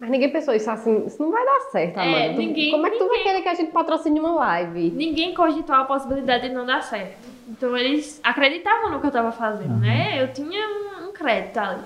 Mas 0.00 0.10
ninguém 0.10 0.30
pensou 0.30 0.54
isso 0.54 0.70
assim, 0.70 1.06
isso 1.06 1.20
não 1.20 1.30
vai 1.32 1.44
dar 1.44 1.60
certo, 1.72 1.98
É, 1.98 2.02
Amanda. 2.02 2.34
Tu- 2.34 2.38
ninguém- 2.38 2.70
Como 2.70 2.86
é 2.86 2.90
que 2.90 2.98
tu 2.98 3.06
vai 3.06 3.16
ninguém- 3.18 3.24
querer 3.32 3.42
que 3.42 3.48
a 3.48 3.54
gente 3.54 3.72
patrocine 3.72 4.20
uma 4.20 4.32
live? 4.32 4.90
Ninguém 4.90 5.34
cogitou 5.34 5.74
a 5.74 5.84
possibilidade 5.84 6.48
de 6.48 6.54
não 6.54 6.64
dar 6.66 6.82
certo. 6.82 7.26
Então 7.48 7.76
eles 7.76 8.20
acreditavam 8.22 8.90
no 8.90 9.00
que 9.00 9.06
eu 9.06 9.10
tava 9.10 9.32
fazendo, 9.32 9.74
né? 9.76 10.22
Eu 10.22 10.32
tinha 10.32 10.66
um, 10.68 11.08
um 11.08 11.12
crédito 11.12 11.58
ali. 11.58 11.82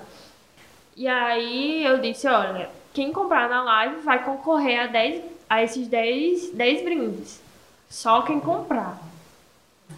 E 0.95 1.07
aí 1.07 1.83
eu 1.85 1.97
disse, 1.99 2.27
olha, 2.27 2.69
quem 2.93 3.11
comprar 3.11 3.49
na 3.49 3.63
live 3.63 3.95
vai 4.01 4.23
concorrer 4.23 4.81
a, 4.83 4.87
10, 4.87 5.23
a 5.49 5.63
esses 5.63 5.87
10, 5.87 6.51
10 6.51 6.83
brindes. 6.83 7.41
Só 7.89 8.21
quem 8.21 8.39
comprar. 8.39 8.99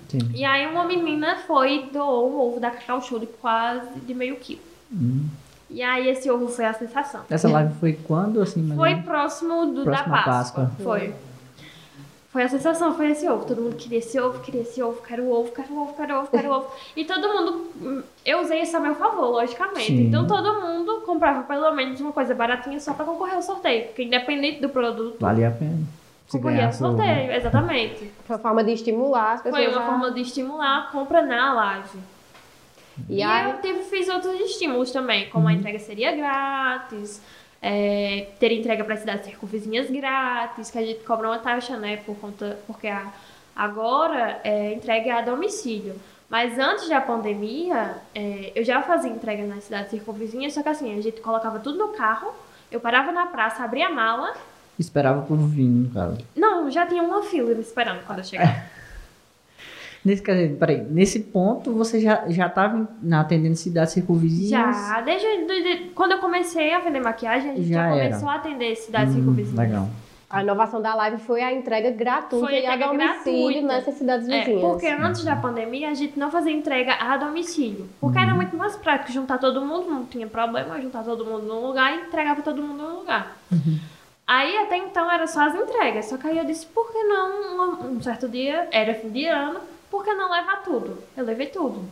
Sim. 0.10 0.20
E 0.34 0.46
aí 0.46 0.68
uma 0.68 0.86
menina 0.86 1.38
foi 1.48 1.76
e 1.76 1.86
doou 1.92 2.32
um 2.32 2.40
ovo 2.40 2.60
da 2.60 2.72
Cacau 2.72 3.02
Show 3.02 3.20
de 3.20 3.28
quase 3.28 4.00
de 4.00 4.14
meio 4.14 4.36
quilo. 4.38 4.62
Hum. 4.92 5.28
E 5.70 5.82
aí 5.82 6.08
esse 6.10 6.30
ovo 6.30 6.48
foi 6.48 6.66
a 6.66 6.74
sensação. 6.74 7.22
Essa 7.30 7.50
live 7.50 7.74
foi 7.80 7.94
quando, 7.94 8.42
assim, 8.42 8.72
Foi 8.76 8.96
próximo 9.02 9.66
do, 9.68 9.86
da 9.86 10.04
Páscoa. 10.04 10.24
Páscoa. 10.24 10.72
Foi. 10.84 11.14
Foi 12.36 12.44
a 12.44 12.50
sensação, 12.50 12.94
foi 12.94 13.12
esse 13.12 13.28
ovo. 13.30 13.46
Todo 13.46 13.62
mundo 13.62 13.78
queria 13.78 14.00
esse 14.00 14.20
ovo, 14.20 14.42
queria 14.42 14.62
esse 14.62 14.82
ovo, 14.84 15.02
quero 15.02 15.24
o 15.24 15.32
ovo, 15.32 15.52
quero 15.54 15.74
o 15.74 15.82
ovo, 15.84 15.94
quero 15.94 16.14
o 16.14 16.20
ovo, 16.20 16.28
quero 16.30 16.50
o 16.50 16.54
ovo. 16.54 16.68
E 16.94 17.06
todo 17.06 17.28
mundo. 17.30 18.04
Eu 18.26 18.42
usei 18.42 18.62
isso 18.62 18.76
a 18.76 18.80
meu 18.82 18.94
favor, 18.96 19.30
logicamente. 19.30 19.88
Sim. 19.88 20.08
Então 20.08 20.28
todo 20.28 20.62
mundo 20.62 21.02
comprava 21.06 21.44
pelo 21.44 21.74
menos 21.74 22.00
uma 22.02 22.12
coisa 22.12 22.36
baratinha 22.36 22.80
só 22.80 22.94
pra 22.94 23.06
concorrer 23.06 23.36
ao 23.36 23.42
sorteio. 23.42 23.86
Porque 23.86 24.04
independente 24.04 24.60
do 24.62 24.68
produto, 24.68 25.18
Valia 25.20 25.48
a 25.48 25.52
pena. 25.52 25.78
Se 26.28 26.38
concorria 26.38 26.66
ao 26.68 26.74
sorteio. 26.74 27.32
Exatamente. 27.32 28.12
Foi 28.26 28.36
uma 28.36 28.42
forma 28.42 28.64
de 28.64 28.72
estimular 28.74 29.34
as 29.34 29.42
pessoas 29.42 29.64
Foi 29.64 29.72
uma 29.74 29.82
a- 29.84 29.86
forma 29.86 30.12
de 30.12 30.22
estimular 30.22 30.78
a 30.80 30.82
compra 30.92 31.22
na 31.22 31.54
live. 31.54 32.00
E 33.10 33.18
E 33.18 33.24
aí, 33.24 33.52
eu 33.52 33.62
tive, 33.62 33.84
fiz 33.84 34.08
outros 34.10 34.34
estímulos 34.40 34.92
também, 34.92 35.30
como 35.30 35.48
a 35.48 35.54
entrega 35.54 35.78
seria 35.80 36.16
grátis, 36.16 37.22
é, 37.62 38.28
ter 38.40 38.52
entrega 38.54 38.84
para 38.84 38.96
cidades 38.96 39.26
circunvizinhas 39.26 39.90
grátis, 39.90 40.72
que 40.72 40.78
a 40.78 40.86
gente 40.86 41.02
cobra 41.04 41.28
uma 41.28 41.40
taxa, 41.40 41.76
né? 41.78 41.98
Por 41.98 42.16
conta, 42.18 42.58
porque 42.66 42.88
a- 42.88 43.12
agora 43.56 44.40
é 44.44 44.74
entrega 44.74 45.18
a 45.18 45.22
domicílio. 45.22 45.96
Mas 46.30 46.58
antes 46.58 46.90
da 46.90 47.00
pandemia, 47.02 47.98
é, 48.16 48.52
eu 48.56 48.64
já 48.64 48.82
fazia 48.82 49.12
entrega 49.12 49.44
nas 49.46 49.66
cidades 49.66 49.92
circunvizinhas, 49.92 50.54
só 50.54 50.64
que 50.64 50.70
assim, 50.70 50.98
a 50.98 51.02
gente 51.02 51.22
colocava 51.22 51.60
tudo 51.60 51.78
no 51.78 51.90
carro, 51.90 52.32
eu 52.72 52.80
parava 52.80 53.12
na 53.12 53.26
praça, 53.28 53.64
abria 53.64 53.88
a 53.88 53.92
mala. 53.92 54.34
Esperava 54.78 55.22
por 55.22 55.38
vir, 55.38 55.64
no 55.68 55.90
caso. 55.90 56.18
Não, 56.36 56.70
já 56.70 56.86
tinha 56.86 57.02
uma 57.04 57.22
fila 57.24 57.54
me 57.54 57.62
esperando 57.62 58.04
quando 58.06 58.20
eu 58.20 58.24
chegava. 58.26 58.56
Nesse, 60.04 60.22
quer 60.22 60.34
dizer, 60.36 60.58
peraí, 60.60 60.84
nesse 60.84 61.20
ponto 61.20 61.72
você 61.74 62.00
já, 62.00 62.26
já 62.30 62.48
tava 62.48 62.88
na 63.02 63.22
atendendo 63.22 63.56
cidades 63.56 63.92
circunvizinhas? 63.92 64.76
Já, 64.76 65.02
desde, 65.02 65.46
desde- 65.48 65.90
quando 65.96 66.12
eu 66.12 66.20
comecei 66.20 66.72
a 66.76 66.80
vender 66.80 67.00
maquiagem, 67.00 67.50
a 67.52 67.56
gente 67.56 67.68
Já 67.70 67.86
já, 67.86 67.90
começou 67.90 68.30
a 68.30 68.36
atender 68.36 68.76
cidades 68.76 69.14
Hum, 69.14 69.18
circunvizinhas. 69.18 69.58
legal. 69.58 69.90
a 70.30 70.44
inovação 70.44 70.80
da 70.82 70.94
live 70.94 71.18
foi 71.24 71.42
a 71.42 71.52
entrega 71.54 71.90
gratuita 71.92 72.46
Foi 72.46 72.56
a 72.56 72.60
e 72.60 72.66
a 72.68 72.76
entrega 72.76 72.88
domicílio 72.92 73.48
gratuita. 73.48 73.68
nessas 73.68 73.94
cidades 73.96 74.28
É, 74.30 74.40
vizinhas. 74.44 74.62
porque 74.62 74.86
antes 74.88 75.24
da 75.24 75.36
pandemia 75.38 75.90
a 75.90 75.94
gente 75.96 76.20
não 76.20 76.30
fazia 76.30 76.52
entrega 76.52 76.94
a 77.00 77.18
domicílio. 77.18 77.88
Porque 78.00 78.20
era 78.20 78.36
muito 78.36 78.56
mais 78.56 78.76
prático 78.76 79.12
juntar 79.12 79.40
todo 79.40 79.66
mundo, 79.66 79.90
não 79.90 80.06
tinha 80.06 80.28
problema 80.28 80.80
juntar 80.80 81.04
todo 81.04 81.26
mundo 81.26 81.46
num 81.48 81.66
lugar 81.66 81.96
e 81.96 82.02
entregava 82.08 82.44
todo 82.44 82.62
mundo 82.62 82.84
num 82.84 83.00
lugar. 83.00 83.36
Aí 84.28 84.58
até 84.58 84.78
então 84.78 85.10
era 85.12 85.28
só 85.28 85.42
as 85.48 85.56
entregas. 85.56 86.06
Só 86.06 86.18
que 86.18 86.28
aí 86.28 86.38
eu 86.38 86.46
disse, 86.46 86.66
por 86.66 86.92
que 86.92 87.04
não 87.04 87.60
um, 87.86 87.92
um 87.98 88.02
certo 88.02 88.28
dia, 88.28 88.68
era 88.72 88.94
fim 88.96 89.10
de 89.10 89.26
ano, 89.28 89.60
por 89.90 90.04
que 90.04 90.14
não 90.14 90.32
levar 90.32 90.64
tudo? 90.64 91.04
Eu 91.16 91.24
levei 91.26 91.48
tudo. 91.48 91.88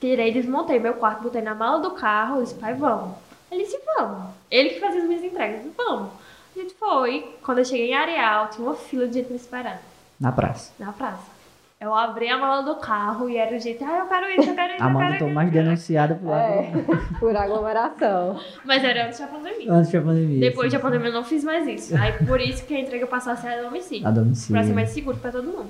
Tirei, 0.00 0.32
desmontei 0.32 0.78
meu 0.78 0.94
quarto, 0.94 1.22
botei 1.22 1.40
na 1.40 1.54
mala 1.54 1.78
do 1.80 1.92
carro, 1.92 2.42
disse, 2.42 2.54
pai, 2.54 2.74
vamos. 2.74 3.16
Ele 3.50 3.62
disse, 3.64 3.80
vamos. 3.96 4.32
Ele 4.50 4.70
que 4.70 4.80
fazia 4.80 5.00
as 5.00 5.06
minhas 5.08 5.22
entregas, 5.24 5.62
disse, 5.62 5.74
vamos. 5.76 6.10
A 6.54 6.58
gente 6.58 6.74
foi. 6.74 7.36
Quando 7.42 7.58
eu 7.58 7.64
cheguei 7.64 7.90
em 7.90 7.94
Areal, 7.94 8.48
tinha 8.48 8.66
uma 8.66 8.74
fila 8.76 9.06
de 9.06 9.14
gente 9.14 9.30
me 9.30 9.36
esperando 9.36 9.78
Na 10.20 10.32
praça. 10.32 10.72
na 10.78 10.92
praça. 10.92 11.35
Eu 11.78 11.94
abri 11.94 12.26
a 12.26 12.38
mala 12.38 12.62
do 12.62 12.80
carro 12.80 13.28
e 13.28 13.36
era 13.36 13.54
o 13.54 13.60
jeito, 13.60 13.84
ah, 13.84 13.98
eu 13.98 14.06
quero 14.06 14.30
isso, 14.30 14.48
eu 14.48 14.54
quero 14.54 14.72
isso, 14.72 14.82
A 14.82 14.86
eu 14.86 14.90
Amanda 14.90 15.12
quero 15.12 15.26
tô 15.26 15.30
mais 15.30 15.52
denunciada 15.52 16.14
por. 16.14 16.32
É, 16.32 16.72
por 17.20 17.36
aglomeração. 17.36 18.40
Mas 18.64 18.82
era 18.82 19.06
antes 19.06 19.18
da 19.18 19.26
pandemia. 19.26 19.70
Antes 19.70 19.92
da 19.92 20.00
pandemia. 20.00 20.40
Depois 20.40 20.70
sim. 20.70 20.78
da 20.78 20.82
pandemia 20.82 21.08
eu 21.08 21.12
não 21.12 21.22
fiz 21.22 21.44
mais 21.44 21.68
isso. 21.68 21.94
Aí 21.94 22.12
por 22.24 22.40
isso 22.40 22.64
que 22.64 22.74
a 22.74 22.80
entrega 22.80 23.06
passou 23.06 23.34
a 23.34 23.36
ser 23.36 23.48
a 23.48 23.62
domicílio. 23.62 24.08
A 24.08 24.10
domicílio. 24.10 24.58
Pra 24.58 24.66
ser 24.66 24.74
mais 24.74 24.88
seguro 24.88 25.18
pra 25.18 25.30
todo 25.30 25.44
mundo. 25.44 25.68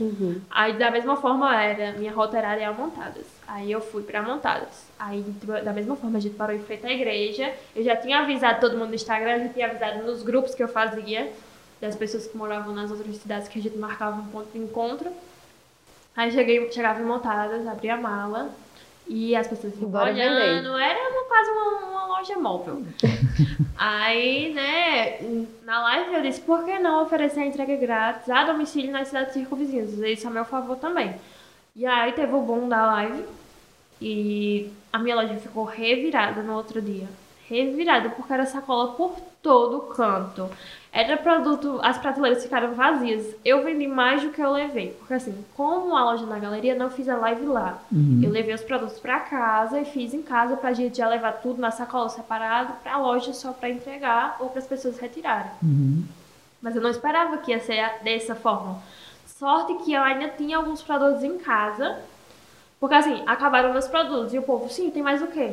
Uhum. 0.00 0.40
Aí 0.50 0.76
da 0.76 0.90
mesma 0.90 1.16
forma 1.16 1.62
era, 1.62 1.96
minha 1.96 2.12
rota 2.12 2.36
era 2.36 2.48
Areal 2.48 2.74
Montadas. 2.74 3.26
Aí 3.46 3.70
eu 3.70 3.80
fui 3.80 4.02
pra 4.02 4.22
Montadas. 4.22 4.90
Aí 4.98 5.24
da 5.64 5.72
mesma 5.72 5.94
forma 5.94 6.18
a 6.18 6.20
gente 6.20 6.34
parou 6.34 6.56
em 6.56 6.60
frente 6.60 6.84
à 6.86 6.92
igreja. 6.92 7.52
Eu 7.76 7.84
já 7.84 7.94
tinha 7.94 8.18
avisado 8.18 8.58
todo 8.58 8.76
mundo 8.76 8.88
no 8.88 8.94
Instagram, 8.96 9.44
já 9.44 9.48
tinha 9.50 9.66
avisado 9.68 10.02
nos 10.02 10.24
grupos 10.24 10.56
que 10.56 10.62
eu 10.62 10.68
fazia, 10.68 11.30
das 11.80 11.96
pessoas 11.96 12.26
que 12.26 12.36
moravam 12.36 12.74
nas 12.74 12.90
outras 12.90 13.16
cidades 13.16 13.48
que 13.48 13.58
a 13.58 13.62
gente 13.62 13.76
marcava 13.78 14.20
um 14.20 14.26
ponto 14.26 14.50
de 14.52 14.58
encontro. 14.58 15.10
Aí 16.16 16.30
cheguei, 16.30 16.70
chegava 16.72 17.00
em 17.00 17.04
Montadas, 17.04 17.66
abria 17.66 17.94
a 17.94 17.96
mala 17.96 18.50
e 19.08 19.34
as 19.34 19.46
pessoas 19.48 19.72
iam 19.80 19.90
olhando. 20.12 20.76
Era 20.78 21.10
uma- 21.10 21.24
quase 21.24 21.50
uma, 21.50 21.90
uma 21.90 22.06
loja 22.18 22.36
móvel. 22.38 22.82
Aí, 23.78 24.52
né, 24.52 25.46
na 25.64 25.80
live 25.82 26.14
eu 26.14 26.22
disse, 26.22 26.40
por 26.40 26.64
que 26.64 26.78
não 26.78 27.02
oferecer 27.02 27.40
a 27.40 27.46
entrega 27.46 27.76
grátis 27.76 28.28
a 28.28 28.44
domicílio 28.44 28.92
nas 28.92 29.08
cidades 29.08 29.32
circunvizinhas? 29.32 29.92
Isso 29.94 30.26
a 30.26 30.30
meu 30.30 30.44
favor 30.44 30.76
também. 30.76 31.14
E 31.74 31.86
aí 31.86 32.12
teve 32.12 32.34
o 32.34 32.40
boom 32.42 32.68
da 32.68 32.84
live 32.86 33.24
e 34.00 34.70
a 34.92 34.98
minha 34.98 35.14
loja 35.14 35.36
ficou 35.36 35.64
revirada 35.64 36.42
no 36.42 36.54
outro 36.54 36.82
dia. 36.82 37.06
Revirada, 37.48 38.10
porque 38.10 38.32
era 38.32 38.44
sacola 38.44 38.92
por 38.94 39.16
todo 39.42 39.80
canto. 39.94 40.48
Era 40.92 41.16
produto, 41.16 41.78
as 41.82 41.98
prateleiras 41.98 42.42
ficaram 42.42 42.74
vazias. 42.74 43.36
Eu 43.44 43.62
vendi 43.62 43.86
mais 43.86 44.22
do 44.22 44.30
que 44.30 44.40
eu 44.40 44.50
levei. 44.50 44.90
Porque 44.98 45.14
assim, 45.14 45.44
como 45.56 45.96
a 45.96 46.04
loja 46.04 46.26
na 46.26 46.38
galeria, 46.38 46.74
não 46.74 46.90
fiz 46.90 47.08
a 47.08 47.16
live 47.16 47.46
lá. 47.46 47.78
Uhum. 47.92 48.20
Eu 48.22 48.30
levei 48.30 48.52
os 48.54 48.62
produtos 48.62 48.98
pra 48.98 49.20
casa 49.20 49.80
e 49.80 49.84
fiz 49.84 50.12
em 50.12 50.22
casa 50.22 50.56
pra 50.56 50.72
gente 50.72 50.98
já 50.98 51.08
levar 51.08 51.34
tudo 51.34 51.60
na 51.60 51.70
sacola 51.70 52.08
separado 52.08 52.72
pra 52.82 52.96
loja 52.96 53.32
só 53.32 53.52
pra 53.52 53.70
entregar 53.70 54.36
ou 54.40 54.48
para 54.48 54.58
as 54.58 54.66
pessoas 54.66 54.98
retirarem. 54.98 55.52
Uhum. 55.62 56.04
Mas 56.60 56.74
eu 56.74 56.82
não 56.82 56.90
esperava 56.90 57.38
que 57.38 57.52
ia 57.52 57.60
ser 57.60 58.02
dessa 58.02 58.34
forma. 58.34 58.78
Sorte 59.26 59.74
que 59.84 59.92
eu 59.92 60.02
ainda 60.02 60.28
tinha 60.28 60.56
alguns 60.56 60.82
produtos 60.82 61.22
em 61.22 61.38
casa. 61.38 61.98
Porque 62.80 62.94
assim, 62.94 63.22
acabaram 63.26 63.72
meus 63.72 63.86
produtos. 63.86 64.32
E 64.32 64.38
o 64.38 64.42
povo, 64.42 64.66
sim, 64.70 64.90
tem 64.90 65.02
mais 65.02 65.20
o 65.22 65.26
quê? 65.26 65.52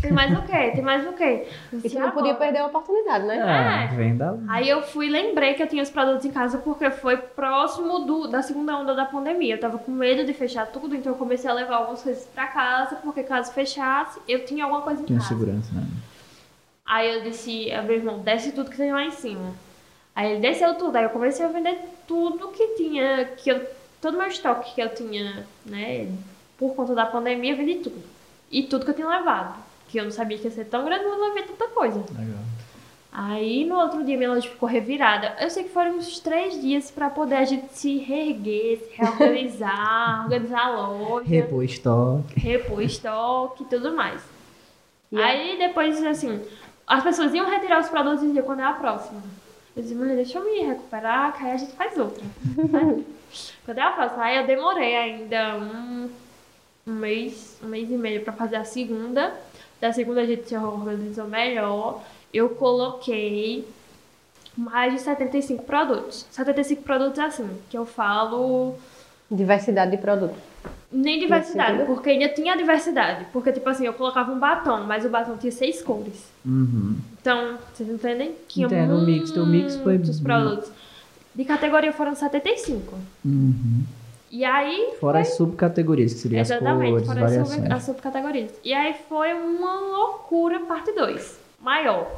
Tem 0.00 0.10
mais 0.10 0.32
o 0.32 0.40
quê? 0.42 0.70
Tem 0.72 0.80
mais 0.80 1.06
o 1.06 1.12
quê? 1.12 1.46
E 1.84 1.90
tu 1.90 1.98
não 1.98 2.10
podia 2.12 2.34
perder 2.34 2.60
a 2.60 2.66
oportunidade, 2.66 3.26
né? 3.26 3.38
Ah, 3.42 3.84
É. 3.84 3.86
vem 3.94 4.16
da... 4.16 4.34
Aí 4.48 4.66
eu 4.66 4.80
fui 4.80 5.08
lembrei 5.10 5.52
que 5.52 5.62
eu 5.62 5.66
tinha 5.68 5.82
os 5.82 5.90
produtos 5.90 6.24
em 6.24 6.30
casa 6.30 6.56
porque 6.58 6.90
foi 6.90 7.18
próximo 7.18 7.98
do, 8.00 8.28
da 8.28 8.40
segunda 8.40 8.78
onda 8.78 8.94
da 8.94 9.04
pandemia. 9.04 9.56
Eu 9.56 9.60
tava 9.60 9.76
com 9.78 9.90
medo 9.92 10.24
de 10.24 10.32
fechar 10.32 10.66
tudo, 10.68 10.96
então 10.96 11.12
eu 11.12 11.18
comecei 11.18 11.50
a 11.50 11.52
levar 11.52 11.76
algumas 11.76 12.02
coisas 12.02 12.24
pra 12.34 12.46
casa, 12.46 12.96
porque 12.96 13.22
caso 13.22 13.52
fechasse, 13.52 14.18
eu 14.26 14.46
tinha 14.46 14.64
alguma 14.64 14.80
coisa 14.80 15.02
em 15.02 15.04
Tinha 15.04 15.18
casa. 15.18 15.28
segurança, 15.28 15.70
né? 15.74 15.86
Aí 16.86 17.14
eu 17.14 17.22
disse, 17.24 17.70
a 17.72 17.82
meu 17.82 17.96
irmão, 17.96 18.20
desce 18.20 18.52
tudo 18.52 18.70
que 18.70 18.76
tem 18.78 18.90
lá 18.92 19.04
em 19.04 19.10
cima. 19.10 19.52
Aí 20.16 20.32
ele 20.32 20.40
desceu 20.40 20.74
tudo, 20.76 20.96
aí 20.96 21.04
eu 21.04 21.10
comecei 21.10 21.44
a 21.44 21.48
vender 21.48 21.78
tudo 22.06 22.48
que 22.48 22.68
tinha, 22.76 23.24
que 23.36 23.50
eu, 23.50 23.66
todo 24.00 24.16
meu 24.16 24.28
estoque 24.28 24.74
que 24.74 24.80
eu 24.80 24.94
tinha, 24.94 25.44
né, 25.66 26.08
por 26.58 26.74
conta 26.74 26.94
da 26.94 27.06
pandemia, 27.06 27.52
eu 27.52 27.56
vendi 27.56 27.76
tudo. 27.76 28.02
E 28.50 28.62
tudo 28.64 28.84
que 28.84 28.90
eu 28.90 28.94
tinha 28.94 29.08
levado. 29.08 29.56
porque 29.84 29.98
eu 30.00 30.04
não 30.04 30.10
sabia 30.10 30.38
que 30.38 30.44
ia 30.44 30.50
ser 30.50 30.64
tão 30.66 30.84
grande, 30.84 31.04
mas 31.04 31.12
eu 31.18 31.24
levei 31.28 31.42
tanta 31.44 31.66
coisa. 31.68 31.98
Legal. 32.18 32.38
Aí 33.16 33.64
no 33.64 33.76
outro 33.76 34.02
dia 34.04 34.16
minha 34.16 34.28
loja 34.32 34.48
ficou 34.48 34.68
revirada. 34.68 35.36
Eu 35.40 35.48
sei 35.48 35.62
que 35.64 35.70
foram 35.70 35.92
uns 35.92 36.18
três 36.18 36.60
dias 36.60 36.90
pra 36.90 37.08
poder 37.08 37.36
a 37.36 37.44
gente 37.44 37.72
se 37.72 37.98
reerguer, 37.98 38.78
se 38.78 38.90
reorganizar, 39.00 40.24
organizar 40.26 40.66
a 40.66 40.70
loja, 40.70 41.28
Repor 41.28 41.62
estoque. 41.64 42.40
repor 42.40 42.82
estoque 42.82 43.62
e 43.62 43.66
tudo 43.66 43.94
mais. 43.94 44.20
E 45.12 45.20
Aí 45.22 45.56
depois, 45.58 46.02
assim, 46.04 46.42
as 46.86 47.04
pessoas 47.04 47.32
iam 47.32 47.48
retirar 47.48 47.78
os 47.80 47.88
produtos 47.88 48.24
e 48.24 48.26
diziam 48.26 48.44
quando 48.44 48.60
é 48.60 48.64
a 48.64 48.72
próxima. 48.72 49.22
Eu 49.76 49.82
disse, 49.82 49.94
mulher, 49.94 50.16
deixa 50.16 50.38
eu 50.38 50.44
me 50.44 50.60
recuperar, 50.66 51.36
que 51.36 51.44
aí 51.44 51.52
a 51.52 51.56
gente 51.56 51.72
faz 51.72 51.96
outra. 51.98 52.24
Né? 52.68 53.04
quando 53.64 53.78
é 53.78 53.82
a 53.82 53.90
próxima? 53.90 54.24
Aí 54.24 54.36
eu 54.38 54.46
demorei 54.46 54.94
ainda 54.96 55.56
um, 55.56 56.08
um 56.86 56.92
mês, 56.92 57.58
um 57.62 57.66
mês 57.68 57.90
e 57.90 57.94
meio 57.94 58.22
pra 58.22 58.32
fazer 58.32 58.56
a 58.56 58.64
segunda. 58.64 59.32
Da 59.80 59.92
segunda 59.92 60.20
a 60.22 60.26
gente 60.26 60.48
se 60.48 60.56
organizou 60.56 61.26
melhor. 61.26 62.02
Eu 62.32 62.50
coloquei 62.50 63.66
mais 64.56 64.92
de 64.92 65.00
75 65.00 65.64
produtos. 65.64 66.26
75 66.30 66.82
produtos 66.82 67.18
assim, 67.18 67.48
que 67.70 67.76
eu 67.76 67.84
falo 67.86 68.74
Diversidade 69.30 69.90
de 69.92 69.96
produtos. 69.98 70.36
nem 70.92 71.18
diversidade, 71.18 71.84
porque 71.86 72.10
ainda 72.10 72.28
tinha 72.28 72.56
diversidade. 72.56 73.26
Porque, 73.32 73.50
tipo 73.50 73.68
assim, 73.68 73.84
eu 73.86 73.94
colocava 73.94 74.30
um 74.32 74.38
batom, 74.38 74.84
mas 74.84 75.04
o 75.04 75.08
batom 75.08 75.36
tinha 75.36 75.50
seis 75.50 75.82
cores. 75.82 76.30
Uhum. 76.44 76.96
Então, 77.20 77.58
vocês 77.72 77.88
entendem? 77.88 78.34
Tinha 78.46 78.66
Entendo, 78.66 78.96
o 78.96 79.04
mix. 79.04 79.30
Teu 79.30 79.46
mix 79.46 79.76
foi 79.76 79.94
muitos 79.94 80.20
produtos. 80.20 80.70
De 81.34 81.44
categoria 81.44 81.92
foram 81.92 82.14
75. 82.14 82.94
Uhum. 83.24 83.82
E 84.34 84.44
aí. 84.44 84.96
Fora 84.98 85.20
as 85.20 85.36
subcategorias, 85.36 86.12
que 86.12 86.18
seriam 86.18 86.42
as 86.42 86.50
Exatamente, 86.50 86.90
cores, 86.90 87.06
foram 87.06 87.24
as, 87.24 87.48
sub, 87.48 87.72
as 87.72 87.82
subcategorias. 87.84 88.50
E 88.64 88.74
aí 88.74 88.92
foi 89.08 89.32
uma 89.32 89.78
loucura, 89.78 90.58
parte 90.58 90.90
2. 90.90 91.38
Maior. 91.60 92.10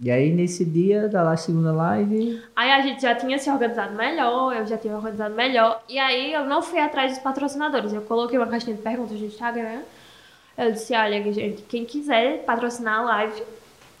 E 0.00 0.10
aí, 0.10 0.32
nesse 0.32 0.64
dia 0.64 1.08
da 1.08 1.22
lá, 1.22 1.36
segunda 1.36 1.70
live, 1.70 2.42
Aí 2.56 2.72
a 2.72 2.80
gente 2.80 3.02
já 3.02 3.14
tinha 3.14 3.38
se 3.38 3.48
organizado 3.48 3.94
melhor, 3.94 4.52
eu 4.56 4.66
já 4.66 4.76
tinha 4.76 4.96
organizado 4.96 5.36
melhor. 5.36 5.80
E 5.88 6.00
aí 6.00 6.32
eu 6.32 6.44
não 6.46 6.62
fui 6.62 6.80
atrás 6.80 7.12
dos 7.12 7.22
patrocinadores. 7.22 7.92
Eu 7.92 8.02
coloquei 8.02 8.36
uma 8.36 8.48
caixinha 8.48 8.74
de 8.74 8.82
perguntas 8.82 9.20
no 9.20 9.26
Instagram. 9.26 9.82
Eu 10.58 10.72
disse, 10.72 10.92
olha, 10.96 11.32
gente, 11.32 11.62
quem 11.62 11.84
quiser 11.84 12.42
patrocinar 12.44 12.98
a 12.98 13.02
live, 13.04 13.40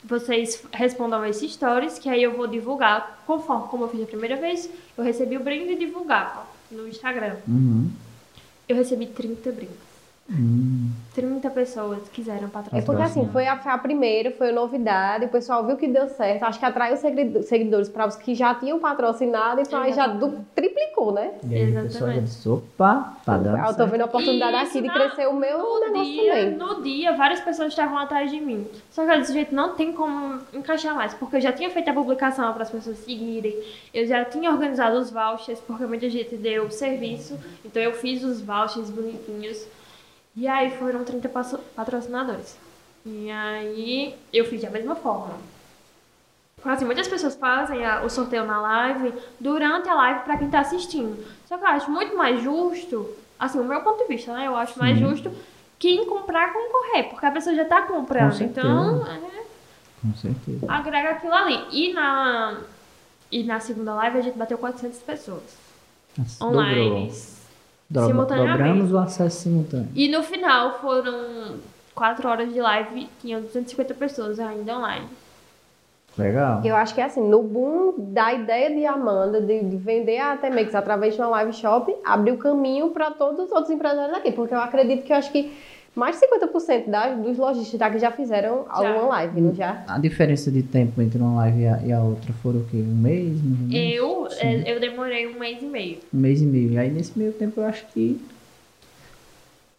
vocês 0.02 0.64
respondam 0.72 1.24
esses 1.24 1.52
stories, 1.52 1.96
que 1.96 2.08
aí 2.08 2.24
eu 2.24 2.36
vou 2.36 2.48
divulgar, 2.48 3.22
conforme 3.24 3.68
como 3.68 3.84
eu 3.84 3.88
fiz 3.88 4.02
a 4.02 4.06
primeira 4.06 4.34
vez, 4.34 4.68
eu 4.98 5.04
recebi 5.04 5.36
o 5.36 5.40
brinde 5.44 5.74
e 5.74 5.78
divulgava 5.78 6.51
no 6.72 6.88
Instagram. 6.88 7.36
uhum. 7.46 7.90
Eu 8.68 8.76
recebi 8.76 9.06
30 9.06 9.52
brindes. 9.52 9.91
Hum. 10.30 10.90
30 11.14 11.50
pessoas 11.50 12.08
quiseram 12.10 12.46
É 12.46 12.50
patrocinar. 12.50 12.84
porque 12.86 13.02
assim, 13.02 13.28
foi 13.30 13.46
a, 13.46 13.58
foi 13.58 13.70
a 13.72 13.76
primeira, 13.76 14.30
foi 14.30 14.48
a 14.48 14.52
novidade, 14.52 15.26
o 15.26 15.28
pessoal 15.28 15.66
viu 15.66 15.76
que 15.76 15.86
deu 15.86 16.08
certo, 16.08 16.44
acho 16.44 16.58
que 16.58 16.64
atraiu 16.64 16.96
segui- 16.96 17.42
seguidores 17.42 17.88
para 17.88 18.06
os 18.06 18.16
que 18.16 18.34
já 18.34 18.54
tinham 18.54 18.78
patrocinado, 18.78 19.60
então 19.60 19.78
aí 19.82 19.92
já 19.92 20.06
du- 20.06 20.42
triplicou, 20.54 21.12
né? 21.12 21.32
E 21.50 21.54
aí 21.54 21.62
o 21.64 21.82
pessoal 21.82 21.82
já 21.82 21.86
Exatamente. 21.86 22.22
disse, 22.24 22.48
opa, 22.48 23.14
tá 23.26 23.36
dando 23.36 23.58
Eu 23.58 23.74
tô 23.76 23.86
vendo 23.86 24.00
a 24.00 24.04
oportunidade 24.06 24.56
Isso, 24.56 24.66
aqui 24.68 24.80
de 24.80 24.86
na- 24.86 24.94
crescer 24.94 25.26
o 25.28 25.34
meu 25.34 25.58
No 25.58 25.80
negócio 25.80 26.04
dia, 26.12 26.32
também. 26.34 26.50
no 26.56 26.82
dia, 26.82 27.12
várias 27.14 27.40
pessoas 27.40 27.68
estavam 27.68 27.98
atrás 27.98 28.30
de 28.30 28.40
mim. 28.40 28.66
Só 28.90 29.04
que 29.04 29.12
eu 29.12 29.18
desse 29.18 29.32
jeito 29.34 29.54
não 29.54 29.74
tem 29.74 29.92
como 29.92 30.38
encaixar 30.54 30.94
mais, 30.94 31.12
porque 31.12 31.36
eu 31.36 31.40
já 31.42 31.52
tinha 31.52 31.68
feito 31.68 31.90
a 31.90 31.92
publicação 31.92 32.52
para 32.54 32.62
as 32.62 32.70
pessoas 32.70 32.96
seguirem, 32.98 33.54
eu 33.92 34.06
já 34.06 34.24
tinha 34.24 34.50
organizado 34.50 34.96
os 34.98 35.10
vouchers, 35.10 35.60
porque 35.60 35.84
muita 35.84 36.08
gente 36.08 36.36
deu 36.36 36.70
serviço, 36.70 37.38
então 37.64 37.82
eu 37.82 37.92
fiz 37.92 38.22
os 38.22 38.40
vouchers 38.40 38.88
bonitinhos. 38.88 39.66
E 40.36 40.48
aí 40.48 40.70
foram 40.78 41.04
30 41.04 41.28
passo- 41.28 41.58
patrocinadores. 41.76 42.56
E 43.04 43.30
aí 43.30 44.14
eu 44.32 44.44
fiz 44.44 44.62
da 44.62 44.70
mesma 44.70 44.94
forma. 44.94 45.34
Assim, 46.64 46.84
muitas 46.84 47.08
pessoas 47.08 47.34
fazem 47.34 47.84
a- 47.84 48.02
o 48.02 48.08
sorteio 48.08 48.44
na 48.44 48.60
live 48.60 49.12
durante 49.40 49.88
a 49.88 49.94
live 49.94 50.20
para 50.20 50.36
quem 50.38 50.48
tá 50.48 50.60
assistindo. 50.60 51.22
Só 51.46 51.58
que 51.58 51.64
eu 51.64 51.68
acho 51.68 51.90
muito 51.90 52.16
mais 52.16 52.40
justo, 52.40 53.10
assim, 53.38 53.58
o 53.58 53.64
meu 53.64 53.80
ponto 53.80 53.98
de 53.98 54.08
vista, 54.08 54.32
né? 54.32 54.46
Eu 54.46 54.56
acho 54.56 54.78
mais 54.78 54.96
Sim. 54.96 55.08
justo 55.08 55.32
quem 55.78 56.06
comprar 56.06 56.52
concorrer, 56.52 57.08
porque 57.10 57.26
a 57.26 57.30
pessoa 57.32 57.54
já 57.56 57.64
tá 57.64 57.82
comprando. 57.82 58.38
Com. 58.38 58.44
Então, 58.44 59.06
é, 59.06 59.42
Com 60.00 60.14
certeza. 60.14 60.64
agrega 60.68 61.10
aquilo 61.10 61.34
ali. 61.34 61.66
E 61.72 61.92
na, 61.92 62.58
e 63.30 63.42
na 63.42 63.58
segunda 63.58 63.92
live 63.94 64.18
a 64.18 64.22
gente 64.22 64.38
bateu 64.38 64.56
400 64.56 65.00
pessoas 65.00 65.42
Nossa, 66.16 66.44
online. 66.44 67.06
Dobrou. 67.08 67.41
Dobramos 67.92 68.92
o 68.92 68.98
acesso 68.98 69.42
simultâneo. 69.42 69.88
E 69.94 70.08
no 70.08 70.22
final 70.22 70.80
foram 70.80 71.56
4 71.94 72.28
horas 72.28 72.52
de 72.52 72.60
live, 72.60 73.08
tinham 73.20 73.40
250 73.42 73.94
pessoas 73.94 74.40
ainda 74.40 74.78
online. 74.78 75.06
Legal. 76.16 76.60
Eu 76.64 76.76
acho 76.76 76.94
que 76.94 77.00
é 77.00 77.04
assim, 77.04 77.26
no 77.26 77.42
boom 77.42 77.94
da 77.96 78.34
ideia 78.34 78.70
de 78.70 78.84
Amanda 78.84 79.40
de, 79.40 79.64
de 79.64 79.76
vender 79.76 80.18
a 80.18 80.36
Temex 80.36 80.74
através 80.74 81.14
de 81.14 81.20
uma 81.20 81.28
live 81.28 81.52
shop, 81.54 81.94
abriu 82.04 82.36
caminho 82.36 82.90
para 82.90 83.10
todos 83.10 83.46
os 83.46 83.52
outros 83.52 83.70
empresários 83.70 84.16
aqui, 84.16 84.32
porque 84.32 84.54
eu 84.54 84.60
acredito 84.60 85.04
que 85.04 85.12
eu 85.12 85.16
acho 85.16 85.32
que 85.32 85.52
mais 85.94 86.18
de 86.18 86.26
50% 86.26 86.88
das, 86.88 87.18
dos 87.18 87.36
lojistas 87.36 87.78
daqui 87.78 87.98
já 87.98 88.10
fizeram 88.10 88.64
alguma 88.68 89.06
live, 89.08 89.40
não 89.40 89.54
já? 89.54 89.84
A 89.86 89.98
diferença 89.98 90.50
de 90.50 90.62
tempo 90.62 91.02
entre 91.02 91.18
uma 91.20 91.34
live 91.36 91.60
e 91.60 91.66
a, 91.66 91.82
e 91.84 91.92
a 91.92 92.00
outra 92.00 92.32
foram 92.42 92.60
o 92.60 92.64
quê? 92.64 92.78
Um 92.78 92.94
mês? 92.94 93.38
ou 93.38 93.68
menos? 93.68 93.74
Eu, 93.74 94.30
Sim. 94.30 94.46
é, 94.46 94.74
eu 94.74 94.80
demorei 94.80 95.26
um 95.26 95.38
mês 95.38 95.62
e 95.62 95.66
meio. 95.66 95.98
Um 96.12 96.18
mês 96.18 96.40
e 96.40 96.46
meio. 96.46 96.72
E 96.72 96.78
aí 96.78 96.90
nesse 96.90 97.18
meio 97.18 97.32
tempo 97.32 97.60
eu 97.60 97.64
acho 97.66 97.84
que 97.92 98.18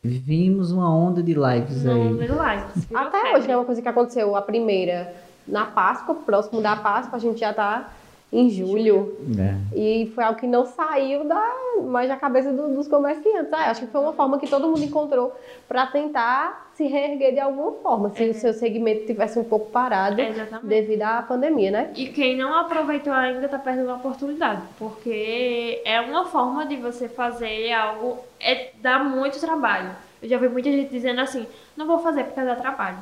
vimos 0.04 0.72
uma 0.72 0.94
onda 0.94 1.24
de 1.24 1.34
lives 1.34 1.84
No 1.84 1.92
aí. 1.94 2.10
número 2.10 2.36
live. 2.36 2.64
Virou 2.76 3.04
Até 3.04 3.34
hoje, 3.36 3.48
né? 3.48 3.56
Uma 3.58 3.66
coisa 3.66 3.82
que 3.82 3.88
aconteceu, 3.88 4.36
a 4.36 4.42
primeira 4.42 5.14
na 5.48 5.66
Páscoa, 5.66 6.16
próximo 6.16 6.62
da 6.62 6.76
Páscoa, 6.76 7.18
a 7.18 7.20
gente 7.20 7.40
já 7.40 7.54
tá 7.54 7.90
em 8.34 8.50
julho. 8.50 9.16
É. 9.40 9.56
E 9.78 10.12
foi 10.16 10.24
algo 10.24 10.40
que 10.40 10.48
não 10.48 10.66
saiu 10.66 11.24
da, 11.26 11.42
mais 11.84 12.10
da 12.10 12.18
cabeça 12.18 12.52
do- 12.52 12.74
dos 12.74 12.88
comerciantes. 12.88 13.54
Ah, 13.54 13.70
acho 13.70 13.82
que 13.82 13.92
foi 13.92 14.02
uma 14.02 14.14
forma 14.14 14.40
que 14.40 14.48
todo 14.50 14.68
mundo 14.68 14.84
encontrou 14.84 15.32
para 15.68 15.86
tentar 15.86 16.72
se 16.74 16.88
reerguer 16.88 17.34
de 17.34 17.40
alguma 17.40 17.74
forma, 17.74 18.10
se 18.10 18.28
o 18.30 18.34
seu 18.34 18.52
segmento 18.54 19.06
tivesse 19.06 19.38
um 19.38 19.44
pouco 19.44 19.70
parado 19.70 20.20
É, 20.20 20.30
exatamente. 20.30 20.66
devido 20.68 21.04
à 21.04 21.22
pandemia, 21.22 21.70
né? 21.70 21.92
E 21.96 22.08
quem 22.08 22.36
não 22.36 22.52
aproveitou 22.56 23.14
ainda 23.14 23.48
tá 23.48 23.60
perdendo 23.60 23.92
a 23.92 23.96
oportunidade, 23.96 24.64
porque 24.80 25.82
é 25.86 26.02
uma 26.02 26.26
forma 26.26 26.66
de 26.66 26.76
você 26.78 27.08
fazer 27.08 27.72
algo, 27.72 28.18
é 28.40 28.72
dá 28.82 29.04
muito 29.04 29.40
trabalho. 29.40 29.92
Eu 30.22 30.28
já 30.30 30.38
vi 30.40 30.48
muita 30.50 30.72
gente 30.72 30.90
dizendo 30.90 31.20
assim, 31.22 31.46
não 31.78 31.86
vou 31.86 32.00
fazer 32.00 32.24
porque 32.24 32.42
dá 32.42 32.56
trabalho. 32.56 32.98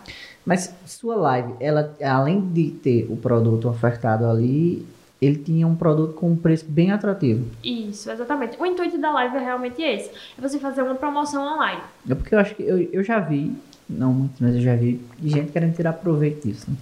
Mas 0.45 0.75
sua 0.85 1.15
live, 1.15 1.53
ela, 1.59 1.95
além 2.03 2.41
de 2.41 2.71
ter 2.71 3.07
o 3.09 3.15
produto 3.15 3.69
ofertado 3.69 4.25
ali, 4.25 4.85
ele 5.21 5.35
tinha 5.37 5.67
um 5.67 5.75
produto 5.75 6.13
com 6.15 6.31
um 6.31 6.35
preço 6.35 6.65
bem 6.67 6.91
atrativo. 6.91 7.45
Isso, 7.63 8.09
exatamente. 8.09 8.57
O 8.59 8.65
intuito 8.65 8.97
da 8.97 9.11
live 9.11 9.37
é 9.37 9.39
realmente 9.39 9.81
esse, 9.81 10.09
é 10.37 10.41
você 10.41 10.57
fazer 10.57 10.81
uma 10.81 10.95
promoção 10.95 11.43
online. 11.55 11.81
É 12.09 12.15
porque 12.15 12.33
eu 12.33 12.39
acho 12.39 12.55
que 12.55 12.63
eu, 12.63 12.81
eu 12.91 13.03
já 13.03 13.19
vi, 13.19 13.55
não 13.87 14.11
muito, 14.13 14.33
mas 14.43 14.55
eu 14.55 14.61
já 14.61 14.75
vi 14.75 14.99
gente 15.23 15.51
querendo 15.51 15.75
tirar 15.75 15.93
proveito 15.93 16.47
disso, 16.47 16.69
né? 16.71 16.75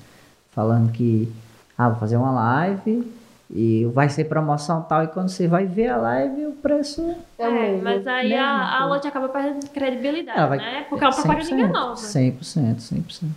Falando 0.51 0.91
que, 0.91 1.29
ah, 1.77 1.89
vou 1.89 1.99
fazer 1.99 2.15
uma 2.17 2.31
live 2.31 3.11
e 3.51 3.85
vai 3.93 4.07
ser 4.09 4.25
promoção 4.25 4.83
tal, 4.83 5.03
e 5.03 5.07
quando 5.07 5.27
você 5.29 5.47
vai 5.47 5.65
ver 5.65 5.87
a 5.89 5.97
live, 5.97 6.45
o 6.45 6.51
preço 6.53 7.15
É, 7.37 7.43
É, 7.45 7.49
mesmo. 7.51 7.83
mas 7.83 8.05
aí 8.07 8.29
mesmo, 8.29 8.43
a, 8.45 8.77
a 8.77 8.83
pô. 8.83 8.89
loja 8.89 9.07
acaba 9.09 9.27
perdendo 9.29 9.67
credibilidade, 9.69 10.37
ela 10.37 10.47
vai... 10.47 10.57
né? 10.59 10.85
Porque 10.87 11.03
é 11.03 11.07
uma 11.07 11.13
propaganda 11.15 11.45
100%, 11.45 11.51
enganosa. 11.53 12.19
100%, 12.19 12.75
100%. 12.77 13.27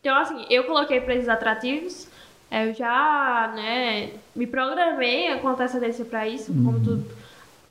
Então, 0.00 0.16
assim, 0.16 0.44
eu 0.50 0.64
coloquei 0.64 1.00
preços 1.00 1.28
atrativos, 1.28 2.08
eu 2.50 2.72
já, 2.74 3.52
né, 3.54 4.10
me 4.34 4.46
programei 4.46 5.36
com 5.38 5.48
antecedência 5.48 6.04
pra 6.04 6.26
isso, 6.26 6.52
como 6.52 6.80
tudo. 6.80 7.04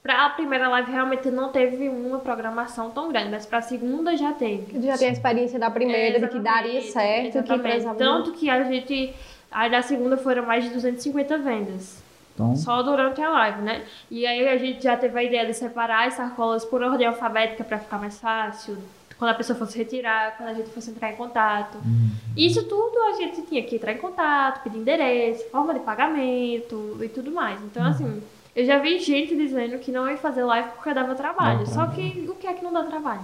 Pra 0.03 0.29
primeira 0.29 0.69
live 0.69 0.91
realmente 0.91 1.29
não 1.29 1.51
teve 1.51 1.89
uma 1.89 2.19
programação 2.19 2.89
tão 2.91 3.09
grande, 3.09 3.29
mas 3.29 3.45
pra 3.45 3.61
segunda 3.61 4.15
já 4.15 4.31
teve. 4.31 4.81
Já 4.81 4.97
tem 4.97 5.09
a 5.09 5.11
experiência 5.11 5.59
da 5.59 5.69
primeira, 5.69 6.19
de 6.19 6.27
que 6.29 6.39
daria 6.39 6.81
certo, 6.81 7.43
que 7.43 7.59
precisava... 7.59 7.97
Tanto 7.97 8.31
que 8.31 8.49
a 8.49 8.63
gente, 8.63 9.13
aí 9.51 9.69
da 9.69 9.81
segunda 9.81 10.15
foram 10.15 10.45
mais 10.45 10.63
de 10.63 10.69
250 10.69 11.37
vendas. 11.39 12.01
Então, 12.33 12.55
Só 12.55 12.83
durante 12.83 13.19
a 13.19 13.29
live, 13.29 13.61
né? 13.63 13.83
E 14.11 14.25
aí 14.25 14.47
a 14.47 14.57
gente 14.57 14.83
já 14.83 14.95
teve 14.95 15.19
a 15.19 15.23
ideia 15.23 15.45
de 15.45 15.55
separar 15.55 16.07
as 16.07 16.13
sacolas 16.13 16.63
por 16.63 16.83
ordem 16.83 17.07
alfabética 17.07 17.63
pra 17.63 17.79
ficar 17.79 17.97
mais 17.97 18.19
fácil. 18.19 18.77
Quando 19.17 19.31
a 19.31 19.33
pessoa 19.33 19.57
fosse 19.57 19.77
retirar, 19.77 20.37
quando 20.37 20.49
a 20.49 20.53
gente 20.53 20.69
fosse 20.69 20.91
entrar 20.91 21.11
em 21.11 21.15
contato. 21.15 21.79
Isso 22.35 22.63
tudo 22.63 22.97
a 23.09 23.13
gente 23.13 23.41
tinha 23.43 23.63
que 23.63 23.75
entrar 23.75 23.93
em 23.93 23.97
contato, 23.97 24.61
pedir 24.63 24.77
endereço, 24.77 25.49
forma 25.49 25.73
de 25.73 25.79
pagamento 25.79 26.97
e 27.01 27.09
tudo 27.09 27.31
mais. 27.31 27.59
Então, 27.63 27.83
assim, 27.83 28.21
eu 28.55 28.65
já 28.65 28.77
vi 28.77 28.99
gente 28.99 29.35
dizendo 29.35 29.79
que 29.79 29.91
não 29.91 30.07
ia 30.09 30.17
fazer 30.17 30.43
live 30.43 30.69
porque 30.75 30.93
dava 30.93 31.15
trabalho. 31.15 31.59
Dá 31.59 31.65
Só 31.65 31.87
que 31.87 32.27
o 32.29 32.35
que 32.35 32.45
é 32.45 32.53
que 32.53 32.63
não 32.63 32.71
dá 32.71 32.83
trabalho? 32.83 33.21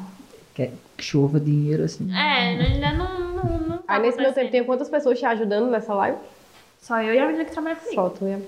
quer 0.53 0.71
que 0.95 1.03
chova 1.03 1.39
dinheiro 1.39 1.83
assim. 1.83 2.11
É, 2.13 2.49
ainda 2.49 2.93
não. 2.93 3.33
não, 3.33 3.59
não 3.59 3.77
tá 3.79 3.95
Aí 3.95 4.01
nesse 4.01 4.19
meu 4.19 4.33
tempo, 4.33 4.51
tem 4.51 4.63
quantas 4.63 4.89
pessoas 4.89 5.17
te 5.19 5.25
ajudando 5.25 5.69
nessa 5.69 5.93
live? 5.93 6.17
Só 6.79 7.01
eu 7.01 7.13
e 7.13 7.19
a 7.19 7.25
menina 7.25 7.45
que 7.45 7.51
trabalha 7.51 7.75
comigo. 7.75 7.95
Só 7.95 8.09
tu, 8.09 8.27
ia. 8.27 8.41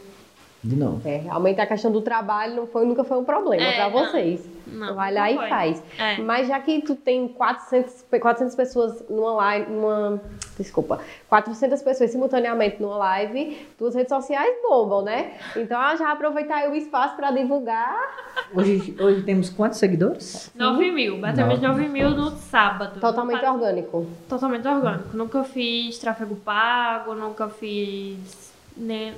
De 0.68 0.76
novo. 0.76 1.00
É, 1.08 1.24
aumentar 1.30 1.64
a 1.64 1.68
questão 1.68 1.92
do 1.92 2.02
trabalho 2.02 2.56
não 2.56 2.66
foi, 2.68 2.86
nunca 2.86 3.04
foi 3.04 3.18
um 3.18 3.24
problema 3.24 3.64
É, 3.64 3.74
pra 3.76 3.90
não. 3.90 3.92
vocês. 4.08 4.44
Não, 4.66 4.96
Vai 4.96 5.12
não 5.14 5.22
lá 5.22 5.32
e 5.32 5.36
foi. 5.36 5.48
faz. 5.48 5.84
É. 5.98 6.18
Mas 6.18 6.48
já 6.48 6.60
que 6.60 6.82
tu 6.82 6.96
tem 6.96 7.28
400, 7.28 8.02
pe- 8.10 8.20
400 8.20 8.56
pessoas 8.56 9.04
numa 9.08 9.32
live, 9.34 9.72
numa, 9.72 10.20
desculpa, 10.58 11.00
400 11.30 11.82
pessoas 11.84 12.10
simultaneamente 12.10 12.82
numa 12.82 12.98
live, 12.98 13.56
tuas 13.78 13.94
redes 13.94 14.10
sociais 14.10 14.56
bombam, 14.64 15.04
né? 15.04 15.34
Então 15.56 15.80
ah, 15.80 15.96
já 15.96 16.12
aproveitar 16.12 16.56
aí 16.56 16.72
o 16.72 16.76
espaço 16.76 17.16
para 17.16 17.30
divulgar. 17.30 17.96
Hoje, 18.54 18.96
hoje 19.00 19.22
temos 19.22 19.50
quantos 19.52 19.78
seguidores? 19.78 20.52
9 20.56 20.92
mil, 20.92 21.20
batemos 21.20 21.62
9 21.62 21.88
mil 21.88 22.10
no 22.10 22.32
sábado. 22.32 23.00
Totalmente 23.00 23.42
faz- 23.42 23.54
orgânico. 23.54 24.08
Totalmente 24.28 24.68
orgânico. 24.68 25.16
Nunca 25.16 25.44
fiz 25.44 26.00
tráfego 26.00 26.36
pago, 26.38 27.14
nunca 27.14 27.48
fiz. 27.50 28.52
Nem... 28.76 29.14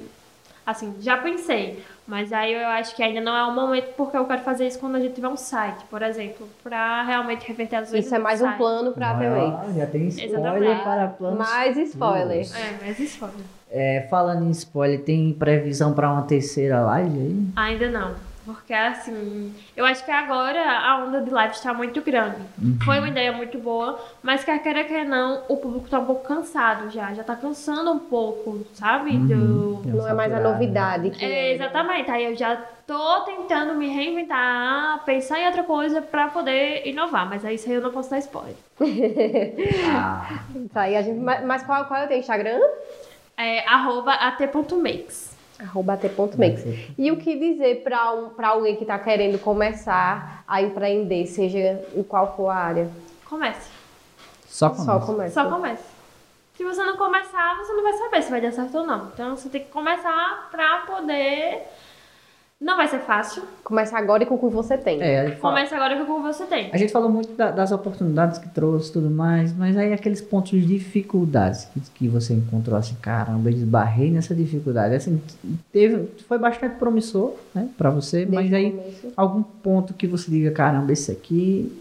Assim, 0.68 0.96
já 1.00 1.16
pensei. 1.16 1.82
Mas 2.06 2.34
aí 2.34 2.54
eu 2.54 2.68
acho 2.68 2.94
que 2.94 3.02
ainda 3.02 3.22
não 3.22 3.34
é 3.34 3.42
o 3.46 3.56
momento 3.56 3.94
porque 3.96 4.18
eu 4.18 4.26
quero 4.26 4.42
fazer 4.42 4.68
isso 4.68 4.78
quando 4.80 4.96
a 4.96 5.00
gente 5.00 5.16
tiver 5.16 5.30
um 5.30 5.38
site, 5.38 5.86
por 5.90 6.02
exemplo, 6.02 6.46
pra 6.62 7.04
realmente 7.04 7.48
reverter 7.48 7.78
as 7.78 7.94
Isso 7.94 8.14
é 8.14 8.20
mais 8.20 8.42
um 8.42 8.46
site. 8.46 8.58
plano 8.58 8.92
para 8.92 9.12
a 9.12 9.12
Ah, 9.12 9.66
já 9.74 9.86
tem 9.88 10.08
spoiler 10.10 10.36
Exatamente. 10.42 10.84
para 10.84 11.08
planos. 11.08 11.40
Mais 11.40 11.78
spoilers. 11.78 12.54
É, 12.54 12.92
isso 13.02 13.18
foi. 13.18 13.30
É, 13.72 14.08
falando 14.10 14.46
em 14.46 14.52
spoiler, 14.52 15.02
tem 15.04 15.32
previsão 15.32 15.94
para 15.94 16.12
uma 16.12 16.24
terceira 16.24 16.82
live 16.82 17.18
aí? 17.18 17.48
Ainda 17.56 17.90
não. 17.90 18.27
Porque 18.48 18.74
assim, 18.74 19.54
eu 19.76 19.86
acho 19.86 20.06
que 20.06 20.10
agora 20.10 20.80
a 20.80 21.04
onda 21.04 21.20
de 21.20 21.30
live 21.30 21.54
está 21.54 21.74
muito 21.74 22.02
grande. 22.02 22.38
Foi 22.86 22.98
uma 22.98 23.10
ideia 23.10 23.34
muito 23.34 23.60
boa, 23.60 24.00
mas 24.24 24.42
quer 24.46 24.64
queira 24.64 24.86
quer 24.86 25.06
não, 25.06 25.44
o 25.50 25.58
público 25.58 25.84
está 25.84 26.00
um 26.00 26.06
pouco 26.06 26.26
cansado 26.26 26.90
já. 26.90 27.14
Já 27.14 27.26
tá 27.26 27.36
cansando 27.36 27.92
um 27.92 28.00
pouco, 28.00 28.66
sabe? 28.74 29.18
Do... 29.18 29.82
Tem 29.84 29.94
um 29.94 29.98
Não 29.98 30.08
é 30.08 30.14
mais 30.14 30.32
a 30.32 30.40
novidade. 30.40 31.10
Que 31.10 31.26
É, 31.26 31.56
exatamente. 31.56 32.10
Aí 32.10 32.24
eu 32.24 32.38
já 32.38 32.56
tô 32.56 33.20
tentando 33.26 33.76
me 33.76 33.90
reinventar, 33.90 35.04
pensar 35.04 35.42
em 35.42 35.46
outra 35.46 35.64
coisa 35.64 36.02
pra 36.02 36.30
poder 36.30 36.88
inovar. 36.88 37.28
Mas 37.30 37.44
aí 37.44 37.56
isso 37.56 37.68
aí 37.68 37.76
eu 37.76 37.82
não 37.82 37.92
posso 37.92 38.10
dar 38.10 38.20
spoiler. 38.20 38.56
Ah, 39.90 40.40
Isso 40.56 40.80
aí 40.80 40.96
a 40.96 41.02
gente, 41.02 41.20
mas 41.20 41.44
mas 41.44 41.64
qual, 41.64 41.84
qual 41.84 42.00
é 42.00 42.06
o 42.06 42.08
teu 42.08 42.18
Instagram? 42.18 42.60
É 43.36 43.68
arroba 43.68 44.14
at.makes. 44.14 45.37
Arroba 45.60 45.94
at.mix. 45.94 46.64
E 46.98 47.12
o 47.12 47.18
que 47.18 47.36
dizer 47.38 47.84
para 47.84 48.14
um, 48.14 48.30
pra 48.30 48.50
alguém 48.50 48.76
que 48.76 48.84
está 48.84 49.00
querendo 49.00 49.40
começar 49.40 50.44
a 50.48 50.62
empreender, 50.62 51.26
seja 51.26 51.84
em 51.96 52.04
qual 52.04 52.36
for 52.36 52.50
a 52.50 52.56
área? 52.56 52.90
Comece. 53.26 53.70
só 54.48 54.74
Só 54.74 55.00
começa. 55.00 55.06
começa. 55.06 55.34
Só 55.34 55.50
comece. 55.50 55.84
Se 56.56 56.64
você 56.64 56.84
não 56.84 56.98
começar, 56.98 57.56
você 57.58 57.74
não 57.74 57.84
vai 57.84 57.94
saber 57.94 58.22
se 58.24 58.32
vai 58.32 58.42
dar 58.42 58.52
certo 58.52 58.78
ou 58.80 58.86
não. 58.86 59.08
Então 59.14 59.36
você 59.36 59.50
tem 59.50 59.62
que 59.64 59.70
começar 59.70 60.48
pra 60.52 60.84
poder. 60.88 61.64
Não 62.60 62.76
vai 62.76 62.88
ser 62.88 63.00
fácil. 63.00 63.44
Começa 63.64 63.96
agora 63.96 64.24
e 64.24 64.26
com 64.26 64.34
o 64.34 64.40
que 64.40 64.48
você 64.48 64.76
tem. 64.78 65.00
É, 65.00 65.20
a 65.22 65.28
gente, 65.28 65.38
fala- 65.40 65.54
Comece 65.56 65.76
agora 65.76 65.96
com 66.06 66.12
o 66.14 66.16
que 66.18 66.22
você 66.24 66.46
tem. 66.46 66.70
a 66.74 66.78
gente 66.78 66.92
falou 66.92 67.08
muito 67.08 67.34
da- 67.34 67.52
das 67.52 67.72
oportunidades 67.72 68.40
que 68.40 68.50
trouxe 68.50 68.90
e 68.90 68.94
tudo 68.94 69.12
mais, 69.12 69.56
mas 69.56 69.78
aí 69.78 69.94
aqueles 69.94 70.22
pontos 70.22 70.50
de 70.52 70.66
dificuldades 70.66 71.66
que, 71.66 71.80
que 71.94 72.08
você 72.08 72.34
encontrou 72.34 72.76
assim, 72.76 72.96
caramba, 73.00 73.50
eu 73.52 73.54
esbarrei 73.56 74.10
nessa 74.10 74.34
dificuldade. 74.34 74.96
Assim, 74.96 75.22
teve, 75.72 76.08
foi 76.28 76.40
bastante 76.40 76.78
promissor, 76.78 77.36
né, 77.54 77.70
pra 77.78 77.92
você, 77.92 78.26
mas 78.26 78.50
Desde 78.50 78.54
o 78.54 78.58
aí 78.58 78.72
começo. 78.72 79.14
algum 79.16 79.44
ponto 79.44 79.94
que 79.94 80.08
você 80.08 80.32
diga, 80.32 80.50
caramba, 80.50 80.92
esse 80.92 81.12
aqui 81.12 81.72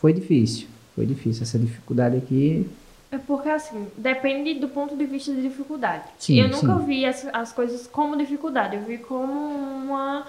foi 0.00 0.14
difícil. 0.14 0.66
Foi 0.96 1.04
difícil, 1.04 1.42
essa 1.42 1.58
dificuldade 1.58 2.16
aqui. 2.16 2.66
É 3.12 3.18
porque 3.18 3.50
assim, 3.50 3.86
depende 3.96 4.54
do 4.54 4.68
ponto 4.68 4.96
de 4.96 5.04
vista 5.04 5.34
de 5.34 5.42
dificuldade. 5.42 6.04
Sim, 6.18 6.40
eu 6.40 6.48
nunca 6.48 6.78
sim. 6.78 6.86
vi 6.86 7.04
as, 7.04 7.28
as 7.30 7.52
coisas 7.52 7.86
como 7.86 8.16
dificuldade, 8.16 8.76
eu 8.76 8.82
vi 8.82 8.96
como 8.96 9.30
uma 9.30 10.26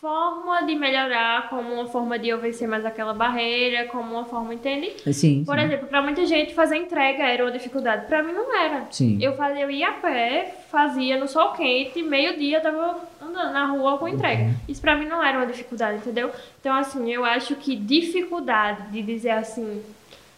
forma 0.00 0.62
de 0.62 0.76
melhorar, 0.76 1.50
como 1.50 1.74
uma 1.74 1.86
forma 1.88 2.16
de 2.18 2.28
eu 2.28 2.38
vencer 2.38 2.68
mais 2.68 2.86
aquela 2.86 3.12
barreira, 3.12 3.86
como 3.88 4.14
uma 4.14 4.24
forma, 4.24 4.54
entende? 4.54 4.92
Sim, 5.12 5.44
Por 5.44 5.58
sim. 5.58 5.64
exemplo, 5.64 5.88
pra 5.88 6.00
muita 6.00 6.24
gente 6.24 6.54
fazer 6.54 6.76
entrega 6.76 7.24
era 7.24 7.44
uma 7.44 7.50
dificuldade, 7.50 8.06
Pra 8.06 8.22
mim 8.22 8.32
não 8.32 8.56
era. 8.56 8.86
Sim. 8.92 9.18
Eu 9.20 9.36
fazia, 9.36 9.62
eu 9.62 9.70
ia 9.70 9.88
a 9.88 9.92
pé, 9.94 10.54
fazia 10.70 11.18
no 11.18 11.26
sol 11.26 11.52
quente, 11.52 12.00
meio-dia 12.00 12.58
eu 12.58 12.62
tava 12.62 13.00
andando 13.20 13.52
na 13.52 13.66
rua 13.66 13.98
com 13.98 14.06
entrega. 14.06 14.44
Uhum. 14.44 14.54
Isso 14.68 14.80
pra 14.80 14.96
mim 14.96 15.06
não 15.06 15.22
era 15.22 15.36
uma 15.36 15.46
dificuldade, 15.46 15.98
entendeu? 15.98 16.30
Então, 16.60 16.74
assim, 16.74 17.12
eu 17.12 17.24
acho 17.24 17.56
que 17.56 17.74
dificuldade 17.74 18.90
de 18.92 19.02
dizer 19.02 19.30
assim, 19.30 19.82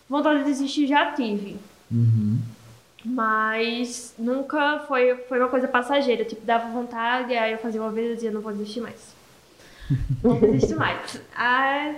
vontade 0.09 0.39
de 0.41 0.47
desistir 0.47 0.87
já 0.87 1.13
tive. 1.13 1.57
Uhum. 1.93 2.39
Mas 3.05 4.15
nunca 4.19 4.81
foi, 4.87 5.17
foi 5.29 5.39
uma 5.41 5.49
coisa 5.49 5.67
passageira, 5.69 6.25
tipo, 6.25 6.45
dava 6.47 6.69
vontade, 6.69 7.35
aí 7.37 7.53
eu 7.53 7.59
fazia 7.59 7.81
uma 7.83 7.91
vez 7.91 8.13
e 8.13 8.15
dizia, 8.15 8.31
não 8.31 8.41
vou 8.41 8.53
desistir 8.53 8.81
mais. 8.81 9.13
Não 10.23 10.39
desisto 10.39 10.77
mais. 10.79 11.21
Ah, 11.37 11.95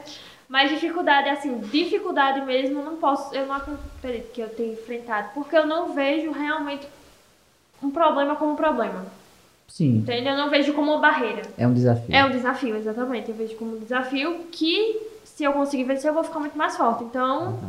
mas 0.49 0.71
dificuldade, 0.71 1.29
assim, 1.29 1.59
dificuldade 1.71 2.41
mesmo, 2.41 2.83
não 2.83 2.97
posso, 2.97 3.35
eu 3.35 3.47
não 3.47 3.55
acredito 3.55 4.33
que 4.33 4.41
eu 4.41 4.49
tenha 4.49 4.73
enfrentado, 4.73 5.29
porque 5.35 5.55
eu 5.57 5.67
não 5.67 5.93
vejo 5.95 6.33
realmente 6.33 6.89
um 7.83 7.91
problema 7.91 8.35
como 8.37 8.53
um 8.53 8.57
problema, 8.57 9.05
Sim, 9.69 9.99
entende? 9.99 10.27
Eu 10.29 10.37
não 10.37 10.49
vejo 10.51 10.73
como 10.73 10.93
uma 10.93 11.01
barreira. 11.01 11.43
é 11.59 11.67
um 11.67 11.75
desafio. 11.75 12.15
É 12.15 12.25
um 12.25 12.31
desafio, 12.31 12.77
exatamente, 12.77 13.29
eu 13.31 13.37
vejo 13.37 13.55
como 13.57 13.77
um 13.77 13.81
desafio 13.81 14.47
que, 14.51 14.99
se 15.25 15.45
eu 15.45 15.53
conseguir 15.53 15.85
vencer, 15.85 16.09
eu 16.11 16.15
vou 16.15 16.25
ficar 16.25 16.41
muito 16.41 16.57
mais 16.57 16.77
forte. 16.77 17.05
Então, 17.05 17.61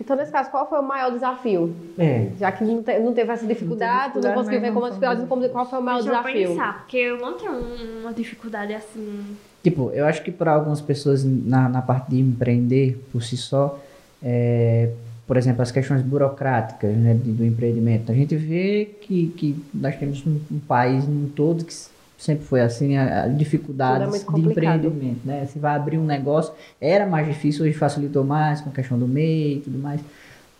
Então, 0.00 0.16
nesse 0.16 0.30
caso, 0.32 0.50
qual 0.50 0.68
foi 0.68 0.78
o 0.78 0.82
maior 0.82 1.10
desafio? 1.12 1.74
É. 1.98 2.28
Já 2.38 2.52
que 2.52 2.64
não, 2.64 2.82
te- 2.82 2.98
não 3.00 3.12
teve 3.12 3.32
essa 3.32 3.46
dificuldade, 3.46 4.14
não 4.14 4.20
dificuldade, 4.22 4.34
conseguiu 4.36 4.60
ver 4.60 4.66
não 4.68 4.74
como 4.74 4.86
as 4.86 4.92
dificuldades, 4.94 5.52
qual 5.52 5.66
foi 5.70 5.78
o 5.78 5.82
maior 5.82 5.96
deixa 6.02 6.10
eu 6.10 6.22
desafio? 6.22 6.48
pensar, 6.48 6.78
porque 6.78 6.96
eu 6.96 7.18
não 7.18 7.32
tenho 7.38 7.52
um- 7.52 8.00
uma 8.02 8.12
dificuldade 8.12 8.74
assim... 8.74 9.36
Tipo, 9.62 9.90
eu 9.92 10.06
acho 10.06 10.22
que 10.22 10.30
para 10.30 10.52
algumas 10.52 10.80
pessoas 10.80 11.24
na, 11.24 11.68
na 11.68 11.82
parte 11.82 12.10
de 12.10 12.20
empreender 12.20 13.04
por 13.10 13.22
si 13.22 13.36
só, 13.36 13.78
é, 14.22 14.90
por 15.26 15.36
exemplo, 15.36 15.60
as 15.62 15.70
questões 15.72 16.00
burocráticas 16.00 16.96
né, 16.96 17.14
do 17.14 17.44
empreendimento, 17.44 18.10
a 18.10 18.14
gente 18.14 18.34
vê 18.36 18.88
que, 19.00 19.28
que 19.36 19.62
nós 19.74 19.96
temos 19.96 20.24
um, 20.26 20.38
um 20.50 20.58
país 20.60 21.06
num 21.06 21.28
todo 21.28 21.64
que 21.64 21.74
sempre 22.18 22.44
foi 22.44 22.60
assim, 22.60 22.96
a, 22.96 23.22
a 23.24 23.28
dificuldades 23.28 24.22
é 24.28 24.32
de 24.32 24.40
empreendimento, 24.40 25.20
né? 25.24 25.46
Você 25.46 25.58
vai 25.58 25.76
abrir 25.76 25.96
um 25.96 26.04
negócio, 26.04 26.52
era 26.80 27.06
mais 27.06 27.26
difícil, 27.28 27.64
hoje 27.64 27.72
facilitou 27.78 28.24
mais 28.24 28.60
com 28.60 28.68
a 28.68 28.72
questão 28.72 28.98
do 28.98 29.06
MEI 29.08 29.54
e 29.54 29.60
tudo 29.60 29.78
mais, 29.78 30.00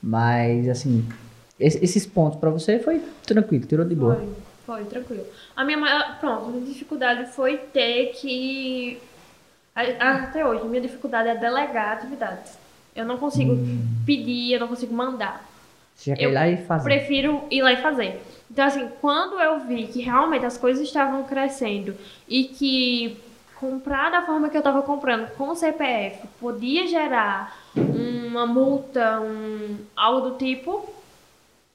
mas 0.03 0.69
assim, 0.69 1.05
esse- 1.59 1.85
esses 1.85 2.07
pontos 2.07 2.39
para 2.39 2.49
você 2.51 2.79
foi 2.79 3.03
tranquilo, 3.27 3.67
tirou 3.67 3.85
de 3.85 3.95
boa. 3.97 4.15
Foi, 4.15 4.29
foi, 4.65 4.85
tranquilo. 4.85 5.25
A 5.57 5.65
minha 5.65 5.77
maior, 5.79 6.19
pronto, 6.21 6.47
a 6.47 6.49
minha 6.51 6.65
dificuldade 6.65 7.31
foi 7.33 7.57
ter 7.59 8.13
que. 8.21 8.99
Até 9.75 10.45
hoje, 10.47 10.63
a 10.63 10.65
minha 10.67 10.81
dificuldade 10.83 11.29
é 11.29 11.37
delegar 11.37 11.93
atividades. 11.97 12.57
Eu 12.95 13.05
não 13.05 13.17
consigo 13.17 13.53
Hum. 13.53 13.81
pedir, 14.05 14.53
eu 14.55 14.61
não 14.61 14.69
consigo 14.69 14.93
mandar. 14.95 15.47
Você 15.95 16.11
já 16.11 16.17
quer 16.17 16.25
Eu 16.25 16.31
ir 16.31 16.35
lá 16.35 16.49
e 16.49 16.57
fazer. 16.57 16.85
Prefiro 16.85 17.43
ir 17.51 17.63
lá 17.63 17.73
e 17.73 17.77
fazer. 17.77 18.21
Então, 18.51 18.65
assim, 18.65 18.89
quando 19.01 19.41
eu 19.41 19.61
vi 19.61 19.87
que 19.87 20.01
realmente 20.01 20.47
as 20.47 20.57
coisas 20.57 20.87
estavam 20.87 21.25
crescendo 21.25 21.95
e 22.27 22.45
que 22.45 23.21
comprar 23.57 24.11
da 24.11 24.23
forma 24.23 24.49
que 24.49 24.57
eu 24.57 24.61
estava 24.61 24.83
comprando 24.83 25.31
com 25.37 25.51
o 25.51 25.55
CPF 25.55 26.27
podia 26.41 26.87
gerar 26.87 27.57
uma 27.77 28.47
multa, 28.47 29.21
um, 29.21 29.79
algo 29.97 30.31
do 30.31 30.39
tipo, 30.39 30.89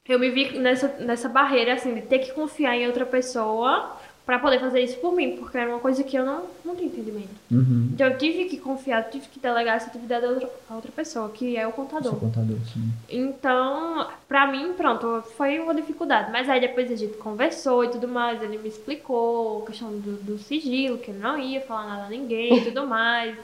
eu 0.08 0.18
me 0.18 0.30
vi 0.30 0.58
nessa, 0.58 0.88
nessa 1.00 1.30
barreira, 1.30 1.74
assim, 1.74 1.94
de 1.94 2.02
ter 2.02 2.20
que 2.20 2.32
confiar 2.32 2.76
em 2.76 2.88
outra 2.88 3.06
pessoa 3.06 3.98
para 4.26 4.40
poder 4.40 4.60
fazer 4.60 4.80
isso 4.80 4.98
por 5.00 5.14
mim, 5.14 5.36
porque 5.36 5.58
era 5.58 5.70
uma 5.70 5.80
coisa 5.80 6.02
que 6.02 6.16
eu 6.16 6.26
não, 6.26 6.46
não 6.64 6.76
tinha 6.76 6.88
entendimento. 6.88 7.30
Uhum. 7.52 7.90
Então, 7.94 8.08
eu 8.08 8.18
tive 8.18 8.46
que 8.46 8.58
confiar, 8.58 9.04
tive 9.10 9.28
que 9.28 9.38
delegar 9.38 9.76
essa 9.76 9.88
atividade 9.88 10.26
a 10.26 10.30
outra, 10.30 10.50
a 10.70 10.76
outra 10.76 10.92
pessoa, 10.94 11.30
que 11.30 11.58
é 11.58 11.68
o 11.68 11.74
contador. 11.74 12.12
Sou 12.12 12.20
contador, 12.22 12.58
sim. 12.74 12.90
Então, 13.10 14.08
pra 14.28 14.48
mim, 14.48 14.74
pronto, 14.78 15.22
foi 15.36 15.60
uma 15.60 15.76
dificuldade. 15.76 16.32
Mas 16.32 16.50
aí 16.50 16.62
depois 16.62 16.90
a 16.90 16.96
gente 16.96 17.18
conversou 17.18 17.84
e 17.84 17.90
tudo 17.90 18.08
mais, 18.08 18.42
ele 18.42 18.58
me 18.58 18.70
explicou 18.70 19.64
a 19.64 19.66
questão 19.66 19.90
do, 19.92 20.14
do 20.24 20.38
sigilo, 20.38 20.98
que 20.98 21.12
ele 21.12 21.20
não 21.20 21.38
ia 21.38 21.60
falar 21.60 21.88
nada 21.88 22.06
a 22.06 22.10
ninguém 22.10 22.60
e 22.60 22.64
tudo 22.64 22.88
mais. 22.88 23.36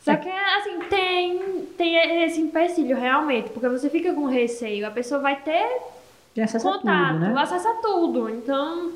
Só 0.00 0.16
que, 0.16 0.28
assim, 0.28 0.80
tem, 0.88 1.66
tem 1.76 2.24
esse 2.24 2.40
empecilho 2.40 2.96
realmente, 2.96 3.50
porque 3.50 3.68
você 3.68 3.90
fica 3.90 4.12
com 4.14 4.24
receio, 4.24 4.86
a 4.86 4.90
pessoa 4.90 5.20
vai 5.20 5.36
ter 5.36 5.68
Tem 6.34 6.42
acesso 6.42 6.66
a 6.68 6.72
contato, 6.78 7.12
tudo, 7.12 7.20
né? 7.20 7.34
acesso 7.36 7.68
a 7.68 7.74
tudo. 7.74 8.30
Então, 8.30 8.92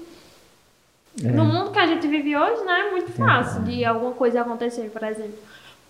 É. 1.22 1.28
no 1.28 1.44
mundo 1.44 1.70
que 1.72 1.78
a 1.78 1.86
gente 1.86 2.06
vive 2.06 2.36
hoje, 2.36 2.64
né, 2.64 2.86
é 2.86 2.90
muito 2.90 3.12
fácil 3.12 3.62
de 3.62 3.84
alguma 3.84 4.12
coisa 4.12 4.40
acontecer, 4.40 4.88
por 4.90 5.02
exemplo. 5.02 5.38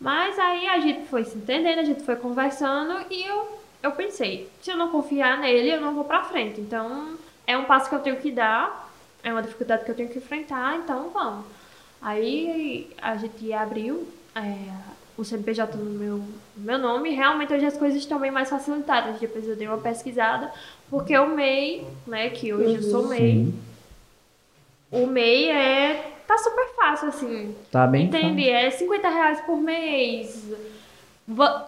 Mas 0.01 0.37
aí 0.39 0.67
a 0.67 0.81
gente 0.81 1.07
foi 1.07 1.25
se 1.25 1.39
entendendo, 1.39 1.79
a 1.79 1.85
gente 1.85 2.03
foi 2.03 2.17
conversando 2.17 3.07
e 3.09 3.23
eu, 3.25 3.61
eu 3.83 3.93
pensei, 3.93 4.51
se 4.61 4.71
eu 4.71 4.77
não 4.77 4.91
confiar 4.91 5.39
nele, 5.39 5.71
eu 5.71 5.81
não 5.81 5.95
vou 5.95 6.05
pra 6.05 6.25
frente. 6.25 6.61
Então, 6.61 7.17
é 7.47 7.57
um 7.57 7.65
passo 7.65 7.89
que 7.89 7.95
eu 7.95 8.01
tenho 8.01 8.17
que 8.17 8.33
dar, 8.33 8.91
é 9.23 9.33
uma 9.33 9.43
dificuldade 9.43 9.85
que 9.85 9.91
eu 9.91 9.95
tenho 9.95 10.09
que 10.09 10.19
enfrentar, 10.19 10.77
então 10.77 11.11
vamos. 11.11 11.45
Aí 12.01 12.91
a 13.01 13.17
gente 13.17 13.53
abriu 13.53 14.09
é, 14.35 14.57
o 15.17 15.25
CNPJ 15.25 15.77
no 15.77 15.85
meu, 15.85 16.17
no 16.17 16.27
meu 16.57 16.79
nome 16.79 17.11
realmente 17.11 17.53
hoje 17.53 17.67
as 17.67 17.77
coisas 17.77 18.01
estão 18.01 18.19
bem 18.19 18.33
mais 18.33 18.51
facilitadas. 18.51 19.21
Depois 19.21 19.47
eu 19.47 19.55
dei 19.55 19.69
uma 19.69 19.79
pesquisada, 19.79 20.51
porque 20.91 21.17
o 21.17 21.29
MEI, 21.29 21.87
né, 22.09 22.31
que 22.31 22.53
hoje 22.53 22.75
eu 22.75 22.83
sou 22.83 23.07
MEI, 23.07 23.21
Sim. 23.21 23.55
O 24.93 25.07
MEI 25.07 25.49
é. 25.51 26.13
tá 26.29 26.37
super 26.39 26.67
fácil, 26.77 27.09
assim. 27.09 27.55
Tá 27.71 27.87
bem? 27.87 28.07
Entende? 28.07 28.49
É 28.49 28.71
50 28.71 29.09
reais 29.09 29.41
por 29.41 29.57
mês. 29.57 30.45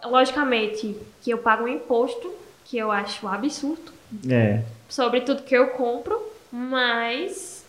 Logicamente 0.04 0.96
que 1.22 1.30
eu 1.30 1.38
pago 1.38 1.64
um 1.64 1.68
imposto, 1.68 2.30
que 2.64 2.76
eu 2.76 2.90
acho 2.90 3.26
absurdo, 3.26 3.92
É, 4.28 4.62
sobre 4.88 5.20
tudo 5.22 5.42
que 5.42 5.54
eu 5.56 5.68
compro, 5.68 6.18
mas 6.52 7.64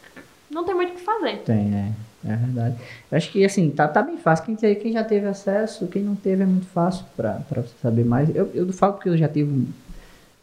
não 0.50 0.64
tem 0.64 0.76
muito 0.76 0.92
o 0.94 0.96
que 0.96 1.02
fazer. 1.02 1.38
tem, 1.40 1.74
é. 1.76 1.92
É 2.28 2.36
verdade. 2.36 2.76
Eu 3.12 3.18
acho 3.18 3.32
que 3.32 3.46
assim, 3.46 3.70
tá, 3.70 3.88
tá 3.88 4.02
bem 4.02 4.18
fácil. 4.18 4.46
Quem, 4.58 4.76
quem 4.76 4.92
já 4.92 5.04
teve 5.04 5.28
acesso, 5.28 5.86
quem 5.88 6.02
não 6.02 6.16
teve 6.16 6.42
é 6.42 6.46
muito 6.46 6.66
fácil 6.66 7.06
pra 7.16 7.40
você 7.52 7.70
saber 7.80 8.04
mais. 8.04 8.36
Eu, 8.36 8.50
eu 8.56 8.74
falo 8.74 8.94
porque 8.94 9.10
eu 9.10 9.18
já 9.18 9.28
tive 9.28 9.52
um- 9.52 9.68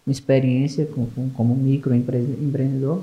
uma 0.07 0.13
experiência 0.13 0.87
com, 0.87 1.07
com- 1.07 1.29
como 1.31 1.57
microempreendedor. 1.57 3.03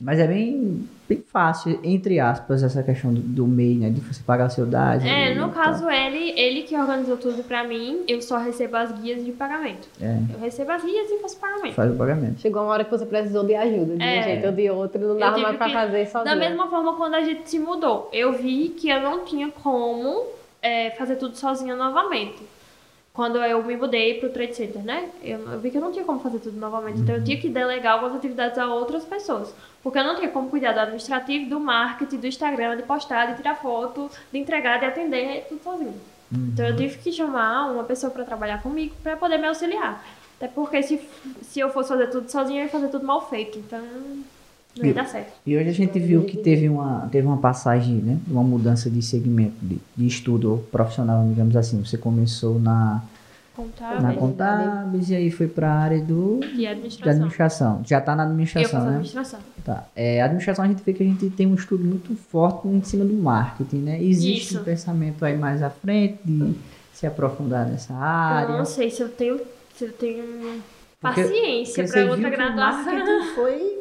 Mas 0.00 0.18
é 0.18 0.26
bem, 0.26 0.88
bem 1.08 1.22
fácil, 1.32 1.80
entre 1.82 2.20
aspas, 2.20 2.62
essa 2.62 2.82
questão 2.82 3.12
do, 3.12 3.20
do 3.20 3.46
MEI, 3.46 3.76
né? 3.76 3.90
De 3.90 4.00
você 4.00 4.22
pagar 4.22 4.48
seu 4.50 4.66
DAS. 4.66 5.02
É, 5.04 5.32
e 5.32 5.34
no 5.34 5.48
tal. 5.48 5.64
caso, 5.64 5.88
ele, 5.88 6.38
ele 6.38 6.62
que 6.62 6.76
organizou 6.76 7.16
tudo 7.16 7.42
pra 7.42 7.64
mim, 7.64 8.02
eu 8.06 8.20
só 8.20 8.36
recebo 8.36 8.76
as 8.76 8.92
guias 9.00 9.24
de 9.24 9.32
pagamento. 9.32 9.88
É, 10.00 10.18
Eu 10.34 10.38
recebo 10.40 10.70
as 10.72 10.84
guias 10.84 11.08
e 11.10 11.18
faço 11.20 11.36
pagamento. 11.38 11.74
faz 11.74 11.90
o 11.90 11.96
pagamento. 11.96 12.40
Chegou 12.40 12.62
uma 12.62 12.72
hora 12.72 12.84
que 12.84 12.90
você 12.90 13.06
precisou 13.06 13.44
de 13.44 13.54
ajuda, 13.54 13.96
de 13.96 14.02
É. 14.02 14.20
um 14.20 14.22
jeito 14.22 14.46
ou 14.46 14.52
de 14.52 14.70
outro, 14.70 15.00
não 15.00 15.16
dava 15.18 15.38
mais 15.38 15.56
pra 15.56 15.66
que- 15.66 15.72
fazer 15.72 16.06
sozinha. 16.06 16.34
Da 16.34 16.38
mesma 16.38 16.68
forma, 16.68 16.94
quando 16.96 17.14
a 17.14 17.22
gente 17.22 17.48
se 17.48 17.58
mudou, 17.58 18.10
eu 18.12 18.32
vi 18.34 18.68
que 18.70 18.88
eu 18.90 19.00
não 19.00 19.24
tinha 19.24 19.48
como 19.50 20.26
é, 20.60 20.90
fazer 20.90 21.16
tudo 21.16 21.36
sozinha 21.36 21.74
novamente. 21.76 22.36
Quando 23.18 23.38
eu 23.38 23.64
me 23.64 23.76
mudei 23.76 24.14
pro 24.20 24.28
Trade 24.28 24.54
Center, 24.54 24.80
né? 24.80 25.10
Eu, 25.20 25.40
eu 25.50 25.58
vi 25.58 25.72
que 25.72 25.76
eu 25.76 25.80
não 25.80 25.90
tinha 25.90 26.04
como 26.04 26.20
fazer 26.20 26.38
tudo 26.38 26.56
novamente. 26.56 27.00
Então 27.00 27.16
eu 27.16 27.24
tinha 27.24 27.36
que 27.36 27.48
delegar 27.48 27.94
algumas 27.94 28.14
atividades 28.14 28.56
a 28.56 28.72
outras 28.72 29.04
pessoas. 29.04 29.52
Porque 29.82 29.98
eu 29.98 30.04
não 30.04 30.14
tinha 30.14 30.28
como 30.28 30.48
cuidar 30.48 30.70
do 30.70 30.78
administrativo, 30.78 31.50
do 31.50 31.58
marketing, 31.58 32.16
do 32.16 32.28
Instagram, 32.28 32.76
de 32.76 32.84
postar, 32.84 33.26
de 33.26 33.38
tirar 33.38 33.56
foto, 33.56 34.08
de 34.32 34.38
entregar, 34.38 34.78
de 34.78 34.86
atender, 34.86 35.46
tudo 35.48 35.60
sozinho. 35.64 35.94
Então 36.32 36.64
eu 36.64 36.76
tive 36.76 36.96
que 36.98 37.10
chamar 37.10 37.72
uma 37.72 37.82
pessoa 37.82 38.12
para 38.12 38.22
trabalhar 38.22 38.62
comigo 38.62 38.94
para 39.02 39.16
poder 39.16 39.36
me 39.36 39.48
auxiliar. 39.48 40.00
Até 40.36 40.46
porque 40.46 40.80
se, 40.84 41.00
se 41.42 41.58
eu 41.58 41.70
fosse 41.70 41.88
fazer 41.88 42.06
tudo 42.10 42.30
sozinha, 42.30 42.60
eu 42.60 42.64
ia 42.66 42.70
fazer 42.70 42.86
tudo 42.86 43.04
mal 43.04 43.28
feito. 43.28 43.58
Então 43.58 43.82
não 44.78 44.86
ia 44.86 44.94
dar 44.94 45.06
certo. 45.06 45.32
E 45.46 45.56
hoje 45.56 45.68
a 45.68 45.72
gente 45.72 45.98
viu 45.98 46.24
que 46.24 46.36
teve 46.36 46.68
uma, 46.68 47.08
teve 47.10 47.26
uma 47.26 47.38
passagem, 47.38 47.96
né? 47.96 48.18
Uma 48.28 48.42
mudança 48.42 48.88
de 48.90 49.02
segmento, 49.02 49.56
de, 49.62 49.78
de 49.96 50.06
estudo 50.06 50.64
profissional, 50.70 51.26
digamos 51.28 51.56
assim. 51.56 51.84
Você 51.84 51.98
começou 51.98 52.58
na, 52.60 53.02
Contábil 53.58 54.02
na 54.02 54.14
Contábeis 54.14 55.10
e 55.10 55.16
aí 55.16 55.30
foi 55.32 55.48
para 55.48 55.68
a 55.68 55.74
área 55.78 56.00
do, 56.00 56.38
e 56.44 56.56
de 56.58 56.66
administração. 56.66 57.10
administração. 57.12 57.82
Já 57.84 57.98
está 57.98 58.14
na 58.14 58.22
Eu 58.22 58.26
administração, 58.28 58.70
faço 58.70 58.84
né? 58.84 58.90
administração. 58.90 59.40
Tá. 59.64 59.84
É, 59.96 60.22
a 60.22 60.26
administração 60.26 60.64
a 60.64 60.68
gente 60.68 60.82
vê 60.84 60.92
que 60.92 61.02
a 61.02 61.06
gente 61.06 61.28
tem 61.30 61.46
um 61.46 61.54
estudo 61.54 61.82
muito 61.84 62.14
forte 62.14 62.68
em 62.68 62.80
cima 62.82 63.04
do 63.04 63.14
marketing, 63.14 63.78
né? 63.78 64.00
Existe 64.02 64.52
Isso. 64.52 64.60
um 64.60 64.64
pensamento 64.64 65.24
aí 65.24 65.36
mais 65.36 65.60
à 65.62 65.70
frente 65.70 66.18
de 66.24 66.54
se 66.94 67.04
aprofundar 67.06 67.66
nessa 67.66 67.92
Eu 67.92 67.98
área. 67.98 68.56
não 68.58 68.64
sei 68.64 68.90
se 68.90 69.02
eu 69.02 69.08
tenho, 69.08 69.40
se 69.76 69.84
eu 69.86 69.92
tenho 69.92 70.62
paciência 71.00 71.86
para 71.86 72.10
outra 72.10 72.30
graduação. 72.30 72.84
marketing 72.84 73.34
foi 73.34 73.80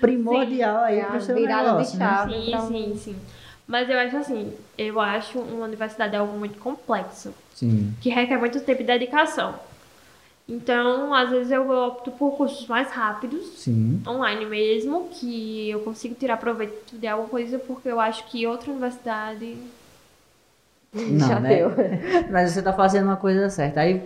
primordial 0.00 0.84
aí 0.84 0.98
É 1.00 1.04
para 1.04 1.14
a 1.14 1.18
o 1.18 1.20
seu 1.20 1.34
virada 1.34 1.62
de 1.62 1.68
negócio, 1.70 1.98
né? 1.98 2.06
chave. 2.06 2.32
Sim, 2.34 2.50
pra- 2.50 2.60
sim, 2.60 2.96
sim. 2.96 3.16
Mas 3.66 3.90
eu 3.90 3.98
acho 3.98 4.16
assim, 4.16 4.52
eu 4.78 5.00
acho 5.00 5.38
uma 5.40 5.64
universidade 5.64 6.14
algo 6.16 6.38
muito 6.38 6.58
complexo, 6.58 7.34
Sim. 7.54 7.92
que 8.00 8.08
requer 8.10 8.38
muito 8.38 8.60
tempo 8.60 8.82
e 8.82 8.84
dedicação. 8.84 9.54
Então, 10.48 11.12
às 11.12 11.30
vezes 11.30 11.50
eu 11.50 11.68
opto 11.68 12.12
por 12.12 12.36
cursos 12.36 12.68
mais 12.68 12.88
rápidos, 12.92 13.44
Sim. 13.56 14.00
online 14.06 14.46
mesmo, 14.46 15.08
que 15.10 15.68
eu 15.68 15.80
consigo 15.80 16.14
tirar 16.14 16.36
proveito 16.36 16.96
de 16.96 17.06
alguma 17.08 17.28
coisa, 17.28 17.58
porque 17.58 17.88
eu 17.88 17.98
acho 17.98 18.24
que 18.28 18.46
outra 18.46 18.70
universidade. 18.70 19.56
Não, 20.94 21.28
Já 21.28 21.40
né? 21.40 21.56
deu. 21.56 21.72
Mas 22.30 22.52
você 22.52 22.62
tá 22.62 22.72
fazendo 22.72 23.06
uma 23.06 23.16
coisa 23.16 23.50
certa. 23.50 23.80
Aí, 23.80 24.00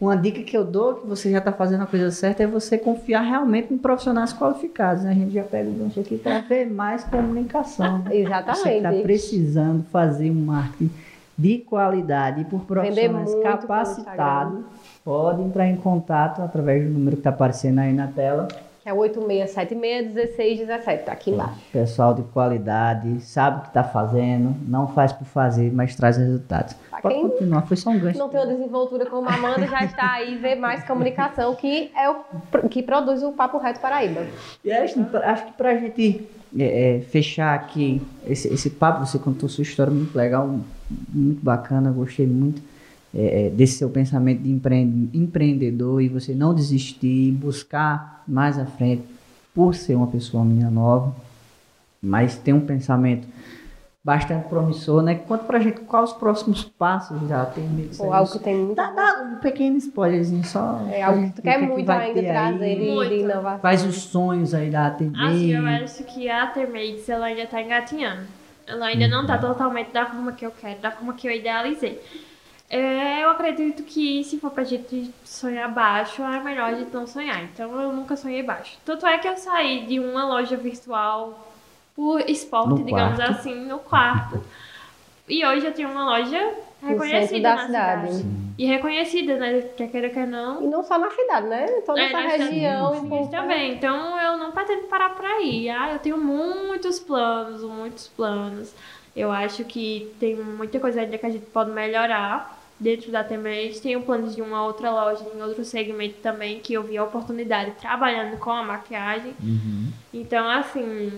uma 0.00 0.16
dica 0.16 0.42
que 0.42 0.56
eu 0.56 0.64
dou, 0.64 0.94
que 0.94 1.06
você 1.06 1.30
já 1.30 1.40
tá 1.42 1.52
fazendo 1.52 1.82
a 1.82 1.86
coisa 1.86 2.10
certa, 2.10 2.42
é 2.42 2.46
você 2.46 2.78
confiar 2.78 3.20
realmente 3.20 3.72
em 3.74 3.76
profissionais 3.76 4.32
qualificados. 4.32 5.04
Né? 5.04 5.10
A 5.10 5.14
gente 5.14 5.32
já 5.32 5.44
pega 5.44 5.68
o 5.68 5.72
gancho 5.72 6.00
aqui 6.00 6.16
para 6.16 6.40
ver 6.40 6.70
mais 6.70 7.04
comunicação. 7.04 7.98
né? 8.08 8.10
Você 8.10 8.16
está 8.22 8.40
Exatamente. 8.48 9.02
precisando 9.02 9.84
fazer 9.92 10.30
um 10.30 10.46
marketing 10.46 10.90
de 11.36 11.58
qualidade 11.58 12.42
e 12.42 12.44
por 12.44 12.60
profissionais 12.62 13.34
capacitados, 13.42 14.64
pode 15.04 15.42
entrar 15.42 15.66
em 15.66 15.76
contato 15.76 16.42
através 16.42 16.84
do 16.84 16.90
número 16.90 17.16
que 17.16 17.20
está 17.20 17.30
aparecendo 17.30 17.78
aí 17.78 17.92
na 17.92 18.06
tela. 18.06 18.48
Que 18.82 18.88
é 18.88 18.94
86761617, 18.94 21.04
tá 21.04 21.12
aqui 21.12 21.30
embaixo. 21.30 21.60
Pessoal 21.70 22.14
de 22.14 22.22
qualidade, 22.22 23.20
sabe 23.20 23.58
o 23.58 23.60
que 23.62 23.68
está 23.68 23.84
fazendo, 23.84 24.56
não 24.66 24.88
faz 24.88 25.12
por 25.12 25.26
fazer, 25.26 25.70
mas 25.72 25.94
traz 25.94 26.16
resultados. 26.16 26.74
Pra 26.90 27.02
Pode 27.02 27.14
quem 27.14 27.28
continuar, 27.28 27.60
foi 27.62 27.76
só 27.76 27.90
um 27.90 27.98
gancho. 27.98 28.18
Não 28.18 28.30
tem 28.30 28.40
uma 28.40 28.46
desenvoltura 28.46 29.04
como 29.06 29.28
a 29.28 29.34
Amanda, 29.34 29.66
já 29.66 29.84
está 29.84 30.12
aí, 30.12 30.36
vê 30.36 30.54
mais 30.54 30.82
comunicação, 30.84 31.54
que 31.54 31.90
é 31.94 32.08
o 32.08 32.24
que 32.70 32.82
produz 32.82 33.22
o 33.22 33.32
Papo 33.32 33.58
Reto 33.58 33.80
Paraíba. 33.80 34.26
E 34.64 34.72
acho, 34.72 34.98
acho 35.14 35.44
que 35.46 35.52
pra 35.52 35.76
gente 35.76 36.26
é, 36.58 36.96
é, 36.96 37.00
fechar 37.00 37.54
aqui 37.54 38.02
esse, 38.26 38.48
esse 38.48 38.70
papo, 38.70 39.06
você 39.06 39.18
contou 39.18 39.48
sua 39.48 39.62
história 39.62 39.92
muito 39.92 40.16
legal, 40.16 40.48
muito 41.08 41.44
bacana, 41.44 41.90
gostei 41.90 42.26
muito 42.26 42.62
é, 43.14 43.46
é, 43.46 43.50
desse 43.50 43.78
seu 43.78 43.90
pensamento 43.90 44.42
de 44.42 44.50
empre- 44.50 45.08
empreendedor 45.14 46.00
e 46.00 46.08
você 46.08 46.34
não 46.34 46.54
desistir, 46.54 47.32
buscar 47.32 48.22
mais 48.26 48.58
à 48.58 48.66
frente 48.66 49.02
por 49.54 49.74
ser 49.74 49.94
uma 49.96 50.06
pessoa 50.06 50.44
minha 50.44 50.70
nova, 50.70 51.14
mas 52.00 52.36
tem 52.36 52.54
um 52.54 52.60
pensamento 52.60 53.26
bastante 54.02 54.48
promissor, 54.48 55.02
né? 55.02 55.14
Conta 55.14 55.44
pra 55.44 55.58
gente 55.60 55.80
quais 55.80 56.10
os 56.10 56.16
próximos 56.16 56.64
passos 56.64 57.28
já 57.28 57.44
tem 57.44 57.64
meio 57.68 57.90
Ou 57.98 58.12
algo 58.12 58.30
que 58.32 58.38
tem 58.38 58.56
muito. 58.56 58.74
Dá, 58.76 58.90
dá 58.90 59.22
um 59.24 59.36
pequeno 59.36 59.76
spoilerzinho 59.76 60.44
só. 60.44 60.80
É 60.90 61.02
algo 61.02 61.22
que 61.26 61.32
tu 61.32 61.42
ver 61.42 61.42
quer 61.42 61.58
que 61.58 61.64
é 61.64 61.66
que 61.66 61.72
muito 61.74 61.86
vai 61.86 62.06
ainda 62.08 62.20
ter 62.20 62.28
trazer 62.28 62.64
aí. 62.64 63.08
de, 63.08 63.14
inovação. 63.16 63.60
Quais 63.60 63.84
os 63.84 63.96
sonhos 63.96 64.54
aí 64.54 64.70
da 64.70 64.86
ATV? 64.86 65.12
Assim, 65.16 65.50
eu 65.52 65.66
acho 65.66 66.04
que 66.04 66.30
a 66.30 66.46
Termates, 66.46 67.08
ela 67.08 67.26
ainda 67.26 67.46
tá 67.46 67.60
engatinhando. 67.60 68.22
Ela 68.66 68.86
ainda 68.86 69.08
não 69.08 69.26
tá 69.26 69.36
totalmente 69.36 69.90
da 69.92 70.06
forma 70.06 70.32
que 70.32 70.46
eu 70.46 70.52
quero, 70.52 70.80
da 70.80 70.92
forma 70.92 71.12
que 71.12 71.26
eu 71.26 71.32
idealizei. 71.32 72.00
É, 72.72 73.24
eu 73.24 73.30
acredito 73.30 73.82
que 73.82 74.22
se 74.22 74.38
for 74.38 74.50
pra 74.52 74.62
gente 74.62 75.12
sonhar 75.24 75.68
baixo, 75.68 76.22
é 76.22 76.38
melhor 76.40 76.70
a 76.70 76.74
gente 76.74 76.92
não 76.94 77.04
sonhar. 77.06 77.42
Então 77.42 77.78
eu 77.80 77.92
nunca 77.92 78.16
sonhei 78.16 78.44
baixo. 78.44 78.78
Tanto 78.84 79.04
é 79.06 79.18
que 79.18 79.26
eu 79.26 79.36
saí 79.36 79.86
de 79.86 79.98
uma 79.98 80.24
loja 80.24 80.56
virtual 80.56 81.52
por 81.96 82.20
esporte, 82.30 82.68
No 82.78 82.84
digamos 82.84 83.16
quarto. 83.16 83.30
assim, 83.32 83.54
no 83.66 83.78
quarto. 83.80 84.40
E 85.28 85.44
hoje 85.44 85.66
eu 85.66 85.72
tenho 85.74 85.90
uma 85.90 86.04
loja 86.04 86.54
reconhecida 86.82 87.40
da 87.50 87.56
na 87.56 87.66
cidade. 87.66 88.12
cidade. 88.14 88.28
E 88.56 88.66
reconhecida, 88.66 89.36
né? 89.36 89.62
Quer 89.76 89.88
queira, 89.90 90.08
quer 90.10 90.26
não. 90.26 90.62
E 90.62 90.66
não 90.68 90.84
só 90.84 90.96
na 90.98 91.10
cidade, 91.10 91.46
né? 91.48 91.66
Toda 91.84 92.00
É, 92.00 92.04
essa 92.12 92.18
região. 92.44 92.94
e 92.94 93.00
nós 93.00 93.08
por- 93.08 93.30
também. 93.30 93.72
Então 93.74 94.18
eu 94.20 94.36
não 94.36 94.52
pretendo 94.52 94.82
parar 94.86 95.10
por 95.10 95.24
aí. 95.24 95.68
Ah, 95.68 95.92
eu 95.92 95.98
tenho 95.98 96.18
muitos 96.18 97.00
planos, 97.00 97.62
muitos 97.64 98.06
planos. 98.08 98.72
Eu 99.16 99.32
acho 99.32 99.64
que 99.64 100.12
tem 100.20 100.36
muita 100.36 100.78
coisa 100.78 101.00
ainda 101.00 101.18
que 101.18 101.26
a 101.26 101.30
gente 101.30 101.46
pode 101.46 101.70
melhorar 101.70 102.59
dentro 102.80 103.12
da 103.12 103.22
TMS. 103.22 103.80
Tenho 103.80 104.00
planos 104.02 104.34
de 104.34 104.42
uma 104.42 104.64
outra 104.64 104.90
loja 104.90 105.24
em 105.34 105.42
outro 105.42 105.64
segmento 105.64 106.16
também, 106.22 106.58
que 106.58 106.72
eu 106.72 106.82
vi 106.82 106.96
a 106.96 107.04
oportunidade 107.04 107.72
trabalhando 107.72 108.38
com 108.38 108.50
a 108.50 108.62
maquiagem. 108.64 109.34
Uhum. 109.42 109.92
Então, 110.12 110.48
assim, 110.48 111.12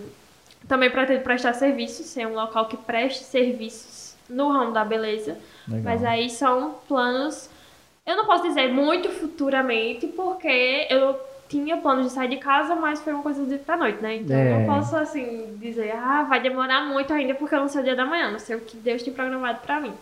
também 0.67 0.89
pretendo 0.91 1.21
prestar 1.23 1.53
serviços, 1.53 2.05
ser 2.07 2.27
um 2.27 2.33
local 2.35 2.67
que 2.67 2.75
preste 2.77 3.23
serviços 3.23 4.15
no 4.29 4.49
ramo 4.49 4.71
da 4.73 4.83
beleza. 4.83 5.37
Legal. 5.67 5.83
Mas 5.83 6.03
aí 6.03 6.29
são 6.29 6.75
planos. 6.87 7.49
Eu 8.05 8.17
não 8.17 8.25
posso 8.25 8.43
dizer 8.43 8.67
muito 8.71 9.09
futuramente, 9.09 10.07
porque 10.07 10.85
eu 10.89 11.17
tinha 11.47 11.77
planos 11.77 12.07
de 12.07 12.11
sair 12.11 12.27
de 12.29 12.37
casa, 12.37 12.75
mas 12.75 12.99
foi 13.01 13.13
uma 13.13 13.21
coisa 13.23 13.41
do 13.41 13.47
dia 13.47 13.59
pra 13.59 13.77
noite, 13.77 14.01
né? 14.01 14.15
Então 14.17 14.35
eu 14.35 14.43
É. 14.55 14.59
não 14.59 14.65
posso 14.65 14.95
assim 14.97 15.55
dizer, 15.61 15.91
ah, 15.95 16.23
vai 16.23 16.41
demorar 16.41 16.83
muito 16.85 17.13
ainda 17.13 17.33
porque 17.35 17.53
eu 17.55 17.59
não 17.59 17.67
sei 17.69 17.81
o 17.81 17.83
dia 17.83 17.95
da 17.95 18.05
manhã, 18.05 18.31
não 18.31 18.39
sei 18.39 18.55
o 18.55 18.61
que 18.61 18.75
Deus 18.75 19.03
tem 19.03 19.13
programado 19.13 19.59
pra 19.61 19.79
mim. 19.79 19.93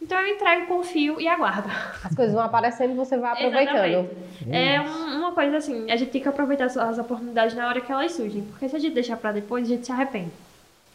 Então 0.00 0.18
eu 0.20 0.34
entrego, 0.34 0.66
confio 0.66 1.20
e 1.20 1.26
aguardo. 1.26 1.68
As 2.04 2.14
coisas 2.14 2.32
vão 2.34 2.44
aparecendo 2.44 2.92
e 2.92 2.94
você 2.94 3.16
vai 3.16 3.32
aproveitando. 3.32 3.84
Exatamente. 3.84 4.56
É 4.56 4.80
um- 4.80 5.18
uma 5.18 5.32
coisa 5.32 5.56
assim, 5.56 5.90
a 5.90 5.96
gente 5.96 6.10
tem 6.12 6.22
que 6.22 6.28
aproveitar 6.28 6.66
as, 6.66 6.98
oportunidades 6.98 7.54
na 7.56 7.66
hora 7.68 7.80
que 7.80 7.90
elas 7.90 8.12
surgem, 8.12 8.42
porque 8.42 8.68
se 8.68 8.76
a 8.76 8.78
gente 8.78 8.94
deixar 8.94 9.16
pra 9.16 9.32
depois, 9.32 9.64
a 9.66 9.68
gente 9.74 9.84
se 9.86 9.92
arrepende. 9.92 10.30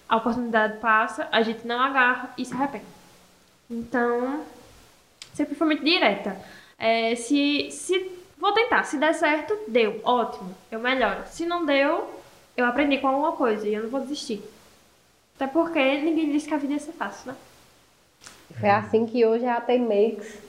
A 0.08 0.16
oportunidade 0.18 0.78
passa, 0.80 1.28
a 1.32 1.42
gente 1.42 1.68
não 1.68 1.80
agarra 1.80 2.34
e 2.38 2.46
se 2.46 2.54
arrepende. 2.54 2.86
Então, 3.70 4.42
sempre 5.34 5.56
fui 5.56 5.68
muito 5.68 5.84
direta. 5.84 6.38
É, 6.78 7.16
se, 7.16 7.70
se 7.72 8.10
vou 8.38 8.52
tentar, 8.54 8.84
se 8.84 8.98
der 8.98 9.14
certo, 9.14 9.58
deu, 9.68 10.00
ótimo, 10.04 10.56
eu 10.72 10.80
melhoro. 10.80 11.24
Se 11.28 11.46
não 11.46 11.66
deu, 11.66 12.10
eu 12.56 12.66
aprendi 12.66 12.98
com 13.00 13.08
alguma 13.08 13.34
coisa 13.34 13.68
e 13.68 13.74
eu 13.74 13.84
não 13.84 13.90
vou 13.90 14.00
desistir. 14.02 14.42
Até 15.36 15.48
porque 15.48 15.98
ninguém 16.00 16.32
disse 16.32 16.48
que 16.48 16.54
a 16.54 16.58
vida 16.58 16.74
ia 16.74 16.80
ser 16.80 16.94
fácil, 16.94 17.32
né? 17.32 17.38
Foi 18.60 18.70
assim 18.70 19.06
que 19.06 19.26
hoje 19.26 19.46
a 19.46 19.60
T-Makes 19.60 20.42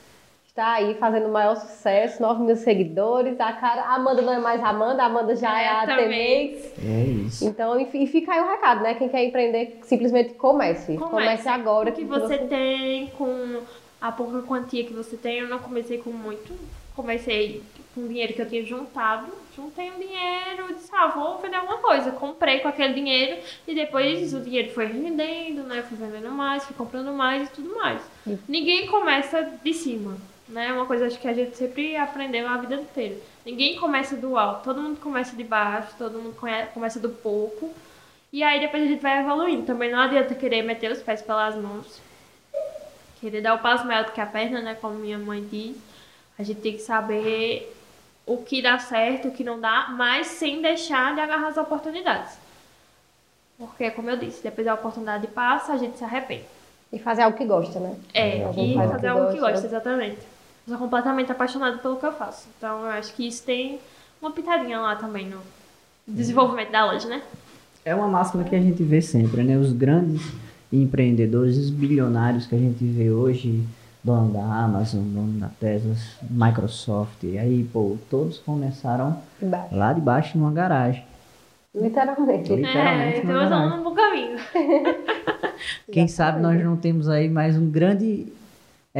está 0.54 0.74
aí 0.74 0.94
fazendo 0.94 1.26
o 1.26 1.32
maior 1.32 1.56
sucesso, 1.56 2.22
9 2.22 2.44
mil 2.44 2.56
seguidores. 2.56 3.40
A 3.40 3.52
cara, 3.52 3.82
a 3.82 3.94
Amanda 3.96 4.22
não 4.22 4.32
é 4.32 4.38
mais 4.38 4.62
a 4.62 4.68
Amanda, 4.68 5.02
a 5.02 5.06
Amanda 5.06 5.34
já 5.34 5.60
é, 5.60 5.64
É, 5.64 5.68
a 5.68 5.86
também. 5.86 6.48
Temex. 6.50 6.72
É 6.78 7.02
isso. 7.26 7.44
Então, 7.44 7.80
e 7.80 7.88
e 7.92 8.06
fica 8.06 8.32
aí 8.32 8.40
o 8.40 8.48
recado, 8.48 8.82
né? 8.82 8.94
Quem 8.94 9.08
quer 9.08 9.24
empreender, 9.24 9.80
simplesmente 9.82 10.34
comece. 10.34 10.96
Comece, 10.96 11.48
agora. 11.48 11.90
O 11.90 11.92
que 11.92 12.04
você 12.04 12.38
tem 12.38 13.08
com 13.18 13.62
a 14.00 14.12
pouca 14.12 14.42
quantia 14.42 14.84
que 14.84 14.92
você 14.92 15.16
tem, 15.16 15.40
eu 15.40 15.48
não 15.48 15.58
comecei 15.58 15.98
com 15.98 16.10
muito. 16.10 16.52
Comecei 16.94 17.60
com 17.94 18.02
o 18.02 18.08
dinheiro 18.08 18.34
que 18.34 18.42
eu 18.42 18.48
tinha 18.48 18.64
juntado. 18.64 19.32
Juntei 19.56 19.90
um 19.90 19.98
dinheiro, 19.98 20.74
disse, 20.74 20.90
ah, 20.92 21.06
vou 21.06 21.38
vender 21.38 21.56
alguma 21.56 21.78
coisa. 21.78 22.10
Comprei 22.10 22.58
com 22.58 22.68
aquele 22.68 22.92
dinheiro 22.92 23.40
e 23.66 23.74
depois 23.74 24.34
o 24.34 24.40
dinheiro 24.40 24.70
foi 24.72 24.86
rendendo, 24.86 25.62
né? 25.62 25.82
Fui 25.82 25.96
vendendo 25.96 26.30
mais, 26.30 26.64
fui 26.64 26.74
comprando 26.74 27.12
mais 27.12 27.48
e 27.48 27.52
tudo 27.52 27.74
mais. 27.76 28.02
Ninguém 28.48 28.88
começa 28.88 29.42
de 29.62 29.72
cima, 29.72 30.16
né? 30.48 30.72
Uma 30.72 30.86
coisa 30.86 31.06
acho 31.06 31.20
que 31.20 31.28
a 31.28 31.32
gente 31.32 31.56
sempre 31.56 31.96
aprendeu 31.96 32.48
a 32.48 32.56
vida 32.56 32.74
inteira. 32.74 33.16
Ninguém 33.46 33.76
começa 33.76 34.16
do 34.16 34.36
alto, 34.36 34.64
todo 34.64 34.82
mundo 34.82 34.98
começa 35.00 35.36
de 35.36 35.44
baixo, 35.44 35.94
todo 35.96 36.18
mundo 36.18 36.36
começa 36.72 36.98
do 36.98 37.10
pouco. 37.10 37.72
E 38.32 38.42
aí 38.42 38.58
depois 38.58 38.82
a 38.82 38.86
gente 38.86 39.00
vai 39.00 39.20
evoluindo. 39.20 39.62
Também 39.62 39.92
não 39.92 40.00
adianta 40.00 40.34
querer 40.34 40.62
meter 40.62 40.90
os 40.90 41.00
pés 41.00 41.22
pelas 41.22 41.54
mãos. 41.54 42.02
Querer 43.20 43.40
dar 43.40 43.54
o 43.54 43.60
passo 43.60 43.86
maior 43.86 44.04
do 44.04 44.10
que 44.10 44.20
a 44.20 44.26
perna, 44.26 44.60
né? 44.60 44.74
Como 44.74 44.96
minha 44.96 45.18
mãe 45.18 45.46
diz. 45.48 45.76
A 46.36 46.42
gente 46.42 46.60
tem 46.60 46.72
que 46.72 46.80
saber 46.80 47.72
o 48.26 48.38
que 48.38 48.62
dá 48.62 48.78
certo, 48.78 49.28
o 49.28 49.30
que 49.30 49.44
não 49.44 49.60
dá, 49.60 49.88
mas 49.96 50.28
sem 50.28 50.62
deixar 50.62 51.14
de 51.14 51.20
agarrar 51.20 51.48
as 51.48 51.56
oportunidades. 51.56 52.38
Porque, 53.58 53.90
como 53.90 54.10
eu 54.10 54.16
disse, 54.16 54.42
depois 54.42 54.66
a 54.66 54.74
oportunidade 54.74 55.26
passa, 55.28 55.72
a 55.72 55.78
gente 55.78 55.98
se 55.98 56.04
arrepende. 56.04 56.44
E 56.92 56.98
fazer 56.98 57.22
algo 57.22 57.36
que 57.36 57.44
gosta, 57.44 57.78
né? 57.78 57.96
É, 58.12 58.50
e 58.56 58.74
faz 58.74 58.90
fazer 58.92 59.08
algo 59.08 59.26
que 59.26 59.38
gosta. 59.38 59.52
gosta, 59.52 59.66
exatamente. 59.66 60.20
Eu 60.66 60.70
sou 60.70 60.78
completamente 60.78 61.30
apaixonada 61.30 61.78
pelo 61.78 61.96
que 61.96 62.06
eu 62.06 62.12
faço. 62.12 62.48
Então, 62.56 62.80
eu 62.84 62.90
acho 62.90 63.12
que 63.14 63.26
isso 63.26 63.44
tem 63.44 63.78
uma 64.20 64.30
pitadinha 64.30 64.80
lá 64.80 64.96
também 64.96 65.26
no 65.26 65.40
desenvolvimento 66.06 66.70
da 66.70 66.86
loja, 66.86 67.08
né? 67.08 67.22
É 67.84 67.94
uma 67.94 68.08
máxima 68.08 68.44
que 68.44 68.56
a 68.56 68.60
gente 68.60 68.82
vê 68.82 69.02
sempre, 69.02 69.42
né? 69.42 69.58
Os 69.58 69.72
grandes 69.72 70.22
empreendedores, 70.72 71.56
os 71.56 71.70
bilionários 71.70 72.46
que 72.46 72.54
a 72.54 72.58
gente 72.58 72.82
vê 72.84 73.10
hoje, 73.10 73.62
dono 74.04 74.32
da 74.32 74.40
Amazon, 74.42 75.00
dono 75.02 75.40
da 75.40 75.48
Tesla, 75.58 75.94
Microsoft, 76.30 77.24
a 77.24 77.40
Apple, 77.42 77.98
todos 78.10 78.38
começaram 78.38 79.16
Embaixo. 79.42 79.74
lá 79.74 79.92
de 79.94 80.00
baixo 80.00 80.36
numa 80.38 80.52
garagem. 80.52 81.02
Literalmente. 81.74 82.54
Literalmente 82.54 83.16
é, 83.16 83.18
então 83.18 83.30
eu 83.32 83.48
garagem. 83.50 83.70
tô 83.70 83.76
no 83.78 83.82
bom 83.84 83.94
caminho. 83.94 84.36
Quem 85.90 86.06
sabe 86.06 86.40
nós 86.40 86.62
não 86.62 86.76
temos 86.76 87.08
aí 87.08 87.28
mais 87.28 87.56
um 87.56 87.68
grande 87.70 88.26
Se 88.26 88.32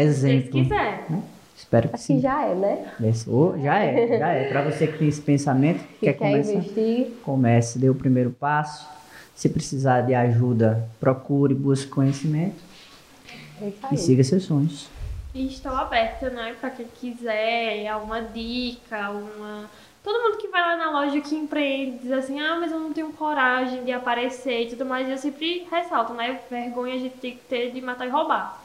exemplo. 0.01 0.51
quiser. 0.53 1.05
né? 1.09 1.23
Espero 1.57 1.89
que 1.89 1.95
Acho 1.95 2.07
que 2.07 2.13
sim. 2.15 2.21
já 2.21 2.45
é, 2.47 2.55
né? 2.55 2.87
Esse- 3.05 3.31
oh, 3.31 3.55
já 3.63 3.79
é, 3.79 4.19
já 4.19 4.29
é. 4.33 4.49
Para 4.49 4.63
você 4.63 4.87
que 4.89 4.99
tem 4.99 5.09
esse 5.09 5.21
pensamento, 5.21 5.79
Que 6.01 6.07
quer 6.07 6.13
quer 6.15 6.31
começar, 6.31 6.53
investir. 6.55 7.13
comece, 7.23 7.79
dê 7.79 7.89
o 7.89 7.95
primeiro 7.95 8.31
passo. 8.31 8.89
Se 9.37 9.49
precisar 9.49 10.01
de 10.03 10.15
ajuda, 10.15 10.89
procure, 11.01 11.55
busque 11.55 11.91
conhecimento 11.91 12.57
É 13.91 13.95
e 13.95 13.97
siga 13.97 14.23
seus 14.23 14.45
sonhos. 14.45 14.89
E 15.35 15.47
estou 15.49 15.73
aberta, 15.73 16.31
né? 16.31 16.55
Pra 16.61 16.71
quem 16.71 16.87
quiser 16.87 17.89
alguma 17.89 18.23
dica, 18.23 19.11
uma. 19.11 19.69
Todo 20.03 20.23
mundo 20.23 20.37
que 20.37 20.49
vai 20.49 20.61
lá 20.61 20.77
na 20.77 20.91
loja 20.91 21.21
que 21.21 21.35
empreende 21.35 21.99
diz 21.99 22.13
assim, 22.13 22.39
ah, 22.39 22.59
mas 22.61 22.71
eu 22.71 22.79
não 22.79 22.93
tenho 22.93 23.11
coragem 23.15 23.85
de 23.85 23.91
aparecer 23.91 24.63
e 24.63 24.69
tudo 24.69 24.85
mais. 24.85 25.09
Eu 25.09 25.17
sempre 25.17 25.67
ressalto, 25.71 26.13
né? 26.13 26.41
Vergonha 26.51 26.95
a 26.95 26.99
gente 26.99 27.17
tem 27.17 27.33
que 27.37 27.45
ter 27.45 27.73
de 27.73 27.81
matar 27.81 28.07
e 28.07 28.11
roubar. 28.11 28.63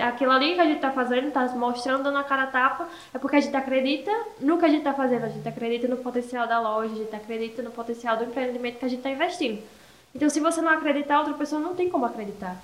Aquilo 0.00 0.30
ali 0.30 0.54
que 0.54 0.60
a 0.60 0.64
gente 0.64 0.80
tá 0.80 0.92
fazendo, 0.92 1.32
tá 1.32 1.48
mostrando, 1.48 2.04
dando 2.04 2.18
a 2.18 2.22
cara 2.22 2.44
a 2.44 2.46
tapa, 2.46 2.88
é 3.12 3.18
porque 3.18 3.36
a 3.36 3.40
gente 3.40 3.56
acredita 3.56 4.12
no 4.40 4.56
que 4.56 4.64
a 4.64 4.68
gente 4.68 4.84
tá 4.84 4.94
fazendo. 4.94 5.24
A 5.24 5.28
gente 5.28 5.48
acredita 5.48 5.88
no 5.88 5.96
potencial 5.96 6.46
da 6.46 6.60
loja, 6.60 6.94
a 6.94 6.96
gente 6.96 7.16
acredita 7.16 7.60
no 7.62 7.72
potencial 7.72 8.16
do 8.16 8.24
empreendimento 8.24 8.78
que 8.78 8.84
a 8.84 8.88
gente 8.88 9.02
tá 9.02 9.10
investindo. 9.10 9.60
Então, 10.14 10.30
se 10.30 10.38
você 10.38 10.62
não 10.62 10.70
acreditar, 10.70 11.18
outra 11.18 11.34
pessoa 11.34 11.60
não 11.60 11.74
tem 11.74 11.90
como 11.90 12.06
acreditar. 12.06 12.56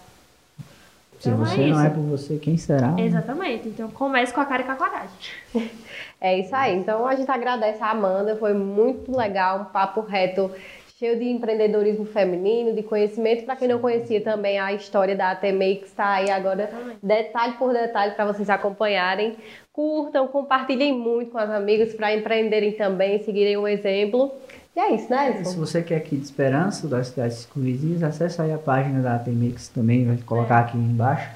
Se 1.18 1.28
Então, 1.28 1.44
você 1.44 1.62
é 1.62 1.66
não 1.68 1.80
é 1.80 1.90
por 1.90 2.02
você, 2.02 2.36
quem 2.36 2.56
será? 2.56 2.94
Exatamente. 2.98 3.68
Então 3.68 3.90
comece 3.90 4.32
com 4.32 4.40
a 4.40 4.44
cara 4.44 4.62
e 4.62 4.66
com 4.66 4.72
a 4.72 4.76
coragem. 4.76 5.10
É 6.18 6.38
isso 6.38 6.56
aí. 6.56 6.74
Então 6.74 7.06
a 7.06 7.14
gente 7.14 7.30
agradece 7.30 7.82
a 7.82 7.90
Amanda, 7.90 8.36
foi 8.36 8.54
muito 8.54 9.14
legal, 9.14 9.60
um 9.60 9.64
papo 9.66 10.00
reto, 10.00 10.50
cheio 10.98 11.18
de 11.18 11.26
empreendedorismo 11.28 12.06
feminino, 12.06 12.74
de 12.74 12.82
conhecimento. 12.82 13.44
Para 13.44 13.54
quem 13.54 13.68
não 13.68 13.78
conhecia 13.78 14.22
também 14.22 14.58
a 14.58 14.72
história 14.72 15.14
da 15.14 15.32
ATMEI, 15.32 15.76
que 15.76 15.84
está 15.84 16.14
aí 16.14 16.30
agora, 16.30 16.70
detalhe 17.02 17.52
por 17.58 17.72
detalhe, 17.72 18.14
para 18.14 18.24
vocês 18.24 18.48
acompanharem. 18.48 19.36
Curtam, 19.74 20.26
compartilhem 20.28 20.94
muito 20.94 21.32
com 21.32 21.38
as 21.38 21.50
amigas 21.50 21.92
para 21.92 22.14
empreenderem 22.14 22.72
também, 22.72 23.22
seguirem 23.22 23.58
o 23.58 23.68
exemplo. 23.68 24.32
E 24.76 24.78
é 24.78 24.94
isso, 24.94 25.08
né, 25.08 25.42
Se 25.42 25.56
você 25.56 25.82
quer 25.82 25.96
aqui 25.96 26.16
de 26.16 26.24
Esperança, 26.24 26.86
das 26.86 27.08
cidades 27.08 27.38
circunvizinhas, 27.38 28.02
acesse 28.02 28.42
aí 28.42 28.52
a 28.52 28.58
página 28.58 29.00
da 29.00 29.14
ATMix 29.14 29.68
também, 29.68 30.04
vai 30.04 30.18
colocar 30.18 30.58
aqui 30.58 30.76
embaixo. 30.76 31.30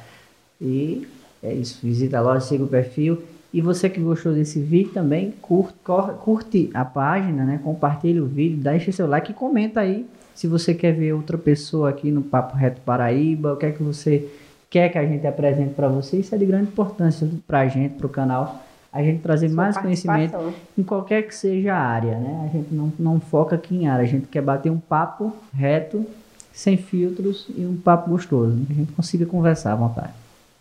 E 0.61 1.09
é 1.43 1.53
isso, 1.55 1.79
visita 1.83 2.19
a 2.19 2.21
loja, 2.21 2.41
siga 2.41 2.65
o 2.65 2.69
perfil. 2.69 3.23
E 3.53 3.63
você 3.63 3.89
que 3.89 3.99
gostou 3.99 4.35
desse 4.35 4.61
vídeo 4.61 4.93
também, 4.93 5.33
curte, 5.41 5.75
curte 6.23 6.71
a 6.75 6.85
página, 6.85 7.45
né? 7.45 7.59
Compartilha 7.65 8.23
o 8.23 8.27
vídeo, 8.27 8.59
deixa 8.59 8.93
seu 8.93 9.07
like 9.07 9.33
e 9.33 9.35
comenta 9.35 9.81
aí 9.81 10.07
se 10.35 10.47
você 10.47 10.73
quer 10.73 10.93
ver 10.93 11.13
outra 11.13 11.37
pessoa 11.37 11.91
aqui 11.91 12.11
no 12.11 12.23
Papo 12.23 12.57
Reto 12.57 12.81
Paraíba, 12.81 13.53
o 13.53 13.57
que 13.57 13.67
é 13.67 13.73
que 13.73 13.83
você 13.83 14.27
quer 14.71 14.89
que 14.89 14.97
a 14.97 15.05
gente 15.05 15.27
apresente 15.27 15.75
para 15.75 15.89
você. 15.89 16.19
Isso 16.19 16.35
é 16.35 16.39
de 16.39 16.47
grande 16.47 16.69
importância 16.69 17.29
para 17.47 17.61
a 17.61 17.69
gente, 17.69 17.95
para 17.97 18.07
o 18.07 18.11
canal. 18.11 18.65
A 18.93 19.03
gente 19.03 19.23
trazer 19.23 19.49
Sua 19.49 19.57
mais 19.57 19.77
conhecimento 19.77 20.55
em 20.77 20.83
qualquer 20.83 21.23
que 21.23 21.35
seja 21.35 21.75
a 21.75 21.79
área, 21.79 22.19
né? 22.19 22.49
A 22.49 22.57
gente 22.57 22.75
não, 22.75 22.93
não 22.99 23.21
foca 23.21 23.55
aqui 23.55 23.77
em 23.77 23.89
área, 23.89 24.05
a 24.05 24.09
gente 24.09 24.27
quer 24.27 24.43
bater 24.43 24.71
um 24.71 24.79
papo 24.79 25.33
reto, 25.55 26.05
sem 26.53 26.77
filtros 26.77 27.47
e 27.57 27.65
um 27.65 27.77
papo 27.77 28.11
gostoso, 28.11 28.53
né? 28.53 28.65
que 28.67 28.73
a 28.73 28.77
gente 28.77 28.93
consiga 28.93 29.27
conversar 29.27 29.73
à 29.73 29.77
vontade. 29.77 30.13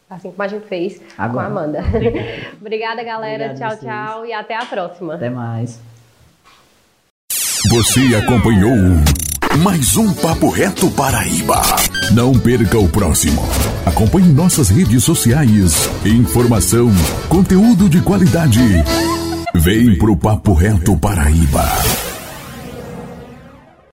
Assim 0.09 0.31
como 0.31 0.41
a 0.41 0.47
gente 0.47 0.65
fez 0.67 1.01
Agora. 1.17 1.31
com 1.31 1.39
a 1.39 1.61
Amanda. 1.61 1.79
Obrigada, 2.59 3.03
galera. 3.03 3.45
Obrigado 3.45 3.57
tchau, 3.57 3.79
vocês. 3.79 3.91
tchau. 3.91 4.25
E 4.25 4.33
até 4.33 4.55
a 4.55 4.65
próxima. 4.65 5.15
Até 5.15 5.29
mais. 5.29 5.79
Você 7.69 8.15
acompanhou 8.15 8.73
mais 9.59 9.97
um 9.97 10.13
Papo 10.13 10.49
Reto 10.49 10.89
Paraíba. 10.91 11.61
Não 12.13 12.33
perca 12.39 12.79
o 12.79 12.87
próximo. 12.87 13.41
Acompanhe 13.85 14.31
nossas 14.31 14.69
redes 14.69 15.03
sociais. 15.03 15.89
Informação, 16.05 16.89
conteúdo 17.27 17.89
de 17.89 18.01
qualidade. 18.01 18.61
Vem 19.53 19.97
pro 19.97 20.15
Papo 20.15 20.53
Reto 20.53 20.95
Paraíba. 20.97 21.65